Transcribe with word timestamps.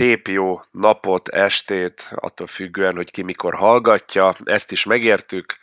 szép 0.00 0.28
jó 0.28 0.60
napot, 0.70 1.28
estét, 1.28 2.10
attól 2.14 2.46
függően, 2.46 2.96
hogy 2.96 3.10
ki 3.10 3.22
mikor 3.22 3.54
hallgatja. 3.54 4.32
Ezt 4.44 4.72
is 4.72 4.84
megértük. 4.84 5.56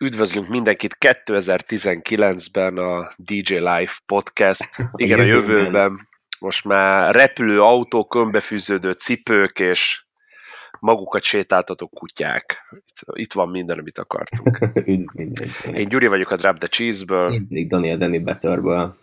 Üdvözlünk 0.00 0.48
mindenkit 0.48 0.96
2019-ben 1.00 2.76
a 2.76 3.08
DJ 3.16 3.54
Live 3.54 3.92
Podcast. 4.06 4.68
Igen, 4.94 5.18
a 5.18 5.22
jövőben 5.22 6.08
most 6.40 6.64
már 6.64 7.14
repülő 7.14 7.62
autók, 7.62 8.14
önbefűződő 8.14 8.92
cipők 8.92 9.58
és 9.58 10.04
magukat 10.80 11.22
sétáltató 11.22 11.88
kutyák. 11.88 12.74
Itt 13.12 13.32
van 13.32 13.48
minden, 13.48 13.78
amit 13.78 13.98
akartunk. 13.98 14.58
Üdv 14.92 15.06
mindenki. 15.12 15.70
Én 15.72 15.88
Gyuri 15.88 16.06
vagyok 16.06 16.30
a 16.30 16.36
Drop 16.36 16.58
the 16.58 16.68
Cheese-ből. 16.68 17.32
Én 17.32 17.48
pedig 17.48 17.68
Daniel 17.68 17.96
Danny 17.96 18.22
Betterből. 18.24 18.96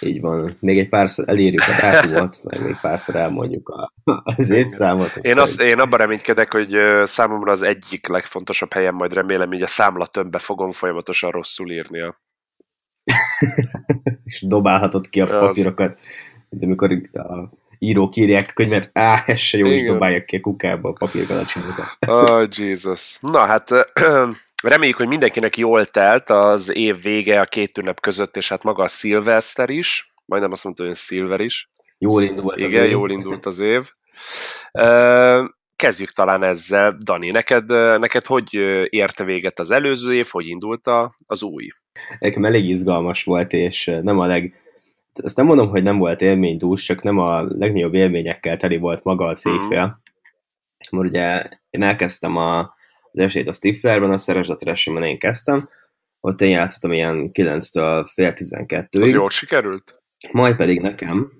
Így 0.00 0.20
van. 0.20 0.56
Még 0.60 0.78
egy 0.78 0.88
párszor 0.88 1.28
elírjuk 1.28 1.62
a 1.62 1.80
dátumot, 1.80 2.40
meg 2.44 2.62
még 2.62 2.76
párszor 2.80 3.16
elmondjuk 3.16 3.68
a, 3.68 3.92
az 4.22 4.50
évszámot. 4.50 5.16
Én, 5.16 5.38
azt, 5.38 5.60
én 5.60 5.78
abban 5.78 5.98
reménykedek, 5.98 6.52
hogy 6.52 6.76
számomra 7.02 7.52
az 7.52 7.62
egyik 7.62 8.06
legfontosabb 8.06 8.72
helyen 8.72 8.94
majd 8.94 9.12
remélem, 9.12 9.48
hogy 9.48 9.62
a 9.62 9.66
számla 9.66 10.06
tömbbe 10.06 10.38
fogom 10.38 10.70
folyamatosan 10.70 11.30
rosszul 11.30 11.70
írnia. 11.70 12.20
És 14.24 14.44
dobálhatod 14.46 15.08
ki 15.08 15.20
a 15.20 15.26
papírokat, 15.26 15.98
mint 16.48 16.62
amikor 16.62 16.92
a 17.12 17.50
írók 17.78 18.16
írják 18.16 18.46
a 18.48 18.52
könyvet, 18.52 18.90
á, 18.92 19.22
ez 19.26 19.38
se 19.38 19.58
jó, 19.58 19.66
Igen. 19.66 19.78
és 19.78 19.90
dobálják 19.90 20.24
ki 20.24 20.36
a 20.36 20.40
kukába 20.40 20.88
a 20.88 20.92
papírgalacsinokat. 20.92 21.96
Oh, 22.06 22.44
Jesus. 22.56 23.18
Na 23.20 23.38
hát 23.38 23.68
reméljük, 24.62 24.96
hogy 24.96 25.08
mindenkinek 25.08 25.56
jól 25.56 25.84
telt 25.84 26.30
az 26.30 26.74
év 26.74 27.02
vége 27.02 27.40
a 27.40 27.44
két 27.44 27.78
ünnep 27.78 28.00
között, 28.00 28.36
és 28.36 28.48
hát 28.48 28.62
maga 28.62 28.82
a 28.82 28.88
szilveszter 28.88 29.70
is, 29.70 30.12
majdnem 30.24 30.52
azt 30.52 30.64
mondta, 30.64 30.84
hogy 30.84 30.94
szilver 30.94 31.40
is. 31.40 31.70
Jól 31.98 32.22
indult 32.22 32.56
Igen, 32.56 32.80
az 32.80 32.86
év. 32.86 32.90
jól 32.90 33.10
indult 33.10 33.46
az 33.46 33.58
év. 33.58 33.90
Kezdjük 35.76 36.10
talán 36.10 36.42
ezzel. 36.42 36.96
Dani, 37.04 37.30
neked, 37.30 37.68
neked 38.00 38.26
hogy 38.26 38.54
érte 38.88 39.24
véget 39.24 39.58
az 39.58 39.70
előző 39.70 40.14
év, 40.14 40.26
hogy 40.30 40.46
indult 40.46 40.86
a, 40.86 41.14
az 41.26 41.42
új? 41.42 41.68
Nekem 42.18 42.44
elég 42.44 42.68
izgalmas 42.68 43.24
volt, 43.24 43.52
és 43.52 43.90
nem 44.02 44.18
a 44.18 44.26
leg... 44.26 44.62
Ezt 45.12 45.36
nem 45.36 45.46
mondom, 45.46 45.68
hogy 45.68 45.82
nem 45.82 45.98
volt 45.98 46.20
élménydús, 46.20 46.84
csak 46.84 47.02
nem 47.02 47.18
a 47.18 47.42
legnagyobb 47.42 47.94
élményekkel 47.94 48.56
teli 48.56 48.76
volt 48.76 49.04
maga 49.04 49.26
a 49.26 49.34
cégfél. 49.34 49.84
Mm. 49.84 50.96
Mert 50.96 51.08
ugye 51.08 51.48
én 51.70 51.82
elkezdtem 51.82 52.36
a, 52.36 52.74
az 53.18 53.24
esélyt 53.24 53.48
a 53.48 53.52
Stiflerben, 53.52 54.10
a 54.10 54.18
szeresdeteresemben 54.18 55.02
én 55.02 55.18
kezdtem, 55.18 55.68
ott 56.20 56.40
én 56.40 56.50
játszottam 56.50 56.92
ilyen 56.92 57.30
9-től 57.32 58.10
fél 58.12 58.32
12-ig. 58.36 59.02
Az 59.02 59.12
jól 59.12 59.30
sikerült? 59.30 60.02
Majd 60.32 60.56
pedig 60.56 60.80
nekem, 60.80 61.32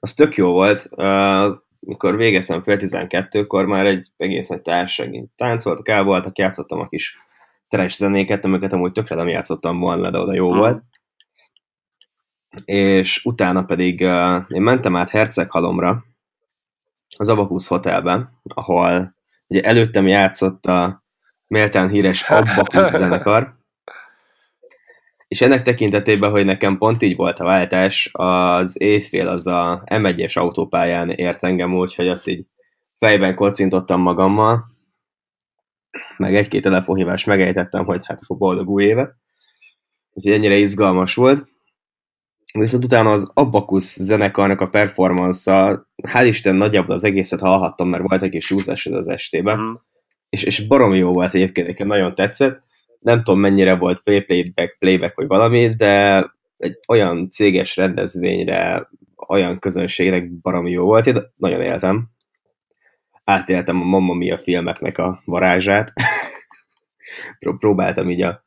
az 0.00 0.14
tök 0.14 0.36
jó 0.36 0.50
volt, 0.50 0.88
uh, 0.90 1.56
mikor 1.80 2.16
végeztem 2.16 2.62
fél 2.62 2.76
12-kor 2.80 3.66
már 3.66 3.86
egy 3.86 4.12
egész 4.16 4.48
nagy 4.48 4.62
társaság 4.62 5.24
táncoltak, 5.36 5.88
el 5.88 6.04
voltak, 6.04 6.38
játszottam 6.38 6.80
a 6.80 6.88
kis 6.88 7.16
teres 7.68 7.96
zenéket, 7.96 8.44
amiket 8.44 8.72
amúgy 8.72 8.92
tökre 8.92 9.14
nem 9.14 9.28
játszottam 9.28 9.78
volna, 9.78 10.10
de 10.10 10.18
oda 10.18 10.34
jó 10.34 10.50
hmm. 10.50 10.58
volt. 10.58 10.82
És 12.64 13.24
utána 13.24 13.64
pedig 13.64 14.00
uh, 14.00 14.44
én 14.48 14.62
mentem 14.62 14.96
át 14.96 15.10
Herceghalomra, 15.10 16.04
az 17.16 17.28
Abakusz 17.28 17.66
Hotelbe, 17.66 18.32
ahol 18.42 19.14
ugye 19.46 19.60
előttem 19.60 20.06
játszott 20.06 20.66
a 20.66 21.06
méltán 21.48 21.88
híres 21.88 22.22
Abbakusz 22.22 22.90
zenekar, 22.90 23.56
és 25.28 25.40
ennek 25.40 25.62
tekintetében, 25.62 26.30
hogy 26.30 26.44
nekem 26.44 26.78
pont 26.78 27.02
így 27.02 27.16
volt 27.16 27.38
a 27.38 27.44
váltás, 27.44 28.10
az 28.12 28.80
évfél 28.80 29.28
az 29.28 29.46
a 29.46 29.82
M1-es 29.84 30.38
autópályán 30.38 31.10
ért 31.10 31.44
engem 31.44 31.74
úgy, 31.74 31.94
hogy 31.94 32.08
ott 32.08 32.26
így 32.26 32.46
fejben 32.98 33.34
kocintottam 33.34 34.00
magammal, 34.00 34.64
meg 36.16 36.34
egy-két 36.34 36.62
telefonhívást 36.62 37.26
megejtettem, 37.26 37.84
hogy 37.84 38.00
hát 38.04 38.20
akkor 38.22 38.36
boldog 38.36 38.68
új 38.68 38.84
éve. 38.84 39.16
Úgyhogy 40.12 40.32
ennyire 40.32 40.56
izgalmas 40.56 41.14
volt. 41.14 41.48
Viszont 42.52 42.84
utána 42.84 43.10
az 43.10 43.30
Abbakusz 43.34 43.96
zenekarnak 43.96 44.60
a 44.60 44.68
performance-a, 44.68 45.88
Isten 46.22 46.54
nagyjából 46.54 46.94
az 46.94 47.04
egészet 47.04 47.40
hallhattam, 47.40 47.88
mert 47.88 48.08
volt 48.08 48.22
egy 48.22 48.30
kis 48.30 48.50
az 48.50 49.08
estében. 49.08 49.58
Mm 49.58 49.72
és, 50.30 50.42
és 50.42 50.66
baromi 50.66 50.98
jó 50.98 51.12
volt 51.12 51.34
egyébként, 51.34 51.66
nekem 51.66 51.86
nagyon 51.86 52.14
tetszett. 52.14 52.62
Nem 53.00 53.22
tudom, 53.22 53.40
mennyire 53.40 53.76
volt 53.76 53.98
free 53.98 54.20
playback, 54.20 54.76
playback 54.78 55.16
vagy 55.16 55.26
valami, 55.26 55.68
de 55.68 56.24
egy 56.56 56.78
olyan 56.88 57.30
céges 57.30 57.76
rendezvényre, 57.76 58.88
olyan 59.28 59.58
közönségnek 59.58 60.30
baromi 60.30 60.70
jó 60.70 60.84
volt, 60.84 61.06
én 61.06 61.16
nagyon 61.36 61.60
éltem. 61.60 62.08
Átéltem 63.24 63.80
a 63.80 63.84
Mamma 63.84 64.14
Mia 64.14 64.38
filmeknek 64.38 64.98
a 64.98 65.22
varázsát. 65.24 65.92
Próbáltam 67.58 68.10
így 68.10 68.22
a 68.22 68.44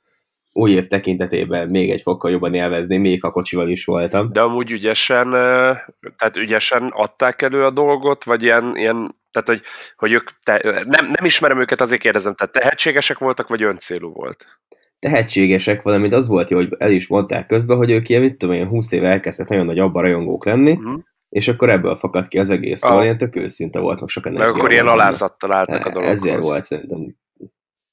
új 0.52 0.72
év 0.72 0.88
tekintetében 0.88 1.68
még 1.70 1.92
egy 1.92 2.02
fokkal 2.02 2.32
jobban 2.32 2.54
élvezni, 2.54 2.98
még 2.98 3.24
a 3.24 3.32
kocsival 3.32 3.70
is 3.70 3.86
voltam. 3.86 4.32
De 4.32 4.42
amúgy 4.42 4.72
ügyesen, 4.72 5.30
tehát 6.18 6.38
ügyesen 6.38 6.92
adták 6.96 7.42
elő 7.42 7.64
a 7.64 7.72
dolgot, 7.72 8.24
vagy 8.24 8.44
ilyen, 8.44 8.76
ilyen 8.76 9.12
tehát 9.32 9.48
hogy, 9.48 9.62
hogy 9.96 10.12
ők, 10.12 10.30
te, 10.44 10.62
nem, 10.64 11.06
nem 11.06 11.26
ismerem 11.26 11.60
őket, 11.60 11.82
azért 11.82 12.02
kérdezem, 12.02 12.34
tehát 12.36 12.54
tehetségesek 12.54 13.18
voltak, 13.18 13.48
vagy 13.48 13.64
öncélú 13.64 14.12
volt? 14.12 14.46
Tehetségesek, 15.00 15.82
valamint 15.82 16.14
az 16.14 16.28
volt 16.28 16.50
jó, 16.50 16.58
hogy 16.58 16.76
el 16.78 16.92
is 16.92 17.08
mondták 17.08 17.46
közben, 17.46 17.78
hogy 17.78 17.92
ők 17.92 18.10
ilyen, 18.10 18.22
mit 18.22 18.38
tudom, 18.38 18.56
ilyen 18.56 18.68
20 18.68 18.92
éve 18.92 19.08
elkezdtek 19.08 19.48
nagyon 19.48 19.66
nagy 19.66 19.80
abba 19.80 20.02
rajongók 20.02 20.46
lenni, 20.46 20.72
uh-huh. 20.72 21.00
és 21.30 21.48
akkor 21.48 21.70
ebből 21.70 21.96
fakadt 21.96 22.28
ki 22.28 22.38
az 22.38 22.50
egész, 22.50 22.80
szóval 22.80 22.98
ah. 22.98 23.04
ilyen 23.04 23.18
tök 23.18 23.36
őszinte 23.36 23.80
volt, 23.80 24.00
meg 24.00 24.10
sok 24.10 24.24
Meg 24.24 24.42
akkor 24.48 24.72
ilyen 24.72 24.88
alázattal 24.88 25.56
álltak 25.56 25.86
a 25.86 25.92
dologhoz. 25.92 26.18
Ezért 26.18 26.42
volt 26.42 26.64
szerintem 26.64 27.16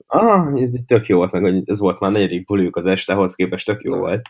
ah, 0.09 0.63
ez 0.63 0.75
tök 0.87 1.07
jó 1.07 1.17
volt, 1.17 1.33
meg 1.33 1.43
hogy 1.43 1.63
ez 1.65 1.79
volt 1.79 2.01
már 2.01 2.11
negyedik 2.11 2.45
buliuk 2.45 2.77
az 2.77 2.87
este, 2.87 3.13
ahhoz 3.13 3.35
képest 3.35 3.67
tök 3.67 3.83
jó 3.83 3.97
volt. 3.97 4.23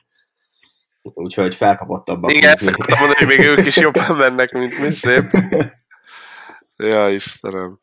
Úgyhogy 1.03 1.55
felkapottabbak. 1.55 2.33
Igen, 2.33 2.53
ezt 2.53 2.67
akartam 2.67 2.99
mondani, 2.99 3.25
hogy 3.25 3.37
még 3.37 3.47
ők 3.47 3.67
is 3.67 3.77
jobban 3.77 4.17
mennek, 4.17 4.53
mint 4.53 4.79
mi 4.79 4.91
szép. 4.91 5.25
Ja, 6.77 7.11
Istenem. 7.11 7.79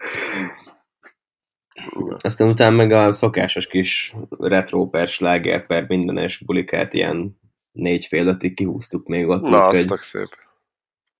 Aztán 2.21 2.47
utána 2.47 2.75
meg 2.75 2.91
a 2.91 3.11
szokásos 3.11 3.67
kis 3.67 4.15
retro 4.29 4.89
per 4.89 5.07
sláger 5.07 5.65
per 5.65 5.87
mindenes 5.87 6.37
bulikát 6.37 6.93
ilyen 6.93 7.39
négy 7.71 8.05
fél 8.05 8.27
ötig 8.27 8.53
kihúztuk 8.53 9.07
még 9.07 9.27
ott. 9.27 9.41
Na, 9.41 9.67
úgy, 9.67 9.85
azt 9.87 10.01
szép. 10.01 10.29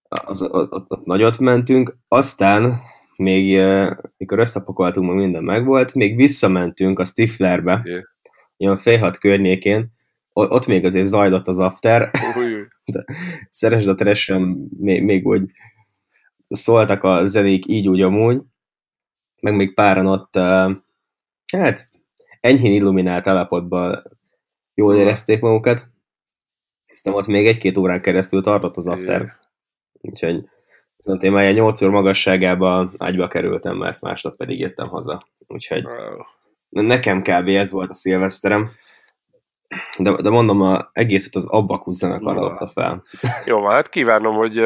Az, 0.08 0.41
ott, 0.41 0.72
ott, 0.72 0.91
ott 0.91 1.06
nagyot 1.06 1.40
mentünk, 1.40 1.97
aztán 2.08 2.81
még 3.18 3.62
mikor 4.18 4.40
összepakoltunk, 4.40 5.08
meg 5.08 5.18
minden 5.18 5.44
megvolt, 5.44 5.94
még 5.94 6.16
visszamentünk 6.16 7.00
a 7.00 7.06
Stiflerbe, 7.06 7.81
yeah. 7.84 8.02
ilyen 8.58 8.78
fél 8.78 9.00
hat 9.00 9.18
környékén, 9.18 9.94
ott 10.34 10.66
még 10.66 10.86
azért 10.86 11.06
zajlott 11.06 11.48
az 11.48 11.59
after, 11.59 12.12
de 12.86 13.06
szeresd 13.50 13.88
a 13.88 13.96
teresen 13.96 14.70
még, 14.78 15.03
még 15.03 15.28
úgy 15.28 15.52
szóltak 16.48 17.03
a 17.03 17.26
zenék 17.26 17.68
így 17.68 17.88
úgy 17.88 18.02
amúgy, 18.02 18.42
meg 19.42 19.56
még 19.56 19.74
páran 19.74 20.08
ott, 20.08 20.36
hát 21.52 21.90
enyhén 22.40 22.72
illuminált 22.72 23.28
állapotban 23.28 24.03
jól 24.74 24.96
érezték 24.96 25.42
magukat, 25.42 25.88
aztán 26.92 27.14
ott 27.14 27.28
még 27.28 27.47
egy-két 27.47 27.78
órán 27.78 28.02
keresztül 28.02 28.42
tartott 28.42 28.78
az 28.78 28.88
after. 28.88 29.22
Yeah. 29.22 29.36
Úgyhogy 30.02 30.50
Viszont 31.05 31.23
én 31.23 31.31
már 31.31 31.53
8 31.53 31.81
óra 31.81 31.91
magasságába 31.91 32.91
ágyba 32.97 33.27
kerültem, 33.27 33.77
mert 33.77 34.01
másnap 34.01 34.35
pedig 34.35 34.59
jöttem 34.59 34.88
haza. 34.88 35.21
Úgyhogy 35.47 35.83
nekem 36.69 37.21
kb. 37.21 37.47
ez 37.47 37.71
volt 37.71 37.89
a 37.89 37.93
szilveszterem. 37.93 38.69
De, 39.97 40.21
de 40.21 40.29
mondom, 40.29 40.61
a 40.61 40.89
egészet 40.93 41.35
az 41.35 41.45
Abbakusz 41.45 41.97
zenekar 41.97 42.38
adta 42.38 42.67
fel. 42.67 43.03
Jó, 43.45 43.66
hát 43.66 43.89
kívánom, 43.89 44.35
hogy, 44.35 44.63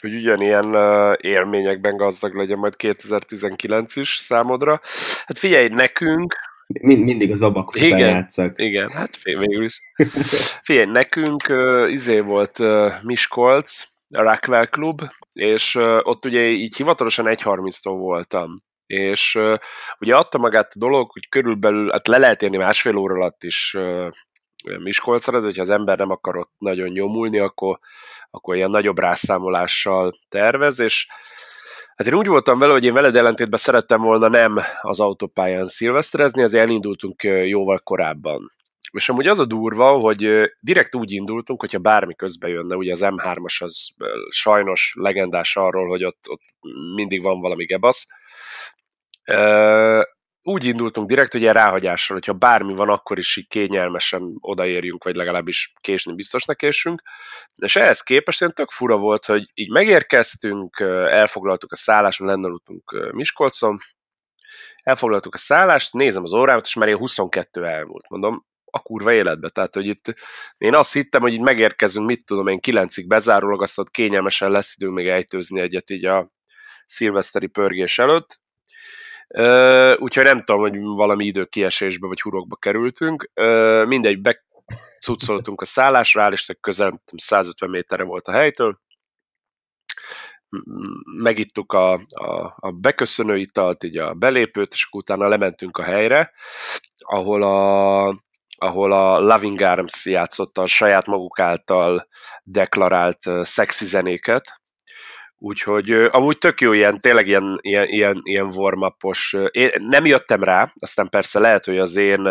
hogy 0.00 0.14
ugyanilyen 0.14 0.74
élményekben 1.20 1.96
gazdag 1.96 2.34
legyen 2.34 2.58
majd 2.58 2.76
2019 2.76 3.96
is 3.96 4.08
számodra. 4.08 4.80
Hát 5.26 5.38
figyelj, 5.38 5.68
nekünk... 5.68 6.34
Mind, 6.66 7.02
mindig 7.02 7.30
az 7.30 7.42
Abbakusz 7.42 7.80
igen, 7.80 7.98
játszak. 7.98 8.62
Igen, 8.62 8.90
hát 8.90 9.22
végül 9.22 9.64
is. 9.64 9.80
Figyelj, 10.62 10.86
nekünk 10.86 11.42
uh, 11.48 11.92
izé 11.92 12.20
volt 12.20 12.58
uh, 12.58 12.92
Miskolc, 13.02 13.91
a 14.12 14.22
Rockwell 14.22 14.66
Club, 14.66 15.00
és 15.32 15.74
ott 16.02 16.24
ugye 16.24 16.40
így 16.40 16.76
hivatalosan 16.76 17.26
1.30-tól 17.28 17.96
voltam. 17.98 18.62
És 18.86 19.38
ugye 19.98 20.16
adta 20.16 20.38
magát 20.38 20.72
a 20.74 20.78
dolog, 20.78 21.10
hogy 21.10 21.28
körülbelül, 21.28 21.90
hát 21.90 22.08
le 22.08 22.18
lehet 22.18 22.42
érni 22.42 22.56
másfél 22.56 22.96
óra 22.96 23.14
alatt 23.14 23.42
is 23.42 23.76
Miskolcra, 24.78 25.38
de 25.38 25.44
hogyha 25.44 25.62
az 25.62 25.70
ember 25.70 25.98
nem 25.98 26.10
akar 26.10 26.36
ott 26.36 26.52
nagyon 26.58 26.88
nyomulni, 26.88 27.38
akkor, 27.38 27.78
akkor 28.30 28.56
ilyen 28.56 28.70
nagyobb 28.70 28.98
rászámolással 28.98 30.12
tervez, 30.28 30.80
és 30.80 31.06
Hát 31.96 32.06
én 32.06 32.14
úgy 32.14 32.26
voltam 32.26 32.58
vele, 32.58 32.72
hogy 32.72 32.84
én 32.84 32.92
veled 32.92 33.16
ellentétben 33.16 33.58
szerettem 33.58 34.00
volna 34.00 34.28
nem 34.28 34.58
az 34.80 35.00
autópályán 35.00 35.66
szilveszterezni, 35.66 36.42
ezért 36.42 36.64
elindultunk 36.64 37.22
jóval 37.22 37.78
korábban. 37.78 38.50
És 38.92 39.08
amúgy 39.08 39.26
az 39.26 39.38
a 39.38 39.44
durva, 39.44 39.92
hogy 39.92 40.50
direkt 40.60 40.94
úgy 40.94 41.12
indultunk, 41.12 41.60
hogyha 41.60 41.78
bármi 41.78 42.14
közbe 42.14 42.48
jönne, 42.48 42.76
ugye 42.76 42.92
az 42.92 43.00
M3-as 43.02 43.62
az 43.62 43.90
sajnos 44.28 44.94
legendás 44.98 45.56
arról, 45.56 45.88
hogy 45.88 46.04
ott, 46.04 46.28
ott 46.28 46.42
mindig 46.94 47.22
van 47.22 47.40
valami 47.40 47.64
gebasz. 47.64 48.06
Úgy 50.42 50.64
indultunk 50.64 51.08
direkt, 51.08 51.32
hogy 51.32 51.40
ilyen 51.40 51.52
ráhagyással, 51.52 52.16
hogyha 52.16 52.32
bármi 52.32 52.74
van, 52.74 52.88
akkor 52.88 53.18
is 53.18 53.36
így 53.36 53.48
kényelmesen 53.48 54.36
odaérjünk, 54.40 55.04
vagy 55.04 55.16
legalábbis 55.16 55.72
késni 55.80 56.14
biztosnak 56.14 56.56
késünk. 56.56 57.02
És 57.62 57.76
ehhez 57.76 58.00
képest 58.00 58.42
én 58.42 58.50
tök 58.50 58.70
fura 58.70 58.96
volt, 58.96 59.24
hogy 59.24 59.50
így 59.54 59.70
megérkeztünk, 59.70 60.80
elfoglaltuk 61.10 61.72
a 61.72 61.76
szállást, 61.76 62.18
lennaludtunk 62.18 63.10
Miskolcon, 63.12 63.78
elfoglaltuk 64.82 65.34
a 65.34 65.38
szállást, 65.38 65.92
nézem 65.92 66.22
az 66.22 66.32
órámat, 66.32 66.66
és 66.66 66.74
már 66.74 66.86
ilyen 66.86 66.98
22 66.98 67.64
elmúlt. 67.64 68.08
Mondom, 68.08 68.46
a 68.74 68.82
kurva 68.82 69.12
életbe. 69.12 69.48
Tehát, 69.48 69.74
hogy 69.74 69.86
itt 69.86 70.14
én 70.58 70.74
azt 70.74 70.92
hittem, 70.92 71.20
hogy 71.20 71.32
itt 71.32 71.40
megérkezünk, 71.40 72.06
mit 72.06 72.24
tudom 72.24 72.46
én, 72.46 72.60
kilencig 72.60 73.06
bezárólag, 73.06 73.62
azt 73.62 73.78
ott 73.78 73.90
kényelmesen 73.90 74.50
lesz 74.50 74.74
időnk 74.76 74.94
még 74.94 75.08
ejtőzni 75.08 75.60
egyet 75.60 75.90
így 75.90 76.04
a 76.04 76.30
szilveszteri 76.86 77.46
pörgés 77.46 77.98
előtt. 77.98 78.40
Úgyhogy 79.98 80.24
nem 80.24 80.38
tudom, 80.44 80.60
hogy 80.60 80.78
valami 80.78 81.24
idő 81.24 81.44
kiesésbe 81.44 82.06
vagy 82.06 82.20
hurokba 82.20 82.56
kerültünk. 82.56 83.30
Uh, 83.34 83.86
mindegy, 83.86 84.20
becucoltunk 84.20 85.60
a 85.60 85.64
szállásra, 85.64 86.22
áll 86.22 86.32
közel 86.60 87.00
150 87.16 87.70
méterre 87.70 88.04
volt 88.04 88.28
a 88.28 88.32
helytől, 88.32 88.80
megittuk 91.22 91.72
a, 91.72 91.92
a, 92.08 92.54
a 92.56 92.70
beköszönő 92.70 93.38
italt, 93.38 93.84
így 93.84 93.96
a 93.96 94.14
belépőt, 94.14 94.72
és 94.72 94.88
utána 94.90 95.28
lementünk 95.28 95.78
a 95.78 95.82
helyre, 95.82 96.32
ahol 96.98 97.42
a, 97.42 98.08
ahol 98.62 98.92
a 98.92 99.18
Loving 99.20 99.60
Arms 99.60 100.06
játszotta 100.06 100.62
a 100.62 100.66
saját 100.66 101.06
maguk 101.06 101.40
által 101.40 102.08
deklarált 102.42 103.18
szexi 103.42 103.84
zenéket, 103.84 104.60
Úgyhogy 105.44 105.90
amúgy 105.90 106.38
tök 106.38 106.60
jó 106.60 106.72
ilyen, 106.72 107.00
tényleg 107.00 107.26
ilyen, 107.26 107.58
ilyen, 107.60 107.88
ilyen, 107.88 108.20
ilyen 108.22 108.52
warm 108.54 108.82
Én 109.50 109.70
nem 109.78 110.06
jöttem 110.06 110.42
rá, 110.42 110.72
aztán 110.78 111.08
persze 111.08 111.38
lehet, 111.38 111.64
hogy 111.64 111.78
az 111.78 111.96
én 111.96 112.28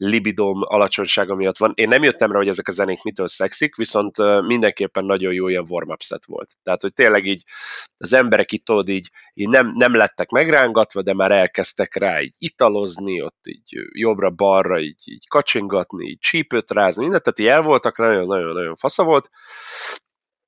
libidom 0.00 0.60
alacsonysága 0.62 1.34
miatt 1.34 1.58
van. 1.58 1.72
Én 1.74 1.88
nem 1.88 2.02
jöttem 2.02 2.32
rá, 2.32 2.38
hogy 2.38 2.48
ezek 2.48 2.68
a 2.68 2.72
zenék 2.72 3.02
mitől 3.02 3.28
szexik, 3.28 3.76
viszont 3.76 4.16
mindenképpen 4.46 5.04
nagyon 5.04 5.32
jó 5.32 5.48
ilyen 5.48 5.66
warm 5.68 5.90
set 5.98 6.24
volt. 6.26 6.50
Tehát, 6.62 6.80
hogy 6.80 6.92
tényleg 6.92 7.26
így 7.26 7.42
az 7.96 8.12
emberek 8.12 8.52
itt 8.52 8.64
tudod, 8.64 8.88
így, 8.88 9.10
így 9.34 9.48
nem, 9.48 9.72
nem 9.74 9.94
lettek 9.94 10.30
megrángatva, 10.30 11.02
de 11.02 11.14
már 11.14 11.32
elkezdtek 11.32 11.94
rá 11.94 12.20
így 12.20 12.34
italozni, 12.38 13.22
ott 13.22 13.46
így 13.46 13.68
jobbra-balra 13.92 14.80
így, 14.80 15.02
így 15.04 15.28
kacsingatni, 15.28 16.08
így 16.08 16.18
csípőt 16.18 16.70
rázni, 16.70 17.02
mindent, 17.02 17.22
tehát 17.22 17.38
így 17.38 17.46
el 17.46 17.62
voltak, 17.62 17.98
nagyon-nagyon-nagyon 17.98 18.76
fasza 18.76 19.04
volt. 19.04 19.30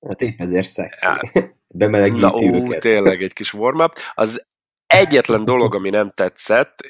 Hát 0.07 0.21
épp 0.21 0.41
ezért 0.41 0.67
szexi. 0.67 1.07
Ja. 1.07 1.21
Bemelegíti 1.75 2.21
Na, 2.21 2.43
őket. 2.43 2.77
Ó, 2.77 2.79
tényleg 2.79 3.23
egy 3.23 3.33
kis 3.33 3.55
warm 3.55 3.79
-up. 3.79 3.99
Az 4.15 4.47
egyetlen 4.93 5.45
dolog, 5.45 5.75
ami 5.75 5.91
nem 5.91 6.11
tetszett, 6.11 6.81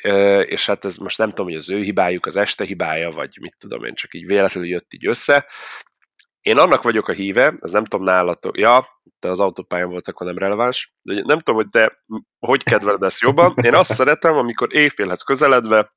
és 0.45 0.67
hát 0.67 0.85
ez 0.85 0.97
most 0.97 1.19
nem 1.19 1.29
tudom, 1.29 1.47
hogy 1.47 1.55
az 1.55 1.71
ő 1.71 1.83
hibájuk, 1.83 2.27
az 2.27 2.37
este 2.37 2.65
hibája, 2.65 3.11
vagy 3.11 3.39
mit 3.41 3.57
tudom 3.59 3.85
én, 3.85 3.95
csak 3.95 4.15
így 4.15 4.27
véletlenül 4.27 4.69
jött 4.69 4.93
így 4.93 5.07
össze. 5.07 5.47
Én 6.41 6.59
annak 6.59 6.83
vagyok 6.83 7.09
a 7.09 7.13
híve, 7.13 7.55
ez 7.57 7.71
nem 7.71 7.85
tudom 7.85 8.07
nálatok, 8.07 8.59
ja, 8.59 8.87
te 9.19 9.31
az 9.31 9.41
autópályán 9.41 9.89
volt, 9.89 10.09
akkor 10.09 10.27
nem 10.27 10.39
releváns, 10.39 10.95
de 11.03 11.15
nem 11.15 11.39
tudom, 11.39 11.55
hogy 11.55 11.69
te 11.69 12.03
hogy 12.39 12.63
kedveled 12.63 13.03
ezt 13.03 13.21
jobban. 13.21 13.55
Én 13.63 13.75
azt 13.75 13.93
szeretem, 13.93 14.37
amikor 14.37 14.75
éjfélhez 14.75 15.23
közeledve 15.23 15.89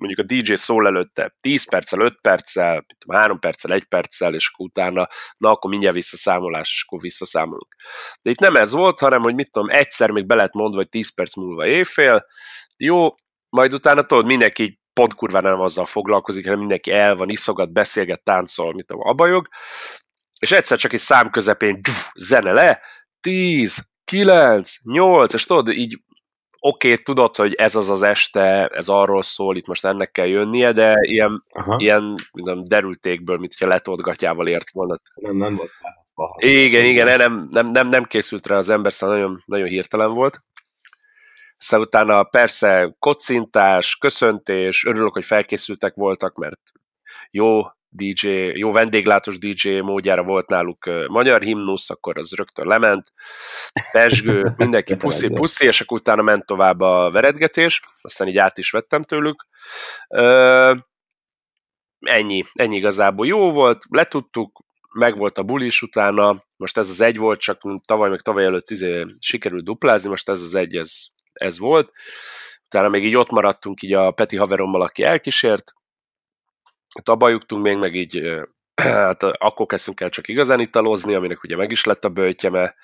mondjuk 0.00 0.26
a 0.26 0.34
DJ 0.34 0.54
szól 0.54 0.86
előtte 0.86 1.36
10 1.40 1.68
perccel, 1.68 2.00
5 2.00 2.18
perccel, 2.20 2.86
3 3.08 3.38
perccel, 3.38 3.72
1 3.72 3.84
perccel, 3.84 4.34
és 4.34 4.50
akkor 4.52 4.66
utána, 4.66 5.08
na 5.36 5.50
akkor 5.50 5.70
mindjárt 5.70 5.94
visszaszámolás, 5.94 6.72
és 6.72 6.84
akkor 6.86 7.00
visszaszámolunk. 7.00 7.74
De 8.22 8.30
itt 8.30 8.38
nem 8.38 8.56
ez 8.56 8.72
volt, 8.72 8.98
hanem, 8.98 9.22
hogy 9.22 9.34
mit 9.34 9.50
tudom, 9.50 9.70
egyszer 9.70 10.10
még 10.10 10.26
be 10.26 10.48
mondva, 10.52 10.76
hogy 10.76 10.88
10 10.88 11.14
perc 11.14 11.36
múlva 11.36 11.66
éjfél, 11.66 12.26
jó, 12.76 13.14
majd 13.48 13.72
utána 13.74 14.02
tudod, 14.02 14.26
mindenki 14.26 14.80
pont 14.92 15.14
kurva 15.14 15.40
nem 15.40 15.60
azzal 15.60 15.84
foglalkozik, 15.84 16.44
hanem 16.44 16.58
mindenki 16.58 16.92
el 16.92 17.16
van, 17.16 17.28
iszogat, 17.28 17.72
beszélget, 17.72 18.22
táncol, 18.22 18.74
mit 18.74 18.86
tudom, 18.86 19.08
abajog, 19.08 19.48
és 20.40 20.52
egyszer 20.52 20.78
csak 20.78 20.92
egy 20.92 21.00
szám 21.00 21.30
közepén 21.30 21.80
zene 22.14 22.52
le, 22.52 22.80
10, 23.20 23.88
9, 24.04 24.72
8, 24.82 25.32
és 25.32 25.44
tudod, 25.44 25.68
így 25.68 25.98
oké, 26.60 26.90
okay, 26.90 27.02
tudod, 27.02 27.36
hogy 27.36 27.52
ez 27.52 27.74
az 27.74 27.90
az 27.90 28.02
este, 28.02 28.66
ez 28.66 28.88
arról 28.88 29.22
szól, 29.22 29.56
itt 29.56 29.66
most 29.66 29.84
ennek 29.84 30.10
kell 30.10 30.26
jönnie, 30.26 30.72
de 30.72 30.98
ilyen, 31.00 31.44
ilyen 31.76 32.14
nem, 32.32 32.64
derültékből, 32.64 33.38
mint 33.38 33.54
hogyha 33.58 33.74
letoldgatjával 33.74 34.46
ért 34.46 34.70
volna. 34.70 34.94
Nem, 35.14 35.36
nem 35.36 35.54
volt 35.54 35.70
Igen, 36.36 36.84
igen, 36.84 37.18
nem, 37.18 37.48
nem, 37.50 37.70
nem, 37.70 37.88
nem 37.88 38.04
készült 38.04 38.46
rá 38.46 38.56
az 38.56 38.70
ember, 38.70 38.92
szóval 38.92 39.16
nagyon, 39.16 39.42
nagyon 39.44 39.68
hirtelen 39.68 40.12
volt. 40.12 40.42
Szóval 41.56 41.86
utána 41.86 42.22
persze 42.22 42.96
kocintás, 42.98 43.96
köszöntés, 43.96 44.84
örülök, 44.84 45.12
hogy 45.12 45.24
felkészültek 45.24 45.94
voltak, 45.94 46.36
mert 46.36 46.60
jó 47.30 47.62
DJ, 47.92 48.28
jó 48.54 48.72
vendéglátós 48.72 49.38
DJ 49.38 49.78
módjára 49.78 50.22
volt 50.22 50.48
náluk 50.48 50.84
magyar 51.06 51.42
himnusz, 51.42 51.90
akkor 51.90 52.18
az 52.18 52.32
rögtön 52.32 52.66
lement, 52.66 53.12
pesgő, 53.92 54.52
mindenki 54.56 54.96
puszi-puszi, 54.96 55.66
és 55.66 55.80
akkor 55.80 55.98
utána 55.98 56.22
ment 56.22 56.46
tovább 56.46 56.80
a 56.80 57.10
veredgetés, 57.10 57.80
aztán 58.00 58.28
így 58.28 58.38
át 58.38 58.58
is 58.58 58.70
vettem 58.70 59.02
tőlük. 59.02 59.46
Ennyi, 62.00 62.42
ennyi 62.52 62.76
igazából 62.76 63.26
jó 63.26 63.52
volt, 63.52 63.82
letudtuk, 63.88 64.64
meg 64.94 65.16
volt 65.16 65.38
a 65.38 65.42
bulis 65.42 65.82
utána, 65.82 66.42
most 66.56 66.78
ez 66.78 66.88
az 66.88 67.00
egy 67.00 67.16
volt, 67.16 67.40
csak 67.40 67.60
tavaly 67.86 68.08
meg 68.08 68.20
tavaly 68.20 68.44
előtt 68.44 68.70
izé 68.70 69.06
sikerült 69.20 69.64
duplázni, 69.64 70.08
most 70.08 70.28
ez 70.28 70.40
az 70.40 70.54
egy, 70.54 70.76
ez, 70.76 70.92
ez 71.32 71.58
volt. 71.58 71.92
Utána 72.64 72.88
még 72.88 73.04
így 73.04 73.16
ott 73.16 73.30
maradtunk 73.30 73.82
így 73.82 73.92
a 73.92 74.10
Peti 74.10 74.36
haverommal, 74.36 74.80
aki 74.80 75.02
elkísért, 75.02 75.72
abba 77.04 77.28
juttunk 77.28 77.64
még, 77.64 77.76
meg 77.76 77.94
így 77.94 78.40
hát 78.82 79.22
akkor 79.22 79.66
kezdtünk 79.66 80.00
el 80.00 80.08
csak 80.08 80.28
igazán 80.28 80.60
italozni, 80.60 81.14
aminek 81.14 81.42
ugye 81.42 81.56
meg 81.56 81.70
is 81.70 81.84
lett 81.84 82.04
a 82.04 82.08
bőtje, 82.08 82.50
mert 82.50 82.74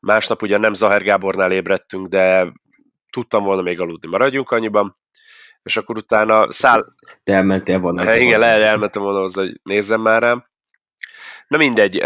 másnap 0.00 0.42
ugye 0.42 0.58
nem 0.58 0.72
Zahár 0.72 1.02
Gábornál 1.02 1.52
ébredtünk, 1.52 2.06
de 2.06 2.52
tudtam 3.12 3.44
volna 3.44 3.62
még 3.62 3.80
aludni, 3.80 4.08
maradjunk 4.08 4.50
annyiban, 4.50 4.98
és 5.62 5.76
akkor 5.76 5.96
utána 5.96 6.52
száll... 6.52 6.84
De 7.24 7.34
elmentél 7.34 7.78
volna. 7.78 8.04
Hát, 8.04 8.16
igen, 8.16 8.38
le, 8.38 8.46
elmentem 8.46 9.02
volna 9.02 9.20
hozzá, 9.20 9.42
hogy 9.42 9.60
nézzem 9.62 10.00
már 10.00 10.22
rám. 10.22 10.48
Na 11.48 11.56
mindegy, 11.56 12.02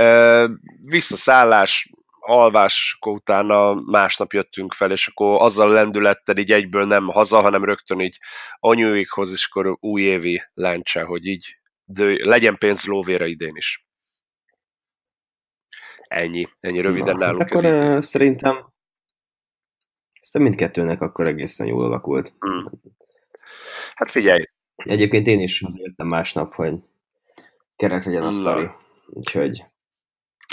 visszaszállás, 0.85 1.90
alvás, 2.26 2.97
akkor 2.99 3.12
utána 3.12 3.75
másnap 3.75 4.32
jöttünk 4.32 4.73
fel, 4.73 4.91
és 4.91 5.06
akkor 5.06 5.43
azzal 5.43 5.69
lendülettel 5.69 6.37
így 6.37 6.52
egyből 6.52 6.85
nem 6.85 7.09
haza, 7.09 7.40
hanem 7.40 7.64
rögtön 7.64 8.00
így 8.00 8.19
anyuikhoz, 8.59 9.33
és 9.33 9.49
akkor 9.50 9.76
újévi 9.81 10.43
lencse, 10.54 11.02
hogy 11.02 11.26
így 11.26 11.59
de 11.85 12.26
legyen 12.26 12.57
pénz 12.59 12.85
lóvére 12.85 13.26
idén 13.26 13.57
is. 13.57 13.87
Ennyi, 16.02 16.47
ennyi 16.61 16.81
röviden 16.81 17.16
Na, 17.16 17.19
nálunk. 17.19 17.40
Hát 17.40 17.50
akkor 17.50 17.64
ez 17.64 17.95
így. 17.95 18.02
szerintem 18.02 18.73
szerintem 20.21 20.43
mindkettőnek 20.43 21.00
akkor 21.00 21.28
egészen 21.28 21.66
jól 21.66 21.85
alakult. 21.85 22.33
Hmm. 22.38 22.64
Hát 23.95 24.11
figyelj. 24.11 24.45
Egyébként 24.76 25.26
én 25.26 25.40
is 25.40 25.62
az 25.62 25.81
másnap, 25.97 26.52
hogy 26.52 26.75
kerek 27.76 28.04
legyen 28.04 28.23
a 28.23 28.31
sztori. 28.31 28.71
Úgyhogy 29.07 29.64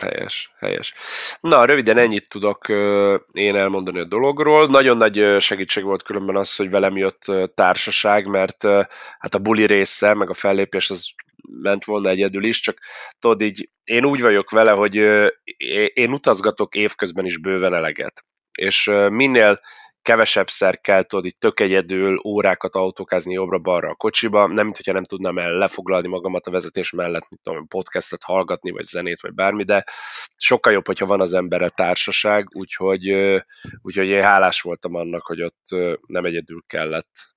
Helyes, 0.02 0.52
helyes. 0.58 0.94
Na, 1.40 1.66
röviden 1.66 1.98
ennyit 1.98 2.30
tudok 2.30 2.70
én 3.32 3.56
elmondani 3.56 4.00
a 4.00 4.06
dologról. 4.06 4.68
Nagyon 4.68 4.98
nagy 4.98 5.36
segítség 5.40 5.84
volt 5.84 6.04
különben 6.04 6.38
az, 6.38 6.56
hogy 6.56 6.70
velem 6.70 6.98
jött 6.98 7.26
társaság, 7.54 8.28
mert 8.28 8.64
hát 9.20 9.36
a 9.36 9.40
buli 9.40 9.66
része, 9.66 10.14
meg 10.14 10.30
a 10.30 10.34
fellépés 10.34 10.90
az 10.90 11.10
ment 11.62 11.86
volna 11.86 12.10
egyedül 12.10 12.44
is, 12.44 12.60
csak 12.60 12.78
tudod 13.20 13.42
így, 13.42 13.70
én 13.84 14.06
úgy 14.06 14.22
vagyok 14.22 14.50
vele, 14.50 14.72
hogy 14.72 14.96
én 15.94 16.12
utazgatok 16.12 16.76
évközben 16.76 17.26
is 17.26 17.38
bőven 17.38 17.74
eleget. 17.74 18.26
És 18.52 18.92
minél 19.10 19.60
kevesebb 20.02 20.50
szer 20.50 20.82
kell 20.82 21.04
tudod 21.04 21.26
itt 21.26 21.40
tök 21.40 21.60
egyedül 21.60 22.22
órákat 22.26 22.76
autókázni 22.76 23.34
jobbra-balra 23.34 23.90
a 23.90 23.96
kocsiba, 23.96 24.48
nem 24.48 24.64
mint 24.64 24.76
hogyha 24.76 24.94
nem 24.94 25.04
tudnám 25.04 25.38
el 25.38 25.52
lefoglalni 25.52 26.08
magamat 26.08 26.48
a 26.48 26.52
vezetés 26.52 26.92
mellett, 26.92 27.30
mint 27.30 27.42
tudom, 27.42 27.68
podcastet 27.68 28.24
hallgatni, 28.24 28.72
vagy 28.72 28.84
zenét, 28.84 29.22
vagy 29.22 29.34
bármi, 29.34 29.64
de 29.64 29.86
sokkal 30.36 30.74
jobb, 30.74 30.86
hogyha 30.86 31.06
van 31.06 31.22
az 31.22 31.34
emberre 31.34 31.70
társaság, 31.70 32.48
úgyhogy, 32.56 33.16
úgyhogy 33.82 34.08
én 34.08 34.24
hálás 34.24 34.62
voltam 34.62 34.96
annak, 34.96 35.26
hogy 35.26 35.42
ott 35.42 35.66
nem 36.08 36.26
egyedül 36.26 36.64
kellett 36.68 37.30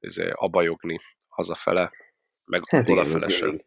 izé, 0.00 0.30
abajogni 0.34 0.98
hazafele, 1.28 1.90
meg 2.44 2.60
hát 2.68 2.88
odafele 2.88 3.28
sem. 3.28 3.60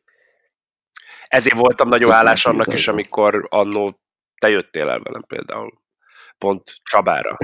Ezért 1.28 1.58
voltam 1.58 1.90
nagyon 1.90 2.12
hálás 2.12 2.46
annak 2.46 2.74
is, 2.74 2.88
amikor 2.88 3.48
annó 3.50 4.00
te 4.38 4.50
jöttél 4.50 4.90
el 4.90 5.00
velem 5.00 5.24
például 5.28 5.82
pont 6.40 6.64
Csabára. 6.84 7.38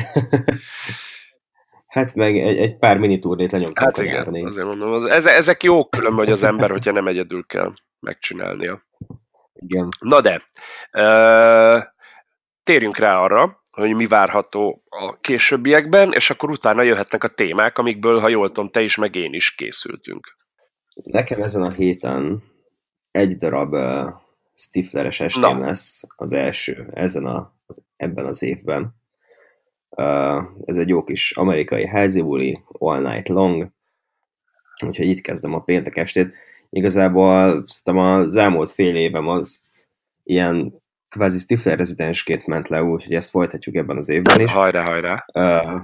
Hát 1.95 2.15
meg 2.15 2.37
egy, 2.37 2.57
egy 2.57 2.77
pár 2.77 2.97
mini 2.97 3.19
turnét 3.19 3.51
lenyomtunk 3.51 3.79
Hát 3.79 3.97
igen, 3.97 4.13
nyárni. 4.13 4.45
azért 4.45 4.67
mondom, 4.67 4.91
az, 4.91 5.25
ezek 5.25 5.63
jók 5.63 5.89
különben, 5.89 6.23
hogy 6.23 6.33
az 6.33 6.43
ember, 6.43 6.69
hogyha 6.69 6.91
nem 6.91 7.07
egyedül 7.07 7.45
kell 7.45 7.73
megcsinálnia. 7.99 8.85
Igen. 9.53 9.87
Na 9.99 10.21
de, 10.21 10.41
uh, 10.91 11.83
térjünk 12.63 12.97
rá 12.97 13.19
arra, 13.19 13.61
hogy 13.71 13.95
mi 13.95 14.05
várható 14.07 14.83
a 14.89 15.17
későbbiekben, 15.17 16.11
és 16.11 16.29
akkor 16.29 16.49
utána 16.49 16.81
jöhetnek 16.81 17.23
a 17.23 17.27
témák, 17.27 17.77
amikből, 17.77 18.19
ha 18.19 18.27
jól 18.27 18.47
tudom, 18.47 18.69
te 18.69 18.81
is, 18.81 18.95
meg 18.95 19.15
én 19.15 19.33
is 19.33 19.55
készültünk. 19.55 20.37
Nekem 21.03 21.41
ezen 21.41 21.61
a 21.61 21.71
héten 21.71 22.43
egy 23.11 23.35
darab 23.35 23.75
Stifleres 24.55 25.19
estém 25.19 25.57
Na. 25.57 25.65
lesz 25.65 26.03
az 26.15 26.33
első 26.33 26.89
ezen 26.93 27.25
a, 27.25 27.53
az, 27.65 27.83
ebben 27.97 28.25
az 28.25 28.43
évben. 28.43 28.95
Uh, 29.89 30.43
ez 30.65 30.77
egy 30.77 30.87
jó 30.87 31.03
kis 31.03 31.31
amerikai 31.31 31.87
házibuli, 31.87 32.63
all 32.67 33.01
night 33.01 33.27
long, 33.27 33.71
úgyhogy 34.85 35.07
itt 35.07 35.21
kezdem 35.21 35.53
a 35.53 35.59
péntek 35.59 35.97
estét. 35.97 36.33
Igazából 36.69 37.63
szerintem 37.67 37.97
az 38.07 38.35
elmúlt 38.35 38.71
fél 38.71 38.95
évem 38.95 39.27
az 39.27 39.67
ilyen 40.23 40.83
kvázi 41.09 41.39
Stifler 41.39 41.77
rezidensként 41.77 42.45
ment 42.45 42.67
le, 42.67 42.83
úgyhogy 42.83 43.13
ezt 43.13 43.29
folytatjuk 43.29 43.75
ebben 43.75 43.97
az 43.97 44.09
évben 44.09 44.39
is. 44.39 44.51
Hajrá, 44.51 44.83
hajrá! 44.83 45.25
Uh, 45.33 45.81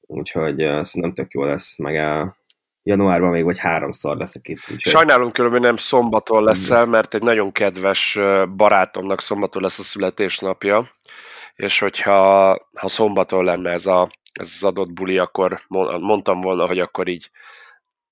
úgyhogy 0.00 0.64
uh, 0.64 0.82
szerintem 0.82 1.12
tök 1.12 1.32
jó 1.32 1.44
lesz, 1.44 1.78
meg 1.78 1.94
a 1.94 2.36
januárban 2.88 3.30
még 3.30 3.44
vagy 3.44 3.58
háromszor 3.58 4.16
leszek 4.16 4.48
itt. 4.48 4.58
Úgyhogy... 4.58 4.92
Sajnálom 4.92 5.30
különben 5.30 5.60
nem 5.60 5.76
szombaton 5.76 6.42
leszel, 6.42 6.86
mert 6.86 7.14
egy 7.14 7.22
nagyon 7.22 7.52
kedves 7.52 8.18
barátomnak 8.56 9.20
szombaton 9.20 9.62
lesz 9.62 9.78
a 9.78 9.82
születésnapja, 9.82 10.84
és 11.54 11.78
hogyha 11.78 12.50
ha 12.74 12.88
szombaton 12.88 13.44
lenne 13.44 13.70
ez, 13.70 13.86
a, 13.86 14.08
ez 14.32 14.52
az 14.56 14.64
adott 14.64 14.92
buli, 14.92 15.18
akkor 15.18 15.60
mondtam 16.00 16.40
volna, 16.40 16.66
hogy 16.66 16.78
akkor 16.78 17.08
így 17.08 17.30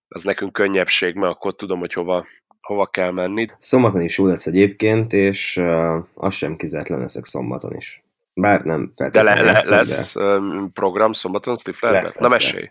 az 0.08 0.22
nekünk 0.22 0.52
könnyebbség, 0.52 1.14
mert 1.14 1.32
akkor 1.32 1.54
tudom, 1.54 1.78
hogy 1.78 1.92
hova, 1.92 2.24
hova 2.60 2.86
kell 2.86 3.10
menni. 3.10 3.46
Szombaton 3.58 4.00
is 4.00 4.18
jó 4.18 4.26
lesz 4.26 4.46
egyébként, 4.46 5.12
és 5.12 5.56
uh, 5.56 6.04
az 6.14 6.34
sem 6.34 6.56
kizárt 6.56 6.88
leszek 6.88 7.24
szombaton 7.24 7.76
is. 7.76 8.04
Bár 8.34 8.62
nem 8.62 8.92
feltétlenül 8.96 9.44
De 9.44 9.52
le, 9.52 9.60
le, 9.64 9.76
lesz 9.76 10.14
de... 10.14 10.40
program 10.72 11.12
szombaton 11.12 11.56
Stiflerben? 11.56 12.10
Na 12.18 12.28
mesélj! 12.28 12.68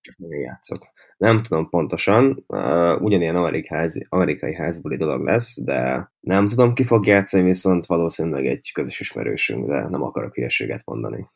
Csak 0.00 0.14
nem 0.16 0.38
játszok. 0.40 0.93
Nem 1.16 1.42
tudom 1.42 1.68
pontosan, 1.68 2.44
uh, 2.46 3.02
ugyanilyen 3.02 3.36
amerikai, 3.36 3.78
ház, 3.78 4.00
amerikai 4.08 4.54
házbuli 4.54 4.96
dolog 4.96 5.24
lesz, 5.24 5.60
de 5.62 6.12
nem 6.20 6.48
tudom, 6.48 6.74
ki 6.74 6.84
fog 6.84 7.06
játszani, 7.06 7.44
viszont 7.44 7.86
valószínűleg 7.86 8.46
egy 8.46 8.70
közös 8.72 9.00
ismerősünk, 9.00 9.66
de 9.66 9.88
nem 9.88 10.02
akarok 10.02 10.34
hülyeséget 10.34 10.82
mondani. 10.84 11.28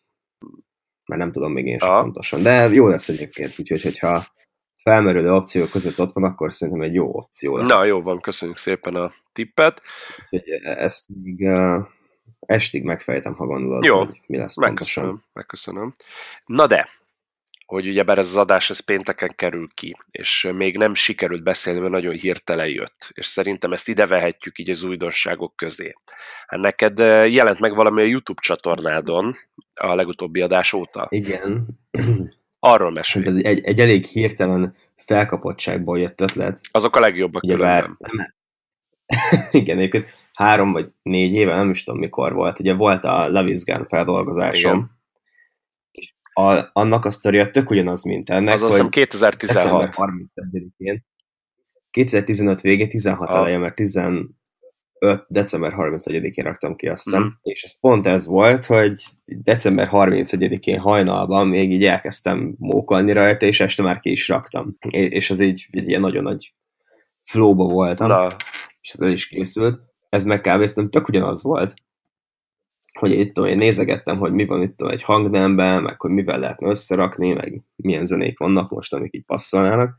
Mert 1.08 1.20
nem 1.20 1.32
tudom 1.32 1.52
még 1.52 1.66
én 1.66 1.78
sem 1.78 2.02
pontosan. 2.02 2.42
De 2.42 2.68
jó 2.68 2.86
lesz 2.86 3.08
egyébként, 3.08 3.54
úgyhogy 3.58 3.82
hogyha 3.82 4.24
felmerülő 4.82 5.32
opciók 5.32 5.70
között 5.70 6.00
ott 6.00 6.12
van, 6.12 6.24
akkor 6.24 6.52
szerintem 6.52 6.82
egy 6.82 6.94
jó 6.94 7.16
opció. 7.16 7.56
Lesz. 7.56 7.68
Na, 7.68 7.84
jó 7.84 8.02
van, 8.02 8.20
köszönjük 8.20 8.56
szépen 8.56 8.94
a 8.94 9.10
tippet. 9.32 9.82
Úgyhogy 10.30 10.50
ezt 10.62 11.06
még 11.22 11.40
uh, 11.40 11.86
estig 12.40 12.84
megfejtem, 12.84 13.34
ha 13.34 13.46
gondolod, 13.46 13.84
jó, 13.84 14.04
mi 14.26 14.36
lesz 14.36 14.56
megköszönöm, 14.56 15.08
pontosan. 15.08 15.30
megköszönöm. 15.32 15.94
Na 16.46 16.66
de, 16.66 16.88
hogy 17.68 17.88
ugye 17.88 18.04
ez 18.04 18.18
az 18.18 18.36
adás 18.36 18.70
ez 18.70 18.80
pénteken 18.80 19.32
kerül 19.36 19.66
ki, 19.74 19.96
és 20.10 20.48
még 20.54 20.78
nem 20.78 20.94
sikerült 20.94 21.42
beszélni, 21.42 21.80
mert 21.80 21.92
nagyon 21.92 22.14
hirtelen 22.14 22.68
jött, 22.68 23.10
és 23.14 23.26
szerintem 23.26 23.72
ezt 23.72 23.88
ide 23.88 24.06
vehetjük 24.06 24.58
így 24.58 24.70
az 24.70 24.84
újdonságok 24.84 25.56
közé. 25.56 25.94
Hát 26.46 26.60
neked 26.60 26.98
jelent 27.32 27.60
meg 27.60 27.74
valami 27.74 28.02
a 28.02 28.04
YouTube 28.04 28.40
csatornádon 28.42 29.32
a 29.74 29.94
legutóbbi 29.94 30.40
adás 30.40 30.72
óta? 30.72 31.06
Igen. 31.10 31.66
Arról 32.58 32.90
mesélj. 32.90 33.24
Hát 33.24 33.34
ez 33.34 33.40
egy, 33.44 33.60
egy 33.64 33.80
elég 33.80 34.04
hirtelen 34.04 34.74
felkapottságból 34.96 35.98
jött 35.98 36.20
ötlet. 36.20 36.60
Azok 36.70 36.96
a 36.96 37.00
legjobbak 37.00 37.42
Ugye 37.42 37.54
különben. 37.54 37.98
Bár, 37.98 38.34
igen, 39.60 39.78
egyébként 39.78 40.10
három 40.32 40.72
vagy 40.72 40.88
négy 41.02 41.34
éve, 41.34 41.54
nem 41.54 41.70
is 41.70 41.84
tudom 41.84 42.00
mikor 42.00 42.32
volt, 42.32 42.60
ugye 42.60 42.74
volt 42.74 43.04
a 43.04 43.28
Levisgan 43.28 43.86
feldolgozásom, 43.88 44.76
igen 44.76 44.96
a, 46.38 46.70
annak 46.72 47.04
a 47.04 47.10
sztoria 47.10 47.50
tök 47.50 47.70
ugyanaz, 47.70 48.04
mint 48.04 48.30
ennek. 48.30 48.54
Az 48.54 48.62
azt 48.62 48.72
hiszem 48.72 48.88
2016. 48.88 49.94
31-én. 49.96 51.04
2015 51.90 52.60
végén, 52.60 52.88
16 52.88 53.28
ah. 53.28 53.36
eleje, 53.36 53.58
mert 53.58 53.74
15 53.74 54.28
december 55.28 55.72
31-én 55.76 56.44
raktam 56.44 56.76
ki 56.76 56.88
azt 56.88 57.04
hiszem, 57.04 57.22
mm. 57.22 57.26
és 57.42 57.62
ez 57.62 57.80
pont 57.80 58.06
ez 58.06 58.26
volt, 58.26 58.64
hogy 58.64 58.92
december 59.24 59.88
31-én 59.92 60.78
hajnalban 60.78 61.48
még 61.48 61.72
így 61.72 61.84
elkezdtem 61.84 62.54
mókolni 62.58 63.12
rajta, 63.12 63.46
és 63.46 63.60
este 63.60 63.82
már 63.82 64.00
ki 64.00 64.10
is 64.10 64.28
raktam. 64.28 64.76
És 64.90 65.30
az 65.30 65.40
így 65.40 65.66
egy 65.70 65.88
ilyen 65.88 66.00
nagyon 66.00 66.22
nagy 66.22 66.54
flowba 67.22 67.64
voltam, 67.64 68.08
Na. 68.08 68.36
és 68.80 68.90
ez 68.92 69.00
el 69.00 69.10
is 69.10 69.26
készült. 69.26 69.80
Ez 70.08 70.24
meg 70.24 70.40
kb. 70.40 70.88
tök 70.88 71.08
ugyanaz 71.08 71.42
volt, 71.42 71.74
hogy 72.98 73.10
itt 73.10 73.34
tudom, 73.34 73.50
én 73.50 73.56
nézegettem, 73.56 74.18
hogy 74.18 74.32
mi 74.32 74.46
van 74.46 74.62
itt 74.62 74.80
egy 74.80 75.02
hangnemben, 75.02 75.82
meg 75.82 76.00
hogy 76.00 76.10
mivel 76.10 76.38
lehetne 76.38 76.68
összerakni, 76.68 77.32
meg 77.32 77.62
milyen 77.76 78.04
zenék 78.04 78.38
vannak 78.38 78.70
most, 78.70 78.92
amik 78.94 79.14
így 79.14 79.24
passzolnának. 79.24 79.98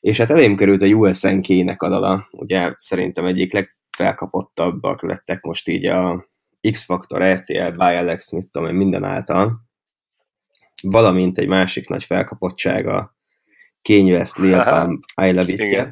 És 0.00 0.18
hát 0.18 0.30
elém 0.30 0.56
került 0.56 0.82
a 0.82 0.86
USNK-nek 0.86 1.82
a 1.82 1.88
dala, 1.88 2.28
ugye 2.30 2.72
szerintem 2.76 3.24
egyik 3.24 3.52
legfelkapottabbak 3.52 5.02
lettek 5.02 5.42
most 5.42 5.68
így 5.68 5.86
a 5.86 6.28
X-Factor, 6.70 7.22
RTL, 7.22 7.70
by 7.70 7.94
Alex, 7.94 8.30
mit 8.30 8.50
tudom 8.50 8.68
én, 8.68 8.74
minden 8.74 9.04
által. 9.04 9.60
Valamint 10.82 11.38
egy 11.38 11.48
másik 11.48 11.88
nagy 11.88 12.04
felkapottsága, 12.04 13.16
Kanye 13.82 14.12
West, 14.12 14.36
Lil 14.36 14.62
Pump, 14.62 15.04
I 15.22 15.32
Love 15.32 15.52
It 15.52 15.88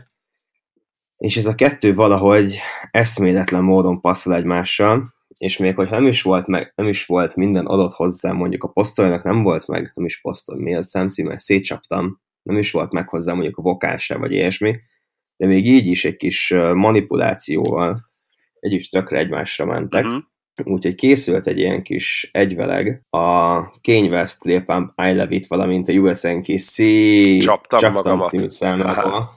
És 1.17 1.37
ez 1.37 1.47
a 1.47 1.55
kettő 1.55 1.95
valahogy 1.95 2.59
eszméletlen 2.91 3.63
módon 3.63 4.01
passzol 4.01 4.35
egymással, 4.35 5.14
és 5.39 5.57
még 5.57 5.75
hogyha 5.75 5.95
nem 5.95 6.07
is 6.07 6.23
volt, 6.23 6.47
meg, 6.47 6.73
nem 6.77 6.89
is 6.89 7.07
volt 7.07 7.37
minden 7.37 7.67
adott 7.67 7.93
hozzá, 7.93 8.33
mondjuk 8.33 8.65
a 8.65 8.69
posztolnak 8.69 9.23
nem 9.25 9.43
volt 9.43 9.67
meg, 9.67 9.93
nem 9.95 10.05
is 10.05 10.21
posztol, 10.21 10.57
mi 10.57 10.75
a 10.75 10.83
szemszímet 10.83 11.39
szétcsaptam, 11.39 12.21
nem 12.43 12.59
is 12.59 12.71
volt 12.71 12.93
meg 12.93 13.09
hozzá 13.09 13.33
mondjuk 13.33 13.57
a 13.57 13.63
vokálsa 13.63 14.19
vagy 14.19 14.33
ilyesmi, 14.33 14.77
de 15.37 15.47
még 15.47 15.67
így 15.67 15.87
is 15.87 16.05
egy 16.05 16.17
kis 16.17 16.55
manipulációval 16.75 18.13
egy 18.61 18.73
is 18.73 18.89
tökre 18.89 19.19
egymásra 19.19 19.65
mentek. 19.65 20.05
Uh-huh. 20.05 20.23
Úgyhogy 20.65 20.95
készült 20.95 21.47
egy 21.47 21.59
ilyen 21.59 21.83
kis 21.83 22.29
egyveleg 22.33 23.03
a 23.11 23.57
Kanye 23.81 24.09
West, 24.09 24.65
Pump, 24.65 24.93
I 25.03 25.13
Love 25.13 25.35
It, 25.35 25.47
valamint 25.47 25.89
a 25.89 25.93
USNK 25.93 26.45
C 26.45 26.77
Csaptam, 27.43 27.79
Csaptam 27.79 27.93
magamat. 27.93 28.29
című 28.29 28.49
számával. 28.49 29.31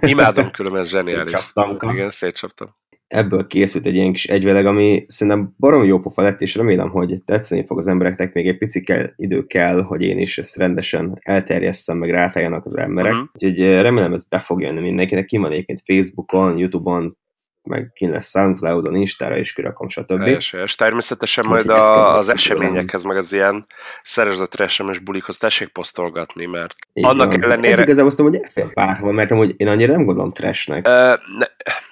Imádom 0.00 0.50
különben, 0.50 0.84
zseniális. 0.84 1.30
Szétcsaptam. 1.30 1.90
Igen, 1.90 2.10
szétcsaptam 2.10 2.72
ebből 3.14 3.46
készült 3.46 3.86
egy 3.86 3.94
ilyen 3.94 4.12
kis 4.12 4.24
egyveleg, 4.24 4.66
ami 4.66 5.04
szerintem 5.08 5.54
barom 5.58 5.84
jó 5.84 6.00
pofa 6.00 6.22
lett, 6.22 6.40
és 6.40 6.54
remélem, 6.54 6.90
hogy 6.90 7.22
tetszeni 7.24 7.64
fog 7.64 7.78
az 7.78 7.86
embereknek, 7.86 8.32
még 8.32 8.48
egy 8.48 8.58
pici 8.58 8.82
kell, 8.82 9.10
idő 9.16 9.46
kell, 9.46 9.82
hogy 9.82 10.02
én 10.02 10.18
is 10.18 10.38
ezt 10.38 10.56
rendesen 10.56 11.18
elterjesszem, 11.22 11.98
meg 11.98 12.10
rátáljanak 12.10 12.64
az 12.64 12.76
emberek. 12.76 13.12
Uh-huh. 13.12 13.28
Úgyhogy 13.32 13.58
remélem 13.58 14.12
ez 14.12 14.28
be 14.28 14.38
fog 14.38 14.60
jönni 14.60 14.80
mindenkinek, 14.80 15.24
ki 15.24 15.36
van 15.36 15.52
egyébként 15.52 15.82
Facebookon, 15.84 16.58
Youtube-on, 16.58 17.16
meg 17.62 17.90
ki 17.94 18.06
lesz 18.06 18.30
Soundcloud-on, 18.30 18.94
Instára 18.94 19.36
is 19.36 19.52
kirakom, 19.52 19.88
stb. 19.88 20.26
És 20.26 20.74
természetesen 20.76 21.46
majd 21.46 21.68
a, 21.68 22.16
az 22.16 22.28
eseményekhez, 22.28 23.02
meg 23.02 23.16
az 23.16 23.32
ilyen 23.32 23.64
szerezetre 24.02 24.68
SMS 24.68 24.98
bulikhoz 24.98 25.36
tessék 25.36 25.68
posztolgatni, 25.68 26.46
mert 26.46 26.74
Így 26.92 27.04
annak 27.04 27.32
van. 27.32 27.42
ellenére... 27.42 27.72
Ez 27.72 27.78
igazából 27.78 28.06
azt 28.06 28.20
hogy 28.20 28.36
elfér 28.36 28.72
párhol, 28.72 29.12
mert 29.12 29.30
amúgy 29.30 29.54
én 29.56 29.68
annyira 29.68 29.92
nem 29.92 30.04
gondolom 30.04 30.32
trashnek. 30.32 30.88
Uh, 30.88 31.43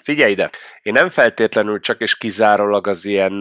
figyelj 0.03 0.31
ide, 0.31 0.51
én 0.83 0.93
nem 0.93 1.09
feltétlenül 1.09 1.81
csak 1.81 2.01
és 2.01 2.17
kizárólag 2.17 2.87
az 2.87 3.05
ilyen 3.05 3.33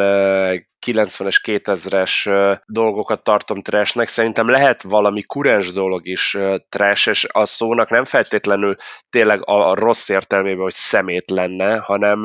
90-es, 0.86 1.40
2000-es 1.44 2.60
dolgokat 2.66 3.24
tartom 3.24 3.62
trashnek, 3.62 4.08
szerintem 4.08 4.50
lehet 4.50 4.82
valami 4.82 5.22
kurens 5.22 5.72
dolog 5.72 6.08
is 6.08 6.38
trash, 6.70 7.08
és 7.08 7.28
a 7.32 7.46
szónak 7.46 7.90
nem 7.90 8.06
feltétlenül 8.06 8.76
tényleg 9.10 9.50
a 9.50 9.76
rossz 9.76 10.10
értelmében, 10.10 10.64
hogy 10.64 10.74
szemét 10.74 11.30
lenne, 11.30 11.78
hanem 11.78 12.22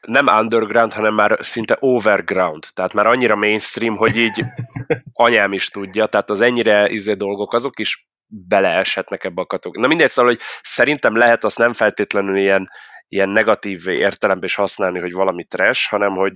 nem 0.00 0.26
underground, 0.26 0.92
hanem 0.92 1.14
már 1.14 1.38
szinte 1.40 1.76
overground. 1.80 2.66
Tehát 2.74 2.92
már 2.92 3.06
annyira 3.06 3.36
mainstream, 3.36 3.96
hogy 3.96 4.16
így 4.16 4.44
anyám 5.12 5.52
is 5.52 5.68
tudja, 5.68 6.06
tehát 6.06 6.30
az 6.30 6.40
ennyire 6.40 6.88
izé 6.88 7.12
dolgok, 7.14 7.52
azok 7.52 7.78
is 7.78 8.08
beleeshetnek 8.26 9.24
ebbe 9.24 9.40
a 9.40 9.46
kategóriába. 9.46 9.86
Na 9.86 9.94
mindegy, 9.94 10.10
szóval, 10.12 10.30
hogy 10.30 10.40
szerintem 10.62 11.16
lehet 11.16 11.44
azt 11.44 11.58
nem 11.58 11.72
feltétlenül 11.72 12.36
ilyen 12.36 12.68
ilyen 13.08 13.28
negatív 13.28 13.86
értelemben 13.86 14.44
is 14.44 14.54
használni, 14.54 14.98
hogy 14.98 15.12
valami 15.12 15.44
trash, 15.44 15.90
hanem 15.90 16.14
hogy... 16.14 16.34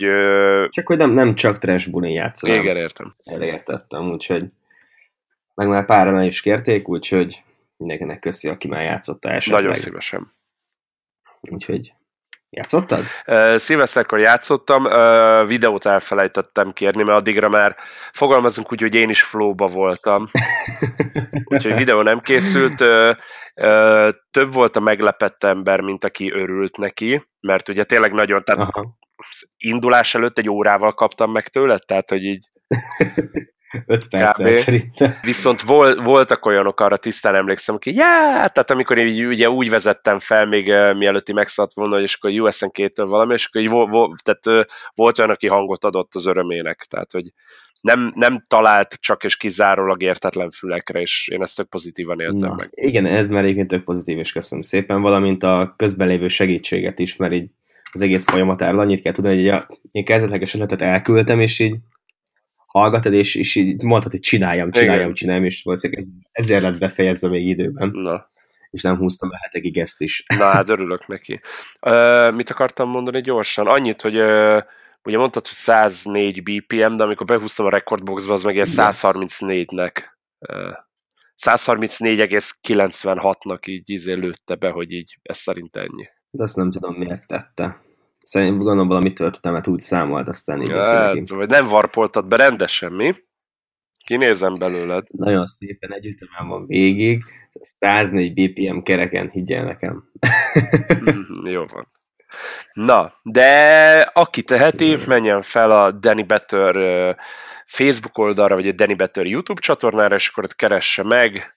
Csak 0.69 0.87
hogy 0.87 0.97
nem, 0.97 1.11
nem 1.11 1.35
csak 1.35 1.59
trash 1.59 1.91
bulin 1.91 2.13
játszanám. 2.13 2.63
Igen, 2.63 2.77
értem. 2.77 3.15
Elértettem, 3.25 4.11
úgyhogy 4.11 4.45
meg 5.55 5.69
már 5.69 5.85
páran 5.85 6.23
is 6.23 6.41
kérték, 6.41 6.89
úgyhogy 6.89 7.43
mindenkinek 7.77 8.19
köszi, 8.19 8.49
aki 8.49 8.69
már 8.69 8.83
játszotta 8.83 9.31
esetleg. 9.31 9.63
Nagyon 9.63 9.75
szívesen. 9.75 10.33
Úgyhogy 11.41 11.93
Játszottad? 12.57 13.05
Uh, 13.27 13.57
Szilveszterkor 13.57 14.19
játszottam, 14.19 14.85
uh, 14.85 15.49
videót 15.49 15.87
elfelejtettem 15.87 16.73
kérni, 16.73 17.03
mert 17.03 17.19
addigra 17.19 17.49
már 17.49 17.77
fogalmazunk 18.13 18.73
úgy, 18.73 18.81
hogy 18.81 18.95
én 18.95 19.09
is 19.09 19.23
flowba 19.23 19.67
voltam. 19.67 20.27
Úgyhogy 21.45 21.75
videó 21.75 22.03
nem 22.03 22.21
készült. 22.21 22.81
Uh, 22.81 23.17
uh, 23.55 24.09
több 24.31 24.53
volt 24.53 24.77
a 24.77 24.81
meglepett 24.81 25.45
ember, 25.45 25.81
mint 25.81 26.05
aki 26.05 26.33
örült 26.33 26.77
neki, 26.77 27.29
mert 27.41 27.69
ugye 27.69 27.85
tényleg 27.85 28.13
nagyon, 28.13 28.45
tehát 28.45 28.61
Aha. 28.61 28.97
indulás 29.57 30.15
előtt 30.15 30.39
egy 30.39 30.49
órával 30.49 30.95
kaptam 30.95 31.33
meg 31.33 31.49
tőle, 31.49 31.79
tehát 31.79 32.11
hogy 32.11 32.25
így 32.25 32.49
5 33.87 34.09
perccel 34.09 34.53
szerintem. 34.55 35.15
Viszont 35.23 35.63
vol, 35.63 36.03
voltak 36.03 36.47
olyanok, 36.47 36.81
arra 36.81 36.97
tisztán 36.97 37.35
emlékszem, 37.35 37.79
hogy 37.83 37.95
ja, 37.95 38.05
tehát 38.31 38.71
amikor 38.71 38.99
én 38.99 39.07
így, 39.07 39.25
ugye 39.25 39.51
úgy 39.51 39.71
vezettem 39.71 40.19
fel, 40.19 40.47
még 40.47 40.69
uh, 40.69 40.97
mielőtt 40.97 41.33
megszállt 41.33 41.75
volna, 41.75 42.01
és 42.01 42.15
akkor 42.15 42.31
USN 42.31 42.69
2 42.71 43.05
valami, 43.05 43.33
és 43.33 43.47
akkor 43.47 43.61
így 43.61 43.69
vo, 43.69 43.87
vo, 43.87 44.15
tehát, 44.23 44.47
uh, 44.47 44.73
volt 44.95 45.19
olyan, 45.19 45.31
aki 45.31 45.47
hangot 45.49 45.85
adott 45.85 46.15
az 46.15 46.27
örömének, 46.27 46.85
tehát 46.91 47.13
hogy 47.13 47.33
nem, 47.81 48.13
nem 48.15 48.43
talált 48.47 48.95
csak 49.01 49.25
és 49.25 49.37
kizárólag 49.37 50.03
értetlen 50.03 50.51
fülekre, 50.51 51.01
és 51.01 51.29
én 51.29 51.43
ezt 51.43 51.57
tök 51.57 51.69
pozitívan 51.69 52.21
éltem 52.21 52.49
Na, 52.49 52.55
meg. 52.55 52.71
Igen, 52.73 53.07
ez 53.07 53.29
már 53.29 53.43
egyébként 53.43 53.69
tök 53.69 53.85
pozitív, 53.85 54.19
és 54.19 54.33
köszönöm 54.33 54.63
szépen, 54.63 55.01
valamint 55.01 55.43
a 55.43 55.75
közben 55.77 56.09
lévő 56.09 56.29
segítséget 56.29 56.99
is, 56.99 57.17
mert 57.17 57.33
így 57.33 57.51
az 57.93 58.01
egész 58.01 58.25
folyamatáról 58.25 58.81
annyit 58.81 59.01
kell 59.01 59.13
tudni, 59.13 59.35
hogy 59.35 59.49
a, 59.49 59.69
én 59.91 60.05
kezdetleges 60.05 60.55
ötletet 60.55 60.83
elküldtem, 60.83 61.41
és 61.41 61.59
így 61.59 61.77
hallgatod, 62.73 63.13
és, 63.13 63.35
és 63.35 63.55
így 63.55 63.83
mondhatod, 63.83 64.11
hogy 64.11 64.21
csináljam, 64.21 64.71
csináljam, 64.71 65.01
Igen. 65.01 65.15
csináljam, 65.15 65.45
és 65.45 65.63
valószínűleg 65.63 66.05
ezért 66.33 66.63
lett 66.63 66.79
befejezve 66.79 67.29
még 67.29 67.47
időben. 67.47 67.91
Na. 67.95 68.31
És 68.71 68.83
nem 68.83 68.97
húztam 68.97 69.29
be 69.29 69.39
hetekig 69.41 69.79
ezt 69.79 70.01
is. 70.01 70.25
Na, 70.39 70.45
hát 70.45 70.69
örülök 70.69 71.07
neki. 71.07 71.41
Uh, 71.87 72.35
mit 72.35 72.51
akartam 72.51 72.89
mondani 72.89 73.21
gyorsan? 73.21 73.67
Annyit, 73.67 74.01
hogy 74.01 74.17
uh, 74.17 74.63
ugye 75.05 75.17
mondtad, 75.17 75.47
hogy 75.47 75.57
104 75.57 76.43
BPM, 76.43 76.97
de 76.97 77.05
amikor 77.05 77.27
behúztam 77.27 77.67
a 77.67 77.71
rekordboxba, 77.71 78.33
az 78.33 78.43
meg 78.43 78.55
ilyen 78.55 78.67
134-nek. 78.71 79.93
Uh, 80.39 80.73
134,96-nak 81.43 83.67
így 83.67 83.91
izé 83.91 84.13
lőtte 84.13 84.55
be, 84.55 84.71
hogy 84.71 84.93
így 84.93 85.19
ez 85.23 85.39
szerint 85.39 85.77
ennyi. 85.77 86.09
De 86.31 86.43
azt 86.43 86.57
nem 86.57 86.71
tudom, 86.71 86.95
miért 86.95 87.27
tette. 87.27 87.81
Szerintem 88.23 88.57
gondolom 88.59 88.89
valami 88.89 89.13
történetet 89.13 89.67
úgy 89.67 89.81
számolt, 89.81 90.29
aztán 90.29 90.61
így 90.61 90.71
hát, 90.71 91.29
Vagy 91.29 91.49
nem 91.49 91.67
varpoltad 91.67 92.27
be 92.27 92.37
rendesen, 92.37 92.93
mi? 92.93 93.13
Kinézem 94.05 94.53
belőled. 94.59 95.07
Nagyon 95.11 95.45
szépen 95.45 95.95
egy 95.95 96.07
ütemem 96.07 96.49
van 96.49 96.67
végig, 96.67 97.25
104 97.79 98.33
BPM 98.33 98.79
kereken, 98.79 99.31
higgyel 99.31 99.65
nekem. 99.65 100.05
Jó 101.45 101.65
van. 101.65 101.83
Na, 102.73 103.13
de 103.23 103.95
aki 104.13 104.43
teheti, 104.43 104.97
menjen 105.07 105.43
fel 105.43 105.71
a 105.71 105.91
Danny 105.91 106.27
Better 106.27 106.75
Facebook 107.67 108.19
oldalra, 108.19 108.55
vagy 108.55 108.69
a 108.69 108.73
Danny 108.73 108.97
Better 108.97 109.27
YouTube 109.27 109.61
csatornára, 109.61 110.15
és 110.15 110.29
akkor 110.29 110.45
ott 110.45 110.55
keresse 110.55 111.03
meg. 111.03 111.57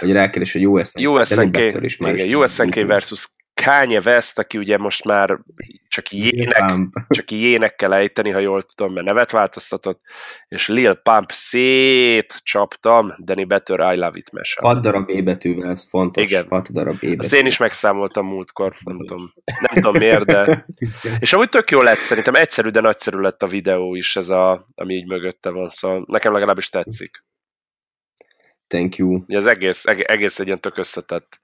Vagy 0.00 0.12
rákeres, 0.12 0.52
hogy 0.52 0.66
USNK, 0.66 1.08
USNK, 1.08 1.56
igen, 1.98 2.34
USNK 2.34 2.86
versus 2.86 3.28
Kanye 3.54 4.00
West, 4.04 4.38
aki 4.38 4.58
ugye 4.58 4.78
most 4.78 5.04
már 5.04 5.38
csak 5.88 6.10
jének, 6.10 6.72
csak 7.16 7.30
jénekkel 7.30 7.94
ejteni, 7.94 8.30
ha 8.30 8.38
jól 8.38 8.62
tudom, 8.62 8.92
mert 8.92 9.06
nevet 9.06 9.30
változtatott, 9.30 10.00
és 10.48 10.68
Lil 10.68 10.94
Pump 10.94 11.30
szét 11.32 12.40
csaptam, 12.42 13.14
Danny 13.18 13.46
Better 13.46 13.94
I 13.94 13.96
Love 13.96 14.18
It 14.18 14.32
mese. 14.32 14.60
6 14.60 14.80
darab 14.80 15.06
B 15.06 15.24
betűvel, 15.24 15.70
ez 15.70 15.88
fontos. 15.88 16.24
Igen. 16.24 16.46
6 16.48 16.72
darab 16.72 16.94
B 16.94 17.00
betű. 17.00 17.16
Azt 17.16 17.34
én 17.34 17.46
is 17.46 17.58
megszámoltam 17.58 18.26
múltkor, 18.26 18.74
nem 18.84 18.96
tudom, 18.96 19.32
nem 19.44 19.74
tudom 19.74 19.96
miért, 19.96 20.24
de... 20.24 20.66
És 21.18 21.32
amúgy 21.32 21.48
tök 21.48 21.70
jó 21.70 21.80
lett 21.80 21.98
szerintem, 21.98 22.34
egyszerű, 22.34 22.68
de 22.68 22.80
nagyszerű 22.80 23.18
lett 23.18 23.42
a 23.42 23.46
videó 23.46 23.94
is, 23.94 24.16
ez 24.16 24.28
a, 24.28 24.64
ami 24.74 24.94
így 24.94 25.06
mögötte 25.06 25.50
van, 25.50 25.68
szóval 25.68 26.04
nekem 26.06 26.32
legalábbis 26.32 26.68
tetszik. 26.68 27.24
Thank 28.66 28.96
you. 28.96 29.24
Ez 29.26 29.46
egész, 29.46 29.84
egész 29.84 30.38
egy 30.38 30.46
ilyen 30.46 30.60
tök 30.60 30.76
összetett 30.78 31.42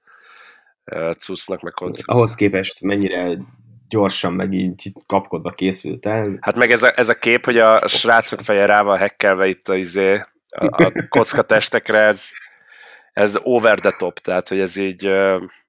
cuccnak, 1.17 1.61
meg 1.61 1.73
koncepció. 1.73 2.13
Ahhoz 2.13 2.35
képest 2.35 2.81
mennyire 2.81 3.37
gyorsan, 3.87 4.33
meg 4.33 4.53
így 4.53 4.91
kapkodva 5.05 5.51
készült 5.51 6.05
el. 6.05 6.37
Hát 6.41 6.55
meg 6.55 6.71
ez 6.71 6.83
a, 6.83 6.91
ez 6.95 7.09
a 7.09 7.13
kép, 7.13 7.45
hogy 7.45 7.57
a 7.57 7.87
srácok 7.87 8.39
feje 8.39 8.65
rá 8.65 8.81
van 8.81 8.97
hekkelve 8.97 9.47
itt 9.47 9.67
a, 9.67 9.75
izé, 9.75 10.21
a, 10.47 10.83
a 10.83 10.91
kockatestekre, 11.09 11.99
ez, 11.99 12.29
ez 13.13 13.39
over 13.43 13.79
the 13.79 13.91
top, 13.97 14.19
tehát 14.19 14.47
hogy 14.47 14.59
ez 14.59 14.77
így, 14.77 15.11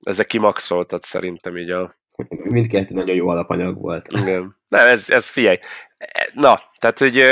ezek 0.00 0.26
kimaxoltat 0.26 1.02
szerintem 1.02 1.56
így 1.56 1.70
a... 1.70 1.94
Mindkettő 2.28 2.94
nagyon 2.94 3.16
jó 3.16 3.28
alapanyag 3.28 3.80
volt. 3.80 4.06
Igen. 4.20 4.56
Nem, 4.68 4.86
ez, 4.86 5.10
ez 5.10 5.26
figyelj. 5.26 5.58
Na, 6.34 6.60
tehát 6.78 6.98
hogy 6.98 7.22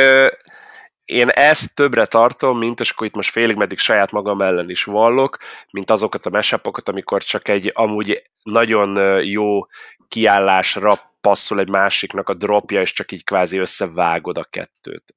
én 1.10 1.28
ezt 1.28 1.74
többre 1.74 2.06
tartom, 2.06 2.58
mint, 2.58 2.80
és 2.80 2.90
akkor 2.90 3.06
itt 3.06 3.14
most 3.14 3.30
félig 3.30 3.56
meddig 3.56 3.78
saját 3.78 4.12
magam 4.12 4.40
ellen 4.40 4.70
is 4.70 4.84
vallok, 4.84 5.38
mint 5.70 5.90
azokat 5.90 6.26
a 6.26 6.30
mesepokat, 6.30 6.88
amikor 6.88 7.22
csak 7.22 7.48
egy 7.48 7.70
amúgy 7.74 8.22
nagyon 8.42 9.22
jó 9.24 9.66
kiállásra 10.08 10.98
passzol 11.20 11.58
egy 11.60 11.68
másiknak 11.68 12.28
a 12.28 12.34
dropja, 12.34 12.80
és 12.80 12.92
csak 12.92 13.12
így 13.12 13.24
kvázi 13.24 13.58
összevágod 13.58 14.38
a 14.38 14.44
kettőt. 14.44 15.14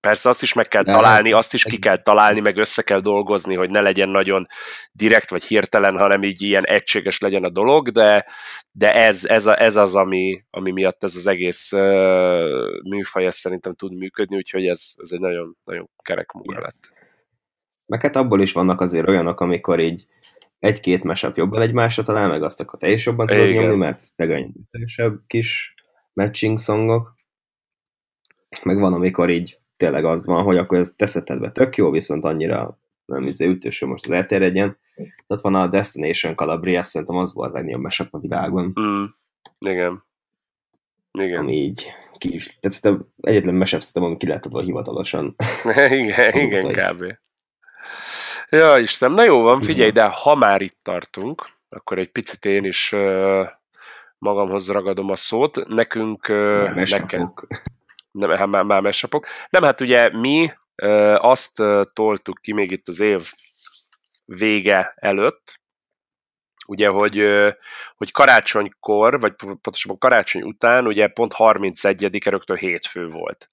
Persze 0.00 0.28
azt 0.28 0.42
is 0.42 0.52
meg 0.52 0.68
kell 0.68 0.84
találni, 0.84 1.32
azt 1.32 1.54
is 1.54 1.64
ki 1.64 1.78
kell 1.78 1.96
találni, 1.96 2.40
meg 2.40 2.56
össze 2.56 2.82
kell 2.82 3.00
dolgozni, 3.00 3.54
hogy 3.54 3.70
ne 3.70 3.80
legyen 3.80 4.08
nagyon 4.08 4.46
direkt 4.92 5.30
vagy 5.30 5.44
hirtelen, 5.44 5.98
hanem 5.98 6.22
így 6.22 6.42
ilyen 6.42 6.64
egységes 6.64 7.18
legyen 7.18 7.44
a 7.44 7.48
dolog, 7.48 7.90
de, 7.90 8.26
de 8.72 8.94
ez, 8.94 9.24
ez, 9.24 9.46
a, 9.46 9.60
ez 9.60 9.76
az, 9.76 9.94
ami, 9.94 10.40
ami 10.50 10.70
miatt 10.70 11.04
ez 11.04 11.16
az 11.16 11.26
egész 11.26 11.72
uh, 11.72 12.82
műfaj 12.88 13.26
ez 13.26 13.36
szerintem 13.36 13.74
tud 13.74 13.94
működni, 13.94 14.36
úgyhogy 14.36 14.66
ez, 14.66 14.92
ez 14.96 15.10
egy 15.12 15.20
nagyon, 15.20 15.56
nagyon 15.64 15.90
kerek 16.02 16.32
munka 16.32 16.52
yes. 16.54 16.62
lett. 16.62 16.92
Meg 17.86 18.00
hát 18.00 18.16
abból 18.16 18.40
is 18.40 18.52
vannak 18.52 18.80
azért 18.80 19.08
olyanok, 19.08 19.40
amikor 19.40 19.80
így 19.80 20.06
egy-két 20.58 21.02
mesap 21.02 21.36
jobban 21.36 21.62
egymásra 21.62 22.02
talál, 22.02 22.28
meg 22.28 22.42
azt 22.42 22.60
akkor 22.60 22.78
te 22.78 22.90
is 22.90 23.06
jobban 23.06 23.26
tudod 23.26 23.48
Igen. 23.48 23.62
nyomni, 23.62 23.76
mert 23.76 24.02
leganyitosabb 24.16 25.20
kis 25.26 25.74
matching 26.12 26.58
szongok. 26.58 27.14
Meg 28.62 28.78
van, 28.78 28.92
amikor 28.92 29.30
így 29.30 29.58
tényleg 29.76 30.04
az 30.04 30.24
van, 30.24 30.42
hogy 30.42 30.56
akkor 30.56 30.78
ez 30.78 30.94
teszetedve 30.96 31.50
tök 31.50 31.76
jó, 31.76 31.90
viszont 31.90 32.24
annyira 32.24 32.78
nem 33.04 33.26
izé 33.26 33.46
ütős, 33.46 33.78
hogy 33.78 33.88
most 33.88 34.06
az 34.06 34.12
elterjedjen. 34.12 34.78
Ott 35.26 35.40
van 35.40 35.54
a 35.54 35.66
Destination 35.66 36.34
Calabria, 36.34 36.82
szerintem 36.82 37.16
az 37.16 37.34
volt 37.34 37.50
a 37.50 37.54
legnagyobb 37.54 37.80
mesep 37.80 38.14
a 38.14 38.18
világon. 38.18 38.72
Mm, 38.80 39.04
igen. 39.58 40.04
Igen. 41.18 41.38
Ami 41.38 41.56
így 41.56 41.92
ki 42.18 42.34
is, 42.34 42.58
tehát 42.60 42.76
szerintem 42.76 43.06
egyetlen 43.20 43.54
mesep 43.54 43.80
szerintem, 43.80 44.02
ami 44.02 44.16
ki 44.16 44.26
lehet 44.26 44.46
adva 44.46 44.60
hivatalosan. 44.60 45.34
igen, 46.02 46.34
igen, 46.44 46.72
kb. 46.72 47.04
Ja, 48.48 48.78
Isten, 48.78 49.10
na 49.10 49.24
jó 49.24 49.42
van, 49.42 49.60
figyelj, 49.60 49.90
de 49.90 50.04
ha 50.04 50.34
már 50.34 50.62
itt 50.62 50.78
tartunk, 50.82 51.48
akkor 51.68 51.98
egy 51.98 52.10
picit 52.10 52.44
én 52.44 52.64
is 52.64 52.92
uh, 52.92 53.48
magamhoz 54.18 54.70
ragadom 54.70 55.10
a 55.10 55.16
szót. 55.16 55.68
Nekünk, 55.68 56.28
uh, 56.28 56.74
nekem, 56.74 57.34
nem, 58.18 58.30
hát 58.30 58.46
már, 58.46 58.62
már 58.62 58.80
mesapok. 58.80 59.26
Nem, 59.50 59.62
hát 59.62 59.80
ugye 59.80 60.16
mi 60.16 60.52
azt 61.16 61.62
toltuk 61.92 62.38
ki 62.40 62.52
még 62.52 62.70
itt 62.70 62.88
az 62.88 63.00
év 63.00 63.30
vége 64.24 64.92
előtt, 64.96 65.60
ugye, 66.66 66.88
hogy, 66.88 67.28
hogy 67.96 68.12
karácsonykor, 68.12 69.20
vagy 69.20 69.34
pontosabban 69.34 69.98
karácsony 69.98 70.42
után, 70.42 70.86
ugye 70.86 71.08
pont 71.08 71.34
31-e 71.38 72.30
rögtön 72.30 72.56
hétfő 72.56 73.06
volt. 73.06 73.50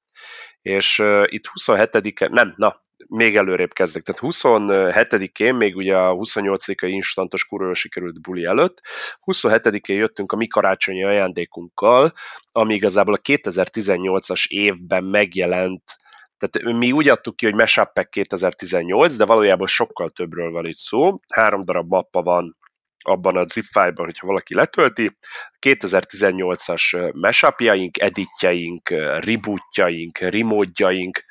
És 0.61 1.03
itt 1.25 1.43
27-e, 1.59 2.27
nem, 2.27 2.53
na, 2.55 2.81
még 3.11 3.35
előrébb 3.35 3.73
kezdek. 3.73 4.03
Tehát 4.03 4.35
27-én, 4.35 5.55
még 5.55 5.75
ugye 5.75 5.97
a 5.97 6.13
28-ai 6.15 6.89
instantos 6.89 7.45
kurva 7.45 7.73
sikerült 7.73 8.21
buli 8.21 8.45
előtt, 8.45 8.81
27-én 9.25 9.97
jöttünk 9.97 10.31
a 10.31 10.35
mi 10.35 10.47
karácsonyi 10.47 11.03
ajándékunkkal, 11.03 12.11
ami 12.51 12.73
igazából 12.73 13.13
a 13.13 13.17
2018-as 13.17 14.47
évben 14.47 15.03
megjelent 15.03 15.99
tehát 16.37 16.77
mi 16.77 16.91
úgy 16.91 17.09
adtuk 17.09 17.35
ki, 17.35 17.45
hogy 17.45 17.55
Mashup 17.55 17.93
Pack 17.93 18.09
2018, 18.09 19.15
de 19.15 19.25
valójában 19.25 19.67
sokkal 19.67 20.09
többről 20.09 20.51
van 20.51 20.65
itt 20.65 20.75
szó. 20.75 21.19
Három 21.33 21.65
darab 21.65 21.89
mappa 21.89 22.21
van 22.21 22.57
abban 23.03 23.37
a 23.37 23.47
zip 23.47 23.63
file-ban, 23.63 24.05
hogyha 24.05 24.27
valaki 24.27 24.55
letölti. 24.55 25.17
2018-as 25.59 27.13
mashupjaink, 27.13 28.01
editjeink, 28.01 28.89
rebootjaink, 29.19 30.17
remódjaink, 30.17 31.23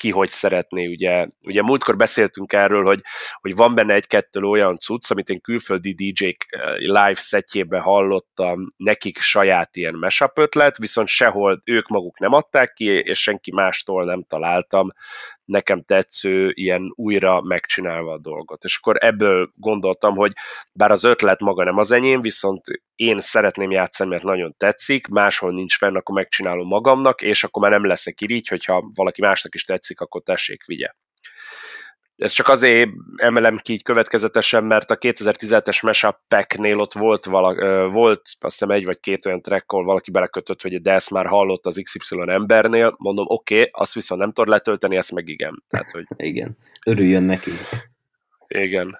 ki 0.00 0.10
hogy 0.10 0.28
szeretné, 0.28 0.86
ugye, 0.86 1.26
ugye 1.42 1.62
múltkor 1.62 1.96
beszéltünk 1.96 2.52
erről, 2.52 2.84
hogy, 2.84 3.00
hogy 3.40 3.54
van 3.54 3.74
benne 3.74 3.94
egy-kettő 3.94 4.40
olyan 4.40 4.76
cucc, 4.76 5.10
amit 5.10 5.28
én 5.28 5.40
külföldi 5.40 5.92
DJ-k 5.92 6.46
eh, 6.48 6.76
live 6.76 7.14
setjében 7.14 7.80
hallottam, 7.80 8.66
nekik 8.76 9.18
saját 9.18 9.76
ilyen 9.76 9.94
mashup 9.94 10.38
ötlet, 10.38 10.78
viszont 10.78 11.08
sehol 11.08 11.62
ők 11.64 11.88
maguk 11.88 12.18
nem 12.18 12.32
adták 12.32 12.72
ki, 12.72 12.84
és 12.84 13.22
senki 13.22 13.52
mástól 13.52 14.04
nem 14.04 14.24
találtam 14.28 14.88
nekem 15.44 15.82
tetsző, 15.82 16.50
ilyen 16.54 16.92
újra 16.94 17.40
megcsinálva 17.40 18.12
a 18.12 18.18
dolgot. 18.18 18.64
És 18.64 18.76
akkor 18.76 18.96
ebből 19.04 19.50
gondoltam, 19.54 20.14
hogy 20.14 20.32
bár 20.72 20.90
az 20.90 21.04
ötlet 21.04 21.40
maga 21.40 21.64
nem 21.64 21.78
az 21.78 21.92
enyém, 21.92 22.20
viszont 22.20 22.62
én 23.00 23.20
szeretném 23.20 23.70
játszani, 23.70 24.10
mert 24.10 24.22
nagyon 24.22 24.54
tetszik, 24.56 25.06
máshol 25.06 25.52
nincs 25.52 25.76
fenn, 25.76 25.96
akkor 25.96 26.14
megcsinálom 26.14 26.66
magamnak, 26.66 27.22
és 27.22 27.44
akkor 27.44 27.62
már 27.62 27.70
nem 27.70 27.86
leszek 27.86 28.20
irigy, 28.20 28.48
hogyha 28.48 28.90
valaki 28.94 29.20
másnak 29.20 29.54
is 29.54 29.64
tetszik, 29.64 30.00
akkor 30.00 30.22
tessék, 30.22 30.64
vigye. 30.66 30.94
Ez 32.16 32.32
csak 32.32 32.48
azért 32.48 32.90
emelem 33.16 33.56
ki 33.56 33.72
így 33.72 33.82
következetesen, 33.82 34.64
mert 34.64 34.90
a 34.90 34.98
2017-es 34.98 35.82
Mashup 35.82 36.16
Pack-nél 36.28 36.78
ott 36.78 36.92
volt, 36.92 37.24
vala, 37.24 37.88
volt 37.88 38.22
azt 38.40 38.58
hiszem 38.58 38.70
egy 38.70 38.84
vagy 38.84 39.00
két 39.00 39.26
olyan 39.26 39.42
track, 39.42 39.72
ahol 39.72 39.84
valaki 39.84 40.10
belekötött, 40.10 40.62
hogy 40.62 40.80
de 40.80 40.92
ezt 40.92 41.10
már 41.10 41.26
hallott 41.26 41.66
az 41.66 41.80
XY 41.82 42.16
embernél, 42.26 42.94
mondom, 42.98 43.24
oké, 43.28 43.54
okay, 43.54 43.68
azt 43.72 43.94
viszont 43.94 44.20
nem 44.20 44.32
tudod 44.32 44.50
letölteni, 44.50 44.96
ezt 44.96 45.12
meg 45.12 45.28
igen. 45.28 45.64
Tehát, 45.68 45.90
hogy... 45.90 46.04
igen, 46.16 46.56
örüljön 46.86 47.22
neki. 47.22 47.50
Igen. 48.54 48.98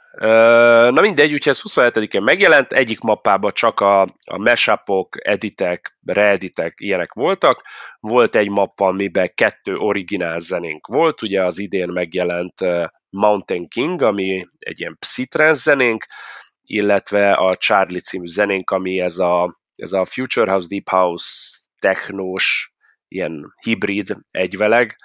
Na 0.92 1.00
mindegy, 1.00 1.32
úgyhogy 1.32 1.52
ez 1.52 1.62
27-én 1.62 2.22
megjelent, 2.22 2.72
egyik 2.72 3.00
mappában 3.00 3.52
csak 3.54 3.80
a, 3.80 4.00
a 4.24 4.38
mashupok, 4.38 5.26
editek, 5.26 5.98
reeditek, 6.04 6.74
ilyenek 6.76 7.12
voltak. 7.12 7.62
Volt 8.00 8.34
egy 8.34 8.48
mappa, 8.48 8.86
amiben 8.86 9.30
kettő 9.34 9.76
originál 9.76 10.38
zenénk 10.38 10.86
volt, 10.86 11.22
ugye 11.22 11.44
az 11.44 11.58
idén 11.58 11.88
megjelent 11.88 12.54
Mountain 13.08 13.68
King, 13.68 14.02
ami 14.02 14.46
egy 14.58 14.80
ilyen 14.80 14.96
psytrance 14.98 15.60
zenénk, 15.60 16.04
illetve 16.62 17.32
a 17.32 17.56
Charlie 17.56 18.00
című 18.00 18.26
zenénk, 18.26 18.70
ami 18.70 19.00
ez 19.00 19.18
a, 19.18 19.60
ez 19.74 19.92
a 19.92 20.04
Future 20.04 20.50
House, 20.50 20.66
Deep 20.68 20.88
House, 20.88 21.58
technós, 21.78 22.72
ilyen 23.08 23.54
hibrid 23.62 24.16
egyveleg, 24.30 24.96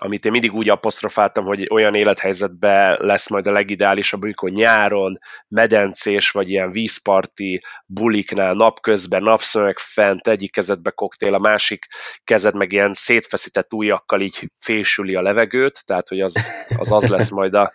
amit 0.00 0.24
én 0.24 0.32
mindig 0.32 0.54
úgy 0.54 0.68
apostrofáltam, 0.68 1.44
hogy 1.44 1.66
olyan 1.70 1.94
élethelyzetben 1.94 2.96
lesz 3.00 3.28
majd 3.28 3.46
a 3.46 3.52
legideálisabb, 3.52 4.22
amikor 4.22 4.50
nyáron, 4.50 5.18
medencés, 5.48 6.30
vagy 6.30 6.50
ilyen 6.50 6.70
vízparti 6.70 7.62
buliknál 7.86 8.54
napközben, 8.54 9.22
napszöveg 9.22 9.78
fent, 9.78 10.28
egyik 10.28 10.52
kezedbe 10.52 10.90
koktél, 10.90 11.34
a 11.34 11.38
másik 11.38 11.86
kezed 12.24 12.54
meg 12.54 12.72
ilyen 12.72 12.92
szétfeszített 12.92 13.72
ujjakkal 13.72 14.20
így 14.20 14.50
fésüli 14.58 15.14
a 15.14 15.22
levegőt, 15.22 15.84
tehát 15.86 16.08
hogy 16.08 16.20
az 16.20 16.50
az, 16.78 16.92
az 16.92 17.06
lesz 17.06 17.30
majd 17.30 17.54
a, 17.54 17.72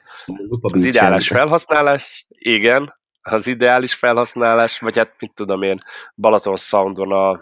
az 0.62 0.86
ideális 0.86 1.27
felhasználás. 1.27 2.25
Igen, 2.27 2.93
az 3.21 3.47
ideális 3.47 3.93
felhasználás, 3.93 4.79
vagy 4.79 4.97
hát 4.97 5.15
mit 5.19 5.33
tudom 5.33 5.62
én, 5.62 5.77
Balaton 6.15 6.55
Soundon 6.55 7.12
a 7.12 7.41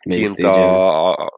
kint 0.00 0.38
a, 0.38 1.10
a, 1.10 1.32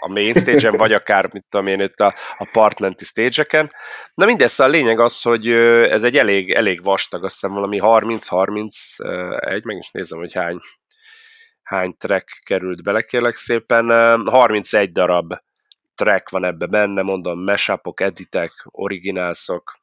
a 0.00 0.08
main 0.08 0.34
stage-en, 0.34 0.76
vagy 0.76 0.92
akár, 0.92 1.28
mit 1.32 1.44
tudom 1.48 1.66
én, 1.66 1.80
itt 1.80 2.00
a, 2.00 2.14
a 2.38 2.48
partmenti 2.52 3.04
stage-eken. 3.04 3.70
Na 4.14 4.24
mindez, 4.24 4.60
a 4.60 4.66
lényeg 4.66 5.00
az, 5.00 5.22
hogy 5.22 5.48
ez 5.90 6.02
egy 6.02 6.16
elég, 6.16 6.50
elég 6.50 6.82
vastag, 6.82 7.24
azt 7.24 7.32
hiszem 7.32 7.54
valami 7.54 7.78
30-31, 7.82 9.62
meg 9.62 9.76
is 9.76 9.90
nézem, 9.90 10.18
hogy 10.18 10.32
hány, 10.32 10.58
hány 11.62 11.96
track 11.98 12.28
került 12.44 12.82
bele, 12.82 13.02
kérlek 13.02 13.34
szépen. 13.34 13.88
31 14.26 14.92
darab 14.92 15.34
track 15.94 16.30
van 16.30 16.44
ebbe 16.44 16.66
benne, 16.66 17.02
mondom, 17.02 17.44
mashupok, 17.44 18.00
editek, 18.00 18.50
originálszok, 18.64 19.78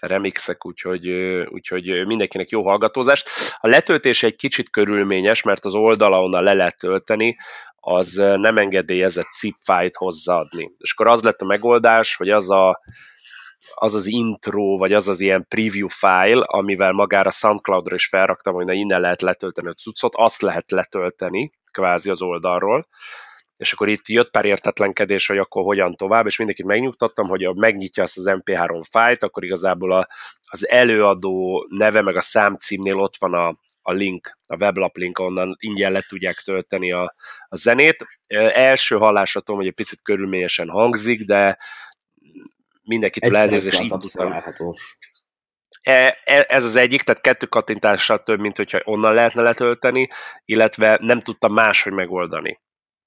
remixek, 0.00 0.66
úgyhogy, 0.66 1.08
úgyhogy 1.48 2.06
mindenkinek 2.06 2.48
jó 2.48 2.62
hallgatózást. 2.62 3.28
A 3.58 3.68
letöltés 3.68 4.22
egy 4.22 4.36
kicsit 4.36 4.70
körülményes, 4.70 5.42
mert 5.42 5.64
az 5.64 5.74
oldala 5.74 6.22
onnan 6.22 6.42
le 6.42 6.52
lehet 6.52 6.76
tölteni, 6.76 7.36
az 7.84 8.12
nem 8.16 8.56
engedélyezett 8.56 9.30
zip 9.40 9.56
file-t 9.60 9.96
hozzáadni. 9.96 10.72
És 10.78 10.92
akkor 10.92 11.06
az 11.06 11.22
lett 11.22 11.40
a 11.40 11.44
megoldás, 11.44 12.16
hogy 12.16 12.30
az 12.30 12.50
a, 12.50 12.80
az 13.74 13.94
az 13.94 14.06
intro, 14.06 14.76
vagy 14.76 14.92
az 14.92 15.08
az 15.08 15.20
ilyen 15.20 15.46
preview 15.48 15.88
file, 15.88 16.42
amivel 16.46 16.92
magára 16.92 17.30
Soundcloud-ra 17.30 17.94
is 17.94 18.06
felraktam, 18.06 18.54
hogy 18.54 18.64
na 18.64 18.72
innen 18.72 19.00
lehet 19.00 19.22
letölteni 19.22 19.68
a 19.68 19.72
cuccot, 19.72 20.14
azt 20.16 20.42
lehet 20.42 20.70
letölteni 20.70 21.52
kvázi 21.70 22.10
az 22.10 22.22
oldalról, 22.22 22.86
és 23.56 23.72
akkor 23.72 23.88
itt 23.88 24.08
jött 24.08 24.30
pár 24.30 24.44
értetlenkedés, 24.44 25.26
hogy 25.26 25.38
akkor 25.38 25.62
hogyan 25.62 25.94
tovább, 25.96 26.26
és 26.26 26.36
mindenkit 26.36 26.66
megnyugtattam, 26.66 27.28
hogy 27.28 27.44
ha 27.44 27.52
megnyitja 27.54 28.02
azt 28.02 28.18
az 28.18 28.24
MP3 28.28 28.82
fájlt, 28.90 29.22
akkor 29.22 29.44
igazából 29.44 29.92
a, 29.92 30.08
az 30.42 30.68
előadó 30.68 31.66
neve, 31.68 32.02
meg 32.02 32.16
a 32.16 32.20
számcímnél 32.20 32.96
ott 32.96 33.16
van 33.18 33.34
a, 33.34 33.54
a 33.82 33.92
link, 33.92 34.38
a 34.46 34.56
weblap 34.56 34.96
link, 34.96 35.18
onnan 35.18 35.56
ingyen 35.58 35.92
le 35.92 36.00
tudják 36.08 36.34
tölteni 36.34 36.92
a, 36.92 37.12
a 37.48 37.56
zenét. 37.56 38.06
Első 38.54 38.96
hallásatom, 38.96 39.56
hogy 39.56 39.66
egy 39.66 39.74
picit 39.74 40.02
körülményesen 40.02 40.68
hangzik, 40.68 41.24
de 41.24 41.58
mindenkitől 42.82 43.36
elnézést 43.36 43.80
így 43.80 43.88
tudtam. 43.88 44.32
E, 45.82 46.16
e, 46.24 46.44
ez 46.48 46.64
az 46.64 46.76
egyik, 46.76 47.02
tehát 47.02 47.20
kettő 47.20 47.46
kattintással 47.46 48.22
több, 48.22 48.40
mint 48.40 48.56
hogyha 48.56 48.80
onnan 48.84 49.14
lehetne 49.14 49.42
letölteni, 49.42 50.08
illetve 50.44 50.98
nem 51.00 51.20
tudtam 51.20 51.52
máshogy 51.52 51.92
megoldani 51.92 52.60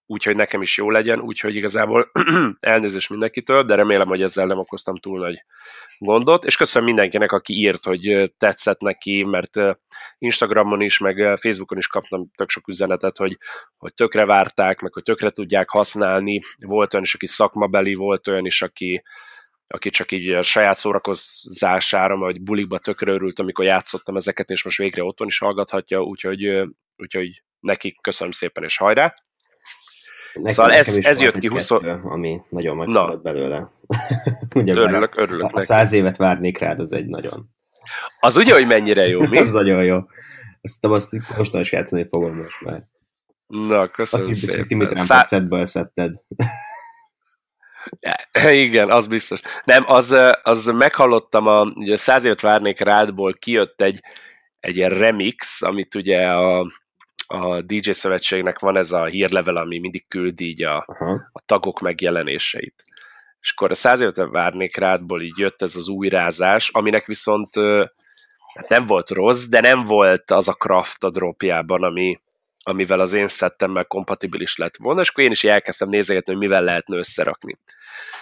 úgyhogy 0.07 0.35
nekem 0.35 0.61
is 0.61 0.77
jó 0.77 0.89
legyen, 0.89 1.19
úgyhogy 1.19 1.55
igazából 1.55 2.11
elnézést 2.59 3.09
mindenkitől, 3.09 3.63
de 3.63 3.75
remélem, 3.75 4.07
hogy 4.07 4.21
ezzel 4.21 4.45
nem 4.45 4.57
okoztam 4.57 4.95
túl 4.95 5.19
nagy 5.19 5.43
gondot, 5.97 6.45
és 6.45 6.57
köszönöm 6.57 6.87
mindenkinek, 6.87 7.31
aki 7.31 7.53
írt, 7.53 7.85
hogy 7.85 8.33
tetszett 8.37 8.79
neki, 8.79 9.23
mert 9.23 9.57
Instagramon 10.17 10.81
is, 10.81 10.97
meg 10.97 11.15
Facebookon 11.39 11.77
is 11.77 11.87
kaptam 11.87 12.29
tök 12.35 12.49
sok 12.49 12.67
üzenetet, 12.67 13.17
hogy, 13.17 13.37
hogy 13.77 13.93
tökre 13.93 14.25
várták, 14.25 14.81
meg 14.81 14.93
hogy 14.93 15.03
tökre 15.03 15.29
tudják 15.29 15.69
használni, 15.69 16.39
volt 16.59 16.93
olyan 16.93 17.05
is, 17.05 17.13
aki 17.13 17.27
szakmabeli, 17.27 17.93
volt 17.93 18.27
olyan 18.27 18.45
is, 18.45 18.61
aki, 18.61 19.03
aki 19.67 19.89
csak 19.89 20.11
így 20.11 20.29
a 20.29 20.41
saját 20.41 20.77
szórakozására, 20.77 22.17
vagy 22.17 22.41
bulikba 22.41 22.77
tökre 22.77 23.11
örült, 23.11 23.39
amikor 23.39 23.65
játszottam 23.65 24.15
ezeket, 24.15 24.49
és 24.49 24.63
most 24.63 24.77
végre 24.77 25.03
otthon 25.03 25.27
is 25.27 25.37
hallgathatja, 25.37 26.01
úgyhogy, 26.01 26.63
úgyhogy 26.95 27.43
nekik 27.59 28.01
köszönöm 28.01 28.31
szépen, 28.31 28.63
és 28.63 28.77
hajrá! 28.77 29.13
Nekem, 30.35 30.53
szóval 30.53 30.71
ez, 30.71 30.97
ez 30.97 31.21
jött 31.21 31.37
ki 31.37 31.47
20... 31.47 31.67
Kettő, 31.67 32.01
ami 32.03 32.41
nagyon 32.49 32.77
megmaradt 32.77 33.21
belőle. 33.21 33.71
ugye 34.55 34.73
örülök, 34.73 35.15
örülök. 35.17 35.55
A 35.55 35.59
száz 35.59 35.91
évet 35.91 36.17
várnék 36.17 36.57
rád, 36.57 36.79
az 36.79 36.91
egy 36.91 37.05
nagyon... 37.05 37.49
Az 38.19 38.37
ugye, 38.37 38.53
hogy 38.53 38.67
mennyire 38.67 39.07
jó, 39.07 39.19
mi? 39.27 39.37
az 39.47 39.51
nagyon 39.51 39.83
jó. 39.83 39.97
Azt, 40.61 40.85
azt 40.85 41.11
most 41.37 41.55
is 41.55 41.71
játszani 41.71 42.07
fogom 42.07 42.35
most 42.35 42.61
már. 42.61 42.83
Na, 43.47 43.87
köszönöm 43.87 44.29
azt 44.29 44.39
szépen. 44.39 44.95
Szá... 44.95 45.23
szedből 45.23 45.65
szedted. 45.65 46.15
Ja, 47.99 48.51
igen, 48.65 48.91
az 48.91 49.07
biztos. 49.07 49.39
Nem, 49.63 49.83
az, 49.87 50.15
az 50.43 50.65
meghallottam, 50.65 51.47
a, 51.47 51.61
ugye 51.61 51.97
száz 51.97 52.23
évet 52.23 52.41
várnék 52.41 52.79
rádból 52.79 53.33
kijött 53.33 53.81
egy, 53.81 54.01
egy 54.59 54.75
ilyen 54.77 54.89
remix, 54.89 55.61
amit 55.61 55.95
ugye 55.95 56.31
a, 56.31 56.65
a 57.27 57.61
DJ 57.61 57.91
szövetségnek 57.91 58.59
van 58.59 58.77
ez 58.77 58.91
a 58.91 59.05
hírlevel, 59.05 59.55
ami 59.55 59.79
mindig 59.79 60.07
küldi 60.07 60.45
így 60.45 60.63
a, 60.63 60.77
a 61.31 61.41
tagok 61.45 61.79
megjelenéseit. 61.79 62.83
És 63.39 63.51
akkor 63.51 63.71
a 63.71 63.75
száz 63.75 63.99
évet 63.99 64.29
várnék 64.31 64.77
rádból 64.77 65.21
így 65.21 65.37
jött 65.37 65.61
ez 65.61 65.75
az 65.75 65.87
újrázás, 65.87 66.69
aminek 66.69 67.05
viszont 67.05 67.49
hát 68.55 68.69
nem 68.69 68.85
volt 68.85 69.09
rossz, 69.09 69.43
de 69.43 69.59
nem 69.59 69.83
volt 69.83 70.31
az 70.31 70.47
a 70.47 70.53
craft 70.53 71.03
a 71.03 71.09
dropjában, 71.09 71.83
ami, 71.83 72.19
amivel 72.63 72.99
az 72.99 73.13
én 73.13 73.27
szettemmel 73.27 73.85
kompatibilis 73.85 74.57
lett 74.57 74.77
volna, 74.77 75.01
és 75.01 75.09
akkor 75.09 75.23
én 75.23 75.31
is 75.31 75.43
elkezdtem 75.43 75.89
nézegetni, 75.89 76.31
hogy 76.33 76.41
mivel 76.41 76.63
lehetne 76.63 76.97
összerakni. 76.97 77.57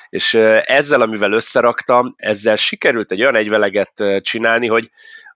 És 0.09 0.33
ezzel, 0.63 1.01
amivel 1.01 1.31
összeraktam, 1.31 2.13
ezzel 2.17 2.55
sikerült 2.55 3.11
egy 3.11 3.21
olyan 3.21 3.35
egyveleget 3.35 4.03
csinálni, 4.21 4.67
hogy 4.67 4.89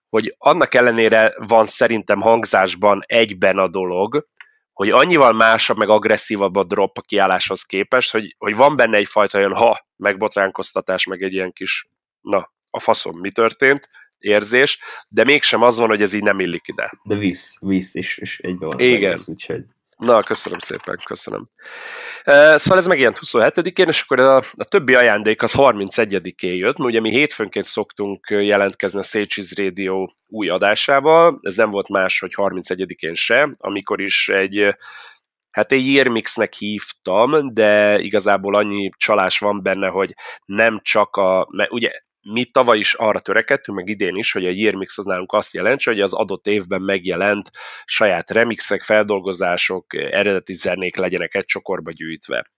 hogy 0.08 0.34
annak 0.38 0.74
ellenére 0.74 1.34
van 1.36 1.64
szerintem 1.64 2.20
hangzásban 2.20 3.00
egyben 3.06 3.58
a 3.58 3.68
dolog, 3.68 4.26
hogy 4.72 4.90
annyival 4.90 5.32
másabb, 5.32 5.76
meg 5.76 5.88
agresszívabb 5.88 6.56
a 6.56 6.64
drop 6.64 6.98
a 6.98 7.00
kiálláshoz 7.00 7.62
képest, 7.62 8.12
hogy, 8.12 8.34
hogy 8.38 8.56
van 8.56 8.76
benne 8.76 8.96
egyfajta 8.96 9.38
olyan 9.38 9.54
ha, 9.54 9.86
megbotránkoztatás, 9.96 11.04
meg 11.04 11.22
egy 11.22 11.32
ilyen 11.32 11.52
kis, 11.52 11.86
na, 12.20 12.52
a 12.70 12.80
faszom, 12.80 13.18
mi 13.18 13.30
történt, 13.30 13.88
érzés, 14.18 14.78
de 15.08 15.24
mégsem 15.24 15.62
az 15.62 15.78
van, 15.78 15.88
hogy 15.88 16.02
ez 16.02 16.12
így 16.12 16.22
nem 16.22 16.40
illik 16.40 16.68
ide. 16.68 16.92
De 17.04 17.16
visz, 17.16 17.58
visz 17.60 17.94
is, 17.94 18.18
és 18.18 18.38
egyben 18.38 18.68
van. 18.68 18.80
Igen. 18.80 19.10
Egész, 19.10 19.28
úgyhogy... 19.28 19.64
Na, 19.98 20.22
köszönöm 20.22 20.58
szépen, 20.58 20.98
köszönöm. 21.04 21.48
Szóval 22.54 22.78
ez 22.78 22.86
megjelent 22.86 23.18
27-én, 23.22 23.88
és 23.88 24.02
akkor 24.02 24.20
a, 24.20 24.36
a 24.36 24.64
többi 24.68 24.94
ajándék 24.94 25.42
az 25.42 25.54
31-én 25.56 26.54
jött, 26.54 26.78
mert 26.78 26.90
ugye 26.90 27.00
mi 27.00 27.10
hétfőnként 27.10 27.64
szoktunk 27.64 28.26
jelentkezni 28.30 28.98
a 28.98 29.02
Sages 29.02 29.56
Radio 29.56 30.06
új 30.26 30.48
adásával, 30.48 31.38
ez 31.42 31.56
nem 31.56 31.70
volt 31.70 31.88
más, 31.88 32.18
hogy 32.18 32.32
31-én 32.36 33.14
se, 33.14 33.50
amikor 33.56 34.00
is 34.00 34.28
egy 34.28 34.76
hát 35.50 35.72
egy 35.72 35.92
yearmixnek 35.92 36.54
hívtam, 36.54 37.54
de 37.54 37.98
igazából 37.98 38.54
annyi 38.54 38.90
csalás 38.96 39.38
van 39.38 39.62
benne, 39.62 39.88
hogy 39.88 40.14
nem 40.44 40.80
csak 40.82 41.16
a, 41.16 41.48
ugye 41.68 41.90
mi 42.22 42.44
tavaly 42.44 42.78
is 42.78 42.94
arra 42.94 43.20
törekedtünk, 43.20 43.78
meg 43.78 43.88
idén 43.88 44.16
is, 44.16 44.32
hogy 44.32 44.46
a 44.46 44.50
Year 44.50 44.74
Mix 44.74 44.98
az 44.98 45.04
nálunk 45.04 45.32
azt 45.32 45.54
jelentse, 45.54 45.90
hogy 45.90 46.00
az 46.00 46.12
adott 46.12 46.46
évben 46.46 46.82
megjelent 46.82 47.50
saját 47.84 48.30
remixek, 48.30 48.82
feldolgozások, 48.82 49.94
eredeti 49.94 50.52
zenék 50.52 50.96
legyenek 50.96 51.34
egy 51.34 51.44
csokorba 51.44 51.90
gyűjtve. 51.90 52.50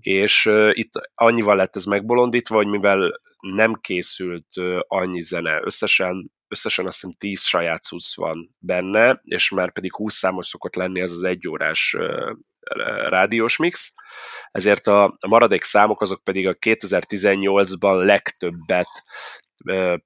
És 0.00 0.46
uh, 0.46 0.70
itt 0.72 0.92
annyival 1.14 1.56
lett 1.56 1.76
ez 1.76 1.84
megbolondítva, 1.84 2.56
hogy 2.56 2.66
mivel 2.66 3.20
nem 3.54 3.72
készült 3.74 4.46
uh, 4.56 4.78
annyi 4.86 5.20
zene, 5.20 5.60
összesen 5.62 6.32
összesen 6.48 6.86
azt 6.86 6.94
hiszem 6.94 7.10
10 7.18 7.42
saját 7.42 7.82
cucc 7.82 8.16
van 8.16 8.50
benne, 8.58 9.20
és 9.22 9.50
már 9.50 9.72
pedig 9.72 9.94
20 9.94 10.14
számos 10.14 10.46
szokott 10.46 10.74
lenni 10.74 11.00
ez 11.00 11.10
az 11.10 11.24
egyórás 11.24 11.96
rádiós 13.08 13.56
mix, 13.56 13.92
ezért 14.50 14.86
a 14.86 15.16
maradék 15.26 15.62
számok 15.62 16.00
azok 16.00 16.24
pedig 16.24 16.48
a 16.48 16.54
2018-ban 16.54 18.04
legtöbbet 18.04 18.88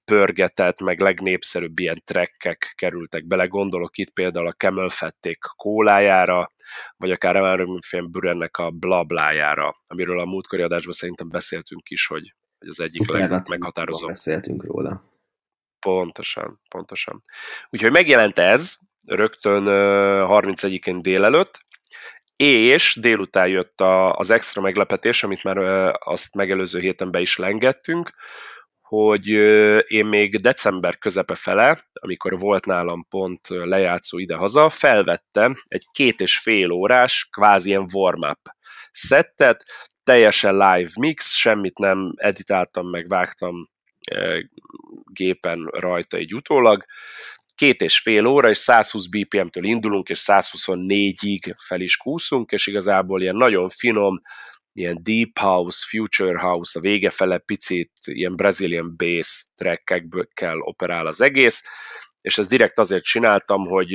pörgetett, 0.04 0.80
meg 0.80 1.00
legnépszerűbb 1.00 1.78
ilyen 1.78 2.02
trekkek 2.04 2.72
kerültek 2.76 3.26
bele. 3.26 3.46
Gondolok 3.46 3.98
itt 3.98 4.10
például 4.10 4.46
a 4.46 4.52
Camel 4.52 4.88
Fették 4.88 5.38
kólájára, 5.56 6.52
vagy 6.96 7.10
akár 7.10 7.36
a 7.36 7.54
Römfén 7.54 8.10
Bürennek 8.10 8.56
a 8.56 8.70
blablájára, 8.70 9.76
amiről 9.86 10.20
a 10.20 10.24
múltkori 10.24 10.62
adásban 10.62 10.92
szerintem 10.92 11.28
beszéltünk 11.28 11.88
is, 11.88 12.06
hogy, 12.06 12.34
az 12.58 12.80
egyik 12.80 13.08
legmeghatározóbb. 13.08 14.08
Beszéltünk 14.08 14.64
róla. 14.64 15.04
Pontosan, 15.80 16.60
pontosan. 16.68 17.24
Úgyhogy 17.70 17.90
megjelent 17.90 18.38
ez 18.38 18.74
rögtön 19.06 19.64
31-én 19.66 21.02
délelőtt, 21.02 21.60
és 22.42 22.98
délután 23.00 23.48
jött 23.48 23.80
a, 23.80 24.12
az 24.12 24.30
extra 24.30 24.62
meglepetés, 24.62 25.22
amit 25.22 25.44
már 25.44 25.58
azt 25.98 26.34
megelőző 26.34 26.80
héten 26.80 27.10
be 27.10 27.20
is 27.20 27.36
lengettünk, 27.36 28.10
hogy 28.80 29.26
én 29.86 30.06
még 30.06 30.36
december 30.36 30.98
közepe 30.98 31.34
fele, 31.34 31.88
amikor 31.92 32.38
volt 32.38 32.66
nálam 32.66 33.06
pont 33.08 33.48
lejátszó 33.48 34.18
ide-haza, 34.18 34.68
felvettem 34.68 35.54
egy 35.68 35.84
két 35.92 36.20
és 36.20 36.38
fél 36.38 36.70
órás, 36.70 37.28
kvázi 37.30 37.68
ilyen 37.68 37.86
warm-up 37.92 38.40
szettet, 38.90 39.64
teljesen 40.04 40.52
live 40.52 40.90
mix, 40.98 41.34
semmit 41.34 41.78
nem 41.78 42.12
editáltam, 42.16 42.90
meg 42.90 43.08
vágtam 43.08 43.68
gépen 45.04 45.64
rajta 45.72 46.16
egy 46.16 46.34
utólag, 46.34 46.84
két 47.58 47.80
és 47.80 48.00
fél 48.00 48.26
óra, 48.26 48.48
és 48.48 48.56
120 48.58 49.06
BPM-től 49.06 49.64
indulunk, 49.64 50.08
és 50.08 50.22
124-ig 50.26 51.54
fel 51.56 51.80
is 51.80 51.96
kúszunk, 51.96 52.50
és 52.50 52.66
igazából 52.66 53.22
ilyen 53.22 53.36
nagyon 53.36 53.68
finom, 53.68 54.20
ilyen 54.72 54.98
deep 55.02 55.38
house, 55.38 55.86
future 55.88 56.38
house, 56.38 56.78
a 56.78 56.82
vége 56.82 57.10
fele 57.10 57.38
picit 57.38 57.90
ilyen 58.04 58.36
Brazilian 58.36 58.94
bass 58.96 59.44
trackekből 59.56 60.26
operál 60.60 61.06
az 61.06 61.20
egész, 61.20 61.62
és 62.20 62.38
ezt 62.38 62.48
direkt 62.48 62.78
azért 62.78 63.04
csináltam, 63.04 63.66
hogy 63.66 63.90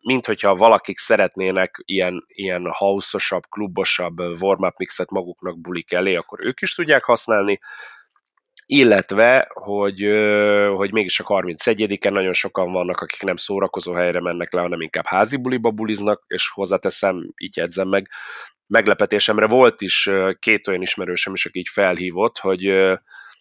minthogyha 0.00 0.54
valakik 0.54 0.98
szeretnének 0.98 1.82
ilyen, 1.84 2.24
ilyen 2.26 2.70
house-osabb, 2.70 3.42
klubosabb 3.48 4.20
warm-up 4.20 4.76
mixet 4.78 5.10
maguknak 5.10 5.60
bulik 5.60 5.92
elé, 5.92 6.14
akkor 6.14 6.46
ők 6.46 6.60
is 6.60 6.74
tudják 6.74 7.04
használni, 7.04 7.60
illetve, 8.70 9.48
hogy, 9.52 10.00
hogy 10.76 10.92
mégis 10.92 11.20
a 11.20 11.24
31-en 11.24 12.10
nagyon 12.10 12.32
sokan 12.32 12.72
vannak, 12.72 13.00
akik 13.00 13.22
nem 13.22 13.36
szórakozó 13.36 13.92
helyre 13.92 14.20
mennek 14.20 14.52
le, 14.52 14.60
hanem 14.60 14.80
inkább 14.80 15.06
házi 15.06 15.36
buliba 15.36 15.70
buliznak, 15.70 16.24
és 16.26 16.50
hozzáteszem, 16.50 17.32
így 17.36 17.56
jegyzem 17.56 17.88
meg, 17.88 18.08
meglepetésemre 18.66 19.46
volt 19.46 19.80
is 19.80 20.10
két 20.38 20.68
olyan 20.68 20.82
ismerősem 20.82 21.34
is, 21.34 21.46
aki 21.46 21.58
így 21.58 21.68
felhívott, 21.68 22.38
hogy 22.38 22.62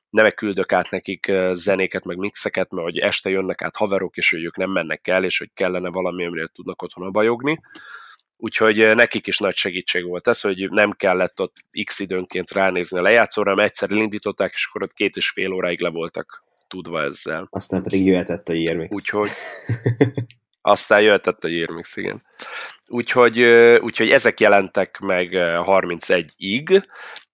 nem 0.09 0.29
küldök 0.35 0.71
át 0.71 0.89
nekik 0.89 1.31
zenéket, 1.51 2.03
meg 2.03 2.17
mixeket, 2.17 2.71
mert 2.71 2.83
hogy 2.83 2.97
este 2.97 3.29
jönnek 3.29 3.61
át 3.61 3.75
haverok, 3.75 4.17
és 4.17 4.29
hogy 4.29 4.43
ők 4.43 4.57
nem 4.57 4.71
mennek 4.71 5.07
el, 5.07 5.23
és 5.23 5.37
hogy 5.37 5.49
kellene 5.53 5.89
valami, 5.89 6.25
amire 6.25 6.47
tudnak 6.53 6.81
otthon 6.81 7.11
bajogni. 7.11 7.59
Úgyhogy 8.37 8.95
nekik 8.95 9.27
is 9.27 9.37
nagy 9.37 9.55
segítség 9.55 10.05
volt 10.05 10.27
ez, 10.27 10.41
hogy 10.41 10.69
nem 10.69 10.91
kellett 10.91 11.41
ott 11.41 11.55
x 11.83 11.99
időnként 11.99 12.51
ránézni 12.51 12.97
a 12.97 13.01
lejátszóra, 13.01 13.49
hanem 13.49 13.65
egyszer 13.65 13.91
indították, 13.91 14.53
és 14.53 14.65
akkor 14.69 14.83
ott 14.83 14.93
két 14.93 15.15
és 15.15 15.29
fél 15.29 15.51
óráig 15.51 15.81
le 15.81 15.89
voltak 15.89 16.43
tudva 16.67 17.01
ezzel. 17.01 17.47
Aztán 17.49 17.83
pedig 17.83 18.05
jöhetett 18.05 18.49
a 18.49 18.53
Yearmix. 18.53 18.95
Úgyhogy 18.95 19.29
aztán 20.61 21.01
jöhetett 21.01 21.43
a 21.43 21.47
Yearmix, 21.47 21.95
igen. 21.95 22.23
Úgyhogy, 22.87 23.41
úgyhogy 23.81 24.09
ezek 24.09 24.39
jelentek 24.39 24.99
meg 24.99 25.29
31-ig, 25.33 26.83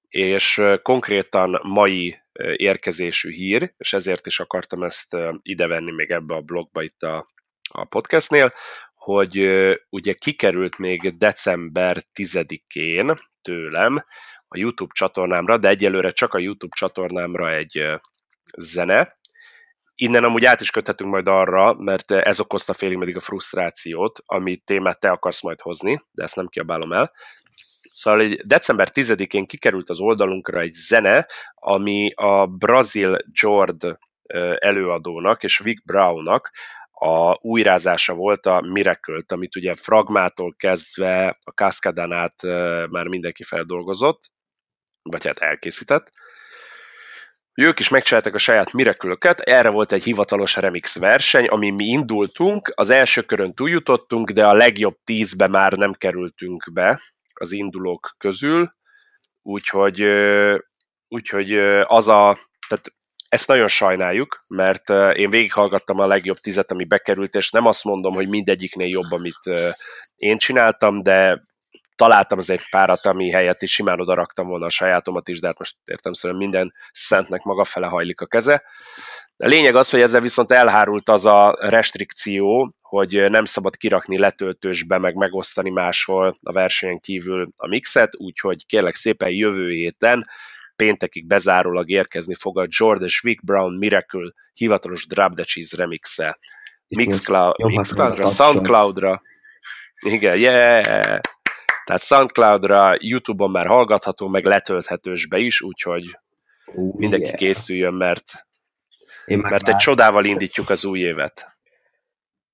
és 0.10 0.62
konkrétan 0.82 1.60
mai 1.64 2.22
érkezésű 2.56 3.32
hír, 3.32 3.74
és 3.78 3.94
ezért 3.94 4.26
is 4.26 4.40
akartam 4.40 4.84
ezt 4.84 5.18
idevenni 5.42 5.92
még 5.92 6.12
ebbe 6.12 6.36
a 6.36 6.42
blogba 6.42 6.82
itt 6.82 7.02
a, 7.02 7.28
a 7.70 7.86
podcastnél, 7.86 8.54
hogy 9.04 9.38
ugye 9.90 10.14
kikerült 10.14 10.78
még 10.78 11.18
december 11.18 11.98
10-én 12.14 13.14
tőlem 13.42 14.06
a 14.48 14.58
YouTube 14.58 14.92
csatornámra, 14.94 15.58
de 15.58 15.68
egyelőre 15.68 16.12
csak 16.12 16.34
a 16.34 16.40
YouTube 16.40 16.76
csatornámra 16.76 17.54
egy 17.54 17.86
zene. 18.58 19.14
Innen 19.96 20.24
amúgy 20.24 20.46
át 20.46 20.62
is 20.62 20.70
köthetünk 20.70 21.12
majd 21.12 21.28
arra, 21.28 21.74
mert 21.74 22.12
ez 22.12 22.40
okozta 22.40 22.74
félig 22.74 22.98
meddig 22.98 23.16
a 23.16 23.20
frusztrációt, 23.20 24.20
ami 24.26 24.58
témát 24.58 25.00
te 25.00 25.10
akarsz 25.10 25.42
majd 25.42 25.62
hozni, 25.62 26.02
de 26.12 26.24
ezt 26.24 26.36
nem 26.36 26.48
kiabálom 26.48 26.94
el. 26.94 27.12
Szóval 27.94 28.22
egy 28.22 28.36
december 28.36 28.88
10-én 28.94 29.46
kikerült 29.46 29.90
az 29.90 30.00
oldalunkra 30.00 30.60
egy 30.60 30.72
zene, 30.72 31.28
ami 31.54 32.12
a 32.16 32.46
Brazil 32.46 33.18
Jord 33.32 33.98
előadónak 34.60 35.44
és 35.44 35.58
Vic 35.58 35.84
Brownnak 35.86 36.52
a 36.94 37.38
újrázása 37.42 38.14
volt 38.14 38.46
a 38.46 38.62
miracle 38.62 39.24
amit 39.28 39.56
ugye 39.56 39.76
Fragmától 39.76 40.56
kezdve 40.58 41.38
a 41.46 41.52
Cascadán 41.52 42.12
át 42.12 42.42
már 42.90 43.08
mindenki 43.08 43.44
feldolgozott, 43.44 44.20
vagy 45.02 45.26
hát 45.26 45.40
elkészített. 45.40 46.12
Ők 47.54 47.80
is 47.80 47.90
megcsináltak 47.90 48.34
a 48.34 48.38
saját 48.38 48.74
miracle 48.74 49.36
erre 49.38 49.70
volt 49.70 49.92
egy 49.92 50.04
hivatalos 50.04 50.56
remix 50.56 50.98
verseny, 50.98 51.48
ami 51.48 51.70
mi 51.70 51.86
indultunk, 51.86 52.72
az 52.76 52.90
első 52.90 53.22
körön 53.22 53.54
túljutottunk, 53.54 54.30
de 54.30 54.48
a 54.48 54.54
legjobb 54.54 54.96
tízbe 55.04 55.48
már 55.48 55.74
nem 55.74 55.94
kerültünk 55.94 56.70
be 56.74 57.00
az 57.34 57.52
indulók 57.52 58.16
közül, 58.18 58.70
úgyhogy, 59.42 60.06
úgyhogy 61.08 61.58
az 61.84 62.08
a, 62.08 62.38
tehát 62.68 62.94
ezt 63.34 63.48
nagyon 63.48 63.68
sajnáljuk, 63.68 64.38
mert 64.48 64.90
én 64.90 65.30
végighallgattam 65.30 66.00
a 66.00 66.08
legjobb 66.08 66.38
tizet, 66.38 66.72
ami 66.72 66.86
bekerült, 66.86 67.34
és 67.34 67.52
nem 67.52 67.66
azt 67.66 67.84
mondom, 67.84 68.14
hogy 68.14 68.30
mindegyiknél 68.30 68.88
jobb, 68.88 69.12
amit 69.12 69.40
én 70.16 70.38
csináltam, 70.38 71.04
de 71.04 71.44
találtam 71.96 72.38
azért 72.38 72.70
párat, 72.70 73.06
ami 73.06 73.32
helyett 73.32 73.62
is 73.62 73.72
simán 73.72 74.00
oda 74.00 74.14
raktam 74.14 74.48
volna 74.48 74.66
a 74.66 74.70
sajátomat 74.70 75.28
is, 75.28 75.40
de 75.40 75.48
hát 75.48 75.60
most 75.60 75.76
értem 75.86 76.14
szerint 76.14 76.40
minden 76.40 76.74
szentnek 76.92 77.44
maga 77.44 77.64
fele 77.64 77.88
hajlik 77.88 78.22
a 78.22 78.26
keze. 78.26 78.64
A 79.38 79.48
lényeg 79.48 79.76
az, 79.76 79.90
hogy 79.90 80.02
ezzel 80.02 80.22
viszont 80.22 80.52
elhárult 80.52 81.10
az 81.10 81.26
a 81.26 81.56
restrikció, 81.60 82.76
hogy 82.82 83.30
nem 83.30 83.46
szabad 83.46 83.76
kirakni 83.76 84.18
letöltősbe, 84.18 84.98
meg 84.98 85.16
megosztani 85.16 85.70
máshol 85.70 86.38
a 86.42 86.52
versenyen 86.52 87.00
kívül 87.00 87.50
a 87.58 87.68
mixet, 87.68 88.16
úgyhogy 88.18 88.66
kérlek 88.66 88.96
szépen 88.96 89.30
jövő 89.30 89.70
héten 89.70 90.26
péntekig 90.76 91.28
bezárólag 91.28 91.90
érkezni 91.90 92.36
fog 92.36 92.60
a 92.60 92.66
Jordan 92.68 93.10
Wick 93.24 93.44
Brown 93.44 93.78
Miracle 93.78 94.34
hivatalos 94.54 95.08
Drop 95.08 95.36
the 95.36 95.44
Cheese 95.44 95.78
remixe. 95.78 96.40
Mixcloud, 96.88 97.54
Mixcloudra, 97.58 98.26
Soundcloudra, 98.26 99.22
igen, 100.00 100.38
yeah! 100.38 101.20
Tehát 101.86 102.02
Soundcloudra, 102.02 102.96
Youtube-on 103.00 103.52
már 103.52 103.66
hallgatható, 103.66 104.28
meg 104.28 104.46
letölthetősbe 104.46 105.38
is, 105.38 105.62
úgyhogy 105.62 106.20
uh, 106.66 106.96
mindenki 106.96 107.26
yeah. 107.26 107.38
készüljön, 107.38 107.94
mert, 107.94 108.24
Én 109.26 109.38
mert 109.38 109.68
egy 109.68 109.76
csodával 109.76 110.26
indítjuk 110.26 110.70
az 110.70 110.86
új 110.86 111.00
évet. 111.00 111.48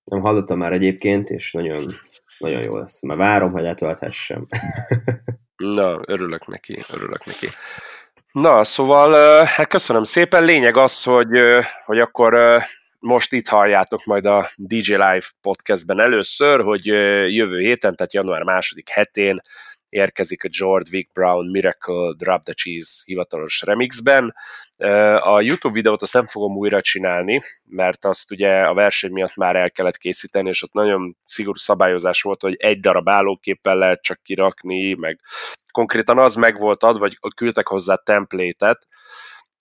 Nem 0.03 0.21
hallottam 0.21 0.57
már 0.57 0.73
egyébként, 0.73 1.29
és 1.29 1.51
nagyon, 1.51 1.93
nagyon 2.37 2.63
jó 2.63 2.77
lesz. 2.77 3.01
Már 3.01 3.17
várom, 3.17 3.49
hogy 3.49 3.61
letölthessem. 3.61 4.47
Na, 5.55 5.99
örülök 6.05 6.47
neki, 6.47 6.83
örülök 6.93 7.25
neki. 7.25 7.47
Na, 8.31 8.63
szóval 8.63 9.43
hát 9.45 9.67
köszönöm 9.67 10.03
szépen. 10.03 10.43
Lényeg 10.43 10.77
az, 10.77 11.03
hogy, 11.03 11.39
hogy 11.85 11.99
akkor 11.99 12.61
most 12.99 13.33
itt 13.33 13.47
halljátok 13.47 14.05
majd 14.05 14.25
a 14.25 14.49
DJ 14.55 14.91
Live 14.91 15.25
podcastben 15.41 15.99
először, 15.99 16.61
hogy 16.61 16.85
jövő 17.33 17.59
héten, 17.59 17.95
tehát 17.95 18.13
január 18.13 18.43
második 18.43 18.89
hetén 18.89 19.39
érkezik 19.89 20.43
a 20.43 20.49
George 20.59 20.89
Vic 20.89 21.09
Brown 21.13 21.49
Miracle 21.49 22.13
Drop 22.17 22.41
the 22.43 22.53
Cheese 22.53 23.01
hivatalos 23.05 23.61
remixben. 23.61 24.33
A 25.19 25.41
YouTube 25.41 25.73
videót 25.73 26.01
azt 26.01 26.13
nem 26.13 26.25
fogom 26.25 26.55
újra 26.55 26.81
csinálni, 26.81 27.39
mert 27.65 28.05
azt 28.05 28.31
ugye 28.31 28.61
a 28.61 28.73
verseny 28.73 29.11
miatt 29.11 29.35
már 29.35 29.55
el 29.55 29.71
kellett 29.71 29.97
készíteni, 29.97 30.49
és 30.49 30.63
ott 30.63 30.73
nagyon 30.73 31.17
szigorú 31.23 31.57
szabályozás 31.57 32.21
volt, 32.21 32.41
hogy 32.41 32.55
egy 32.55 32.79
darab 32.79 33.09
állóképpen 33.09 33.77
lehet 33.77 34.01
csak 34.01 34.23
kirakni, 34.23 34.93
meg 34.93 35.19
konkrétan 35.71 36.17
az 36.17 36.35
meg 36.35 36.59
volt 36.59 36.83
adva, 36.83 36.99
vagy 36.99 37.17
küldtek 37.35 37.67
hozzá 37.67 37.95
templétet, 37.95 38.85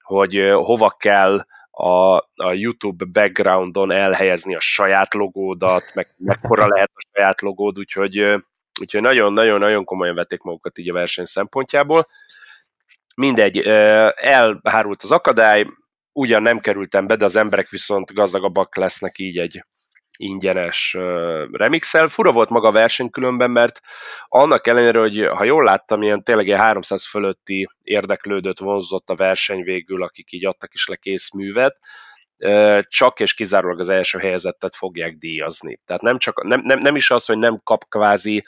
hogy 0.02 0.50
hova 0.54 0.90
kell 0.90 1.44
a, 1.70 2.16
a 2.34 2.52
YouTube 2.52 3.04
backgroundon 3.12 3.92
elhelyezni 3.92 4.54
a 4.54 4.60
saját 4.60 5.14
logódat, 5.14 5.94
meg 5.94 6.14
mekkora 6.16 6.66
lehet 6.66 6.90
a 6.94 7.08
saját 7.12 7.40
logód, 7.40 7.78
úgyhogy 7.78 8.34
Úgyhogy 8.80 9.00
nagyon-nagyon-nagyon 9.00 9.84
komolyan 9.84 10.14
vették 10.14 10.40
magukat 10.40 10.78
így 10.78 10.90
a 10.90 10.92
verseny 10.92 11.24
szempontjából. 11.24 12.06
Mindegy, 13.14 13.58
elhárult 14.16 15.02
az 15.02 15.12
akadály, 15.12 15.66
ugyan 16.12 16.42
nem 16.42 16.58
kerültem 16.58 17.06
be, 17.06 17.16
de 17.16 17.24
az 17.24 17.36
emberek 17.36 17.68
viszont 17.68 18.14
gazdagabbak 18.14 18.76
lesznek 18.76 19.18
így 19.18 19.38
egy 19.38 19.64
ingyenes 20.16 20.96
remixel. 21.52 22.06
Fura 22.06 22.32
volt 22.32 22.48
maga 22.48 22.68
a 22.68 22.72
verseny 22.72 23.10
különben, 23.10 23.50
mert 23.50 23.80
annak 24.28 24.66
ellenére, 24.66 24.98
hogy 24.98 25.26
ha 25.26 25.44
jól 25.44 25.64
láttam, 25.64 26.02
ilyen 26.02 26.24
tényleg 26.24 26.46
ilyen 26.46 26.60
300 26.60 27.08
fölötti 27.08 27.68
érdeklődött 27.82 28.58
vonzott 28.58 29.10
a 29.10 29.14
verseny 29.14 29.62
végül, 29.62 30.02
akik 30.02 30.32
így 30.32 30.46
adtak 30.46 30.74
is 30.74 30.86
le 30.86 30.96
kész 30.96 31.32
művet, 31.32 31.76
csak 32.88 33.20
és 33.20 33.34
kizárólag 33.34 33.78
az 33.78 33.88
első 33.88 34.18
helyezettet 34.18 34.76
fogják 34.76 35.16
díjazni. 35.16 35.80
Tehát 35.84 36.02
nem, 36.02 36.18
csak, 36.18 36.44
nem, 36.44 36.60
nem, 36.64 36.78
nem 36.78 36.96
is 36.96 37.10
az, 37.10 37.24
hogy 37.24 37.38
nem 37.38 37.60
kap 37.64 37.84
kvázi 37.88 38.44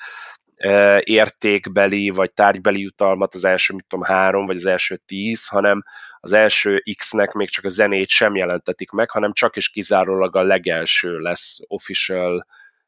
értékbeli 1.01 2.11
vagy 2.11 2.33
tárgybeli 2.33 2.81
jutalmat 2.81 3.35
az 3.35 3.45
első, 3.45 3.75
mit 3.75 3.85
tudom, 3.89 4.05
három, 4.05 4.45
vagy 4.45 4.57
az 4.57 4.67
első 4.67 4.97
tíz, 4.97 5.47
hanem 5.47 5.83
az 6.21 6.33
első 6.33 6.83
X-nek 6.97 7.33
még 7.33 7.49
csak 7.49 7.65
a 7.65 7.69
zenét 7.69 8.09
sem 8.09 8.37
jelentetik 8.37 8.91
meg, 8.91 9.11
hanem 9.11 9.33
csak 9.33 9.57
és 9.57 9.69
kizárólag 9.69 10.37
a 10.37 10.43
legelső 10.43 11.19
lesz 11.19 11.59
official 11.67 12.47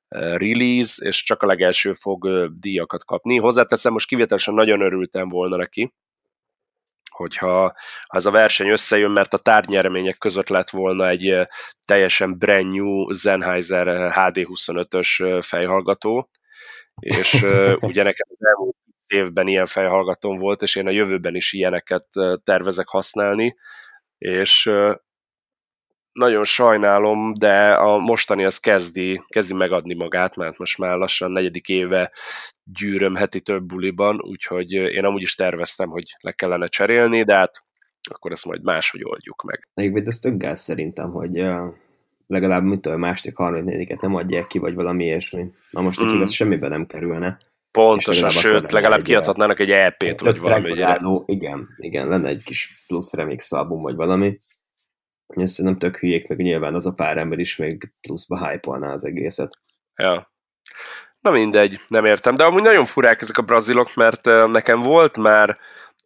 release, 0.08 1.04
és 1.06 1.22
csak 1.22 1.42
a 1.42 1.46
legelső 1.46 1.92
fog 1.92 2.50
díjakat 2.60 3.04
kapni. 3.04 3.38
Hozzáteszem, 3.38 3.92
most 3.92 4.06
kivételesen 4.06 4.54
nagyon 4.54 4.80
örültem 4.80 5.28
volna 5.28 5.56
neki, 5.56 5.92
hogyha 7.12 7.74
ha 8.06 8.16
ez 8.16 8.26
a 8.26 8.30
verseny 8.30 8.68
összejön, 8.68 9.10
mert 9.10 9.34
a 9.34 9.38
tárgynyeremények 9.38 10.18
között 10.18 10.48
lett 10.48 10.70
volna 10.70 11.08
egy 11.08 11.48
teljesen 11.86 12.38
brand 12.38 12.70
new 12.70 13.12
Sennheiser 13.12 14.12
HD25-ös 14.14 15.38
fejhallgató, 15.42 16.30
és 16.94 17.32
ugye 17.88 18.02
nekem 18.02 18.26
az 18.28 18.46
elmúlt 18.46 18.76
évben 19.06 19.48
ilyen 19.48 19.66
fejhallgatón 19.66 20.36
volt, 20.36 20.62
és 20.62 20.76
én 20.76 20.86
a 20.86 20.90
jövőben 20.90 21.34
is 21.34 21.52
ilyeneket 21.52 22.06
tervezek 22.44 22.88
használni, 22.88 23.56
és 24.18 24.70
nagyon 26.12 26.44
sajnálom, 26.44 27.34
de 27.34 27.72
a 27.72 27.98
mostani 27.98 28.44
az 28.44 28.58
kezdi, 28.58 29.22
kezdi 29.28 29.54
megadni 29.54 29.94
magát, 29.94 30.36
mert 30.36 30.58
most 30.58 30.78
már 30.78 30.96
lassan 30.96 31.30
negyedik 31.30 31.68
éve 31.68 32.10
gyűröm 32.64 33.14
heti 33.14 33.40
több 33.40 33.64
buliban, 33.64 34.20
úgyhogy 34.22 34.72
én 34.72 35.04
amúgy 35.04 35.22
is 35.22 35.34
terveztem, 35.34 35.88
hogy 35.88 36.16
le 36.20 36.32
kellene 36.32 36.66
cserélni, 36.66 37.22
de 37.22 37.34
hát 37.34 37.62
akkor 38.10 38.32
ezt 38.32 38.44
majd 38.44 38.62
máshogy 38.62 39.04
oldjuk 39.04 39.42
meg. 39.42 39.68
Egyébként 39.74 40.06
ez 40.06 40.18
tök 40.18 40.36
gáz 40.36 40.60
szerintem, 40.60 41.10
hogy 41.10 41.44
legalább 42.26 42.62
mit 42.62 42.86
a 42.86 42.96
másik 42.96 43.36
34 43.36 44.00
nem 44.00 44.14
adják 44.14 44.46
ki, 44.46 44.58
vagy 44.58 44.74
valami 44.74 45.04
ilyesmi. 45.04 45.50
Na 45.70 45.80
most 45.80 46.04
mm. 46.04 46.08
igaz 46.08 46.32
semmiben 46.32 46.70
nem 46.70 46.86
kerülne. 46.86 47.38
Pontosan, 47.70 48.28
sőt, 48.28 48.72
legalább 48.72 49.02
kiadhatnának 49.02 49.60
egy 49.60 49.70
EP-t, 49.70 50.20
vagy 50.20 50.38
valami. 50.38 50.80
Álló, 50.80 51.24
igen, 51.26 51.68
igen, 51.76 52.08
lenne 52.08 52.28
egy 52.28 52.42
kis 52.42 52.84
plusz 52.86 53.14
remix 53.14 53.52
album, 53.52 53.82
vagy 53.82 53.94
valami. 53.94 54.38
Nem 55.56 55.78
tök 55.78 55.96
hülyék, 55.96 56.28
meg 56.28 56.38
nyilván 56.38 56.74
az 56.74 56.86
a 56.86 56.94
pár 56.94 57.18
ember 57.18 57.38
is 57.38 57.56
még 57.56 57.92
pluszba 58.00 58.48
hype 58.48 58.92
az 58.92 59.04
egészet. 59.04 59.58
Ja. 59.96 60.32
Na 61.20 61.30
mindegy, 61.30 61.80
nem 61.88 62.04
értem. 62.04 62.34
De 62.34 62.44
amúgy 62.44 62.62
nagyon 62.62 62.84
furák 62.84 63.20
ezek 63.20 63.38
a 63.38 63.42
brazilok, 63.42 63.94
mert 63.94 64.24
nekem 64.46 64.80
volt 64.80 65.16
már 65.16 65.58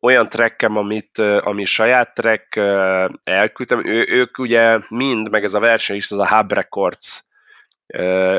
olyan 0.03 0.29
trekkem, 0.29 0.77
amit, 0.77 1.19
ami 1.19 1.65
saját 1.65 2.15
track 2.15 2.57
elküldtem, 3.25 3.87
ő, 3.87 4.07
ők 4.09 4.39
ugye 4.39 4.79
mind, 4.89 5.31
meg 5.31 5.45
ez 5.45 5.55
a 5.55 5.61
verseny 5.61 5.97
is, 5.97 6.11
az 6.11 6.19
a 6.19 6.29
Hub 6.29 6.53
Records, 6.53 7.25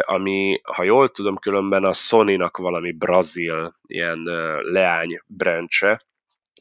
ami, 0.01 0.61
ha 0.63 0.83
jól 0.83 1.07
tudom, 1.07 1.37
különben 1.37 1.83
a 1.83 1.93
Sony-nak 1.93 2.57
valami 2.57 2.91
brazil 2.91 3.75
ilyen 3.87 4.23
leány 4.61 5.21
branche, 5.27 5.99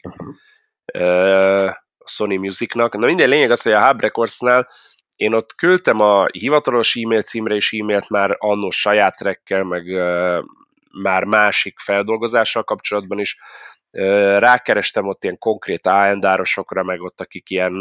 uh-huh. 0.03 1.75
A 2.07 2.11
Sony 2.11 2.39
Musicnak. 2.39 2.97
Na 2.97 3.07
minden 3.07 3.29
lényeg 3.29 3.51
az, 3.51 3.63
hogy 3.63 3.73
a 3.73 3.87
Hub 3.87 4.01
Recordsnál 4.01 4.69
én 5.17 5.33
ott 5.33 5.55
küldtem 5.55 6.01
a 6.01 6.27
hivatalos 6.33 6.97
e-mail 6.97 7.23
címre 7.23 7.55
is 7.55 7.73
e-mailt 7.73 8.09
már 8.09 8.37
annó 8.39 8.71
saját 8.71 9.17
trekkel, 9.17 9.63
meg 9.63 9.85
már 11.03 11.25
másik 11.25 11.79
feldolgozással 11.79 12.63
kapcsolatban 12.63 13.19
is, 13.19 13.39
rákerestem 14.39 15.07
ott 15.07 15.25
ilyen 15.25 15.39
konkrét 15.39 15.87
A&R-osokra, 15.87 16.83
meg 16.83 17.01
ott 17.01 17.21
akik 17.21 17.51
ilyen, 17.51 17.73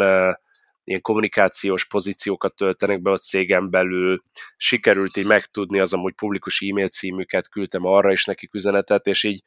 ilyen 0.83 1.01
kommunikációs 1.01 1.85
pozíciókat 1.85 2.55
töltenek 2.55 3.01
be 3.01 3.11
ott 3.11 3.21
cégen 3.21 3.69
belül, 3.69 4.23
sikerült 4.57 5.17
így 5.17 5.25
megtudni 5.25 5.79
az 5.79 5.93
amúgy 5.93 6.13
publikus 6.13 6.61
e-mail 6.61 6.87
címüket, 6.87 7.49
küldtem 7.49 7.85
arra 7.85 8.11
is 8.11 8.25
nekik 8.25 8.53
üzenetet, 8.53 9.05
és 9.05 9.23
így, 9.23 9.43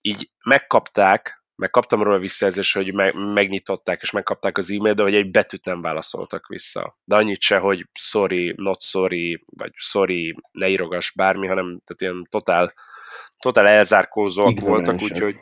így 0.00 0.30
megkapták, 0.44 1.44
megkaptam 1.56 2.02
róla 2.02 2.18
visszajelzést, 2.18 2.74
hogy 2.74 2.94
me- 2.94 3.14
megnyitották 3.14 4.02
és 4.02 4.10
megkapták 4.10 4.58
az 4.58 4.70
e-mailt, 4.70 4.96
de 4.96 5.02
hogy 5.02 5.14
egy 5.14 5.30
betűt 5.30 5.64
nem 5.64 5.80
válaszoltak 5.80 6.46
vissza. 6.46 6.98
De 7.04 7.16
annyit 7.16 7.40
se, 7.40 7.58
hogy 7.58 7.86
sorry, 7.92 8.54
not 8.56 8.82
sorry, 8.82 9.44
vagy 9.56 9.72
sorry, 9.74 10.36
ne 10.52 10.68
írogass 10.68 11.10
bármi, 11.10 11.46
hanem 11.46 11.80
tehát 11.84 12.00
ilyen 12.00 12.26
totál, 12.30 12.74
totál 13.38 13.66
elzárkózóak 13.66 14.60
voltak, 14.60 15.02
úgyhogy 15.02 15.36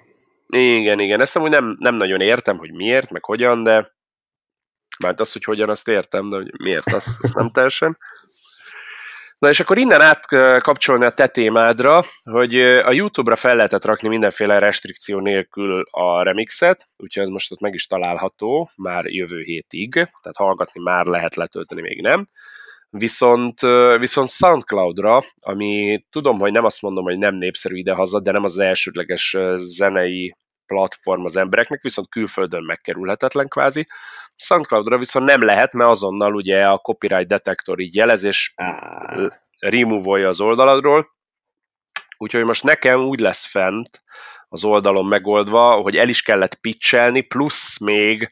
igen, 0.47 1.01
igen, 1.01 1.21
ezt 1.21 1.37
amúgy 1.37 1.51
nem, 1.51 1.77
nem 1.79 1.95
nagyon 1.95 2.21
értem, 2.21 2.59
hogy 2.59 2.73
miért, 2.73 3.11
meg 3.11 3.25
hogyan, 3.25 3.63
de 3.63 3.93
mert 4.99 5.21
az, 5.21 5.33
hogy 5.33 5.45
hogyan, 5.45 5.69
azt 5.69 5.89
értem, 5.89 6.29
de 6.29 6.37
hogy 6.37 6.53
miért, 6.59 6.93
azt, 6.93 7.09
azt 7.23 7.35
nem 7.35 7.51
teljesen. 7.51 7.99
Na 9.45 9.51
és 9.51 9.61
akkor 9.61 9.79
innen 9.79 10.01
átkapcsolni 10.01 11.05
a 11.05 11.11
te 11.11 11.27
témádra, 11.27 12.03
hogy 12.23 12.61
a 12.61 12.93
YouTube-ra 12.93 13.37
fel 13.37 13.57
lehetett 13.57 13.85
rakni 13.85 14.09
mindenféle 14.09 14.59
restrikció 14.59 15.21
nélkül 15.21 15.85
a 15.91 16.23
remixet, 16.23 16.85
úgyhogy 16.97 17.23
ez 17.23 17.29
most 17.29 17.53
ott 17.53 17.61
meg 17.61 17.75
is 17.75 17.87
található 17.87 18.71
már 18.77 19.05
jövő 19.05 19.41
hétig, 19.41 19.93
tehát 19.93 20.37
hallgatni 20.37 20.81
már 20.83 21.07
lehet 21.07 21.35
letölteni, 21.35 21.81
még 21.81 22.03
nem. 22.03 22.29
Viszont, 22.91 23.61
viszont 23.99 24.29
Soundcloud-ra, 24.29 25.23
ami 25.41 26.05
tudom, 26.11 26.39
hogy 26.39 26.53
nem 26.53 26.65
azt 26.65 26.83
mondom, 26.83 27.05
hogy 27.05 27.19
nem 27.19 27.35
népszerű 27.35 27.77
idehaza, 27.77 28.21
de 28.21 28.33
nem 28.33 28.45
az 28.45 28.59
elsődleges 28.59 29.37
zenei 29.55 30.35
platform 30.67 31.25
az 31.25 31.37
embereknek, 31.37 31.83
viszont 31.83 32.09
külföldön 32.09 32.63
megkerülhetetlen 32.63 33.49
kvázi. 33.49 33.87
Soundcloud-ra 34.37 34.99
viszont 34.99 35.27
nem 35.27 35.43
lehet, 35.43 35.73
mert 35.73 35.91
azonnal 35.91 36.35
ugye 36.35 36.69
a 36.69 36.79
copyright 36.79 37.29
detektor 37.29 37.81
így 37.81 37.95
jelez, 37.95 38.25
és 38.25 38.55
remove 39.59 40.29
az 40.29 40.41
oldaladról. 40.41 41.07
Úgyhogy 42.19 42.45
most 42.45 42.63
nekem 42.63 43.01
úgy 43.01 43.21
lesz 43.21 43.47
fent 43.47 44.03
az 44.49 44.65
oldalon 44.65 45.07
megoldva, 45.07 45.73
hogy 45.73 45.97
el 45.97 46.09
is 46.09 46.23
kellett 46.23 46.55
pitchelni, 46.55 47.21
plusz 47.21 47.79
még 47.79 48.29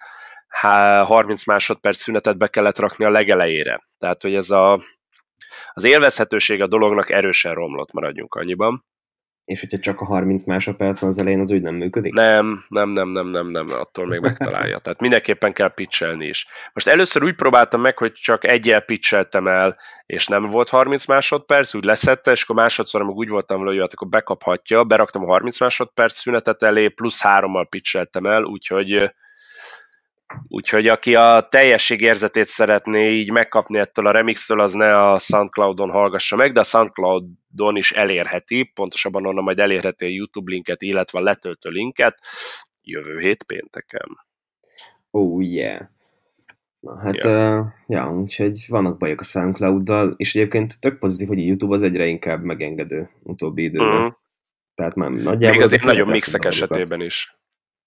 30 0.60 1.46
másodperc 1.46 1.96
szünetet 1.96 2.38
be 2.38 2.48
kellett 2.48 2.78
rakni 2.78 3.04
a 3.04 3.10
legelejére. 3.10 3.78
Tehát, 3.98 4.22
hogy 4.22 4.34
ez 4.34 4.50
a, 4.50 4.80
az 5.72 5.84
élvezhetőség 5.84 6.60
a 6.60 6.66
dolognak 6.66 7.10
erősen 7.10 7.54
romlott, 7.54 7.92
maradjunk 7.92 8.34
annyiban. 8.34 8.84
És 9.44 9.60
hogyha 9.60 9.78
csak 9.78 10.00
a 10.00 10.04
30 10.04 10.44
másodperc 10.44 11.00
van 11.00 11.10
az 11.10 11.18
elején, 11.18 11.40
az 11.40 11.52
úgy 11.52 11.62
nem 11.62 11.74
működik? 11.74 12.12
Nem, 12.12 12.64
nem, 12.68 12.88
nem, 12.88 13.08
nem, 13.08 13.26
nem, 13.26 13.46
nem, 13.46 13.64
attól 13.68 14.06
még 14.06 14.20
megtalálja. 14.20 14.78
Tehát 14.78 15.00
mindenképpen 15.00 15.52
kell 15.52 15.74
pitchelni 15.74 16.26
is. 16.26 16.46
Most 16.72 16.88
először 16.88 17.22
úgy 17.22 17.34
próbáltam 17.34 17.80
meg, 17.80 17.98
hogy 17.98 18.12
csak 18.12 18.44
egyel 18.46 18.80
pitcheltem 18.80 19.46
el, 19.46 19.76
és 20.06 20.26
nem 20.26 20.44
volt 20.44 20.68
30 20.68 21.06
másodperc, 21.06 21.74
úgy 21.74 21.84
leszette, 21.84 22.30
és 22.30 22.42
akkor 22.42 22.56
másodszor 22.56 23.02
meg 23.02 23.14
úgy 23.14 23.28
voltam 23.28 23.58
vele, 23.58 23.70
hogy 23.70 23.80
hát 23.80 23.92
akkor 23.92 24.08
bekaphatja, 24.08 24.84
beraktam 24.84 25.22
a 25.24 25.26
30 25.26 25.60
másodperc 25.60 26.14
szünetet 26.14 26.62
elé, 26.62 26.88
plusz 26.88 27.22
hárommal 27.22 27.68
pitcheltem 27.68 28.24
el, 28.24 28.42
úgyhogy 28.42 29.12
Úgyhogy 30.48 30.86
aki 30.86 31.14
a 31.14 31.48
teljességérzetét 31.50 32.46
szeretné 32.46 33.10
így 33.10 33.30
megkapni 33.30 33.78
ettől 33.78 34.06
a 34.06 34.10
remixtől, 34.10 34.60
az 34.60 34.72
ne 34.72 35.10
a 35.10 35.18
Soundcloudon 35.18 35.90
hallgassa 35.90 36.36
meg, 36.36 36.52
de 36.52 36.60
a 36.60 36.64
Soundcloudon 36.64 37.76
is 37.76 37.92
elérheti, 37.92 38.70
pontosabban 38.74 39.26
onnan 39.26 39.44
majd 39.44 39.58
elérheti 39.58 40.04
a 40.04 40.08
YouTube 40.08 40.50
linket, 40.50 40.82
illetve 40.82 41.18
a 41.18 41.22
letöltő 41.22 41.70
linket 41.70 42.18
jövő 42.82 43.18
hét 43.18 43.42
pénteken. 43.42 44.08
Oh 45.10 45.42
yeah. 45.44 45.80
Na 46.80 46.98
hát, 46.98 47.24
ja. 47.24 47.58
Uh, 47.58 47.66
ja, 47.86 48.12
úgyhogy 48.12 48.64
vannak 48.68 48.98
bajok 48.98 49.20
a 49.20 49.24
Soundcloud-dal, 49.24 50.14
és 50.16 50.34
egyébként 50.34 50.80
tök 50.80 50.98
pozitív, 50.98 51.28
hogy 51.28 51.38
a 51.38 51.42
YouTube 51.42 51.74
az 51.74 51.82
egyre 51.82 52.06
inkább 52.06 52.42
megengedő 52.42 53.10
utóbbi 53.22 53.62
időben. 53.62 53.96
Uh-huh. 53.96 54.12
Tehát 54.74 54.94
már 54.94 55.10
nagyjából... 55.10 55.48
Még 55.48 55.60
azért 55.60 55.82
nagyon 55.82 56.10
mixek 56.10 56.44
esetében 56.44 57.00
is. 57.00 57.36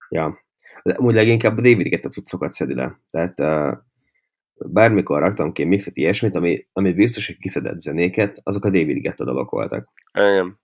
Ja, 0.10 0.45
amúgy 0.94 1.14
leginkább 1.14 1.58
a 1.58 1.62
David 1.62 1.88
Guetta 1.88 2.10
cuccokat 2.10 2.52
szedi 2.52 2.74
le. 2.74 3.00
Tehát 3.10 3.40
uh, 3.40 3.78
bármikor 4.56 5.20
raktam 5.20 5.52
ki 5.52 5.64
mixet 5.64 5.98
ilyesmit, 5.98 6.36
ami, 6.36 6.68
ami 6.74 6.94
biztos, 6.94 7.28
hogy 7.28 7.38
kiszedett 7.38 7.80
zenéket, 7.80 8.40
azok 8.44 8.66
a 8.66 8.70
David 8.70 9.02
Guetta 9.02 9.26
dalok 9.26 9.50
voltak. 9.50 9.92
Igen. 10.14 10.60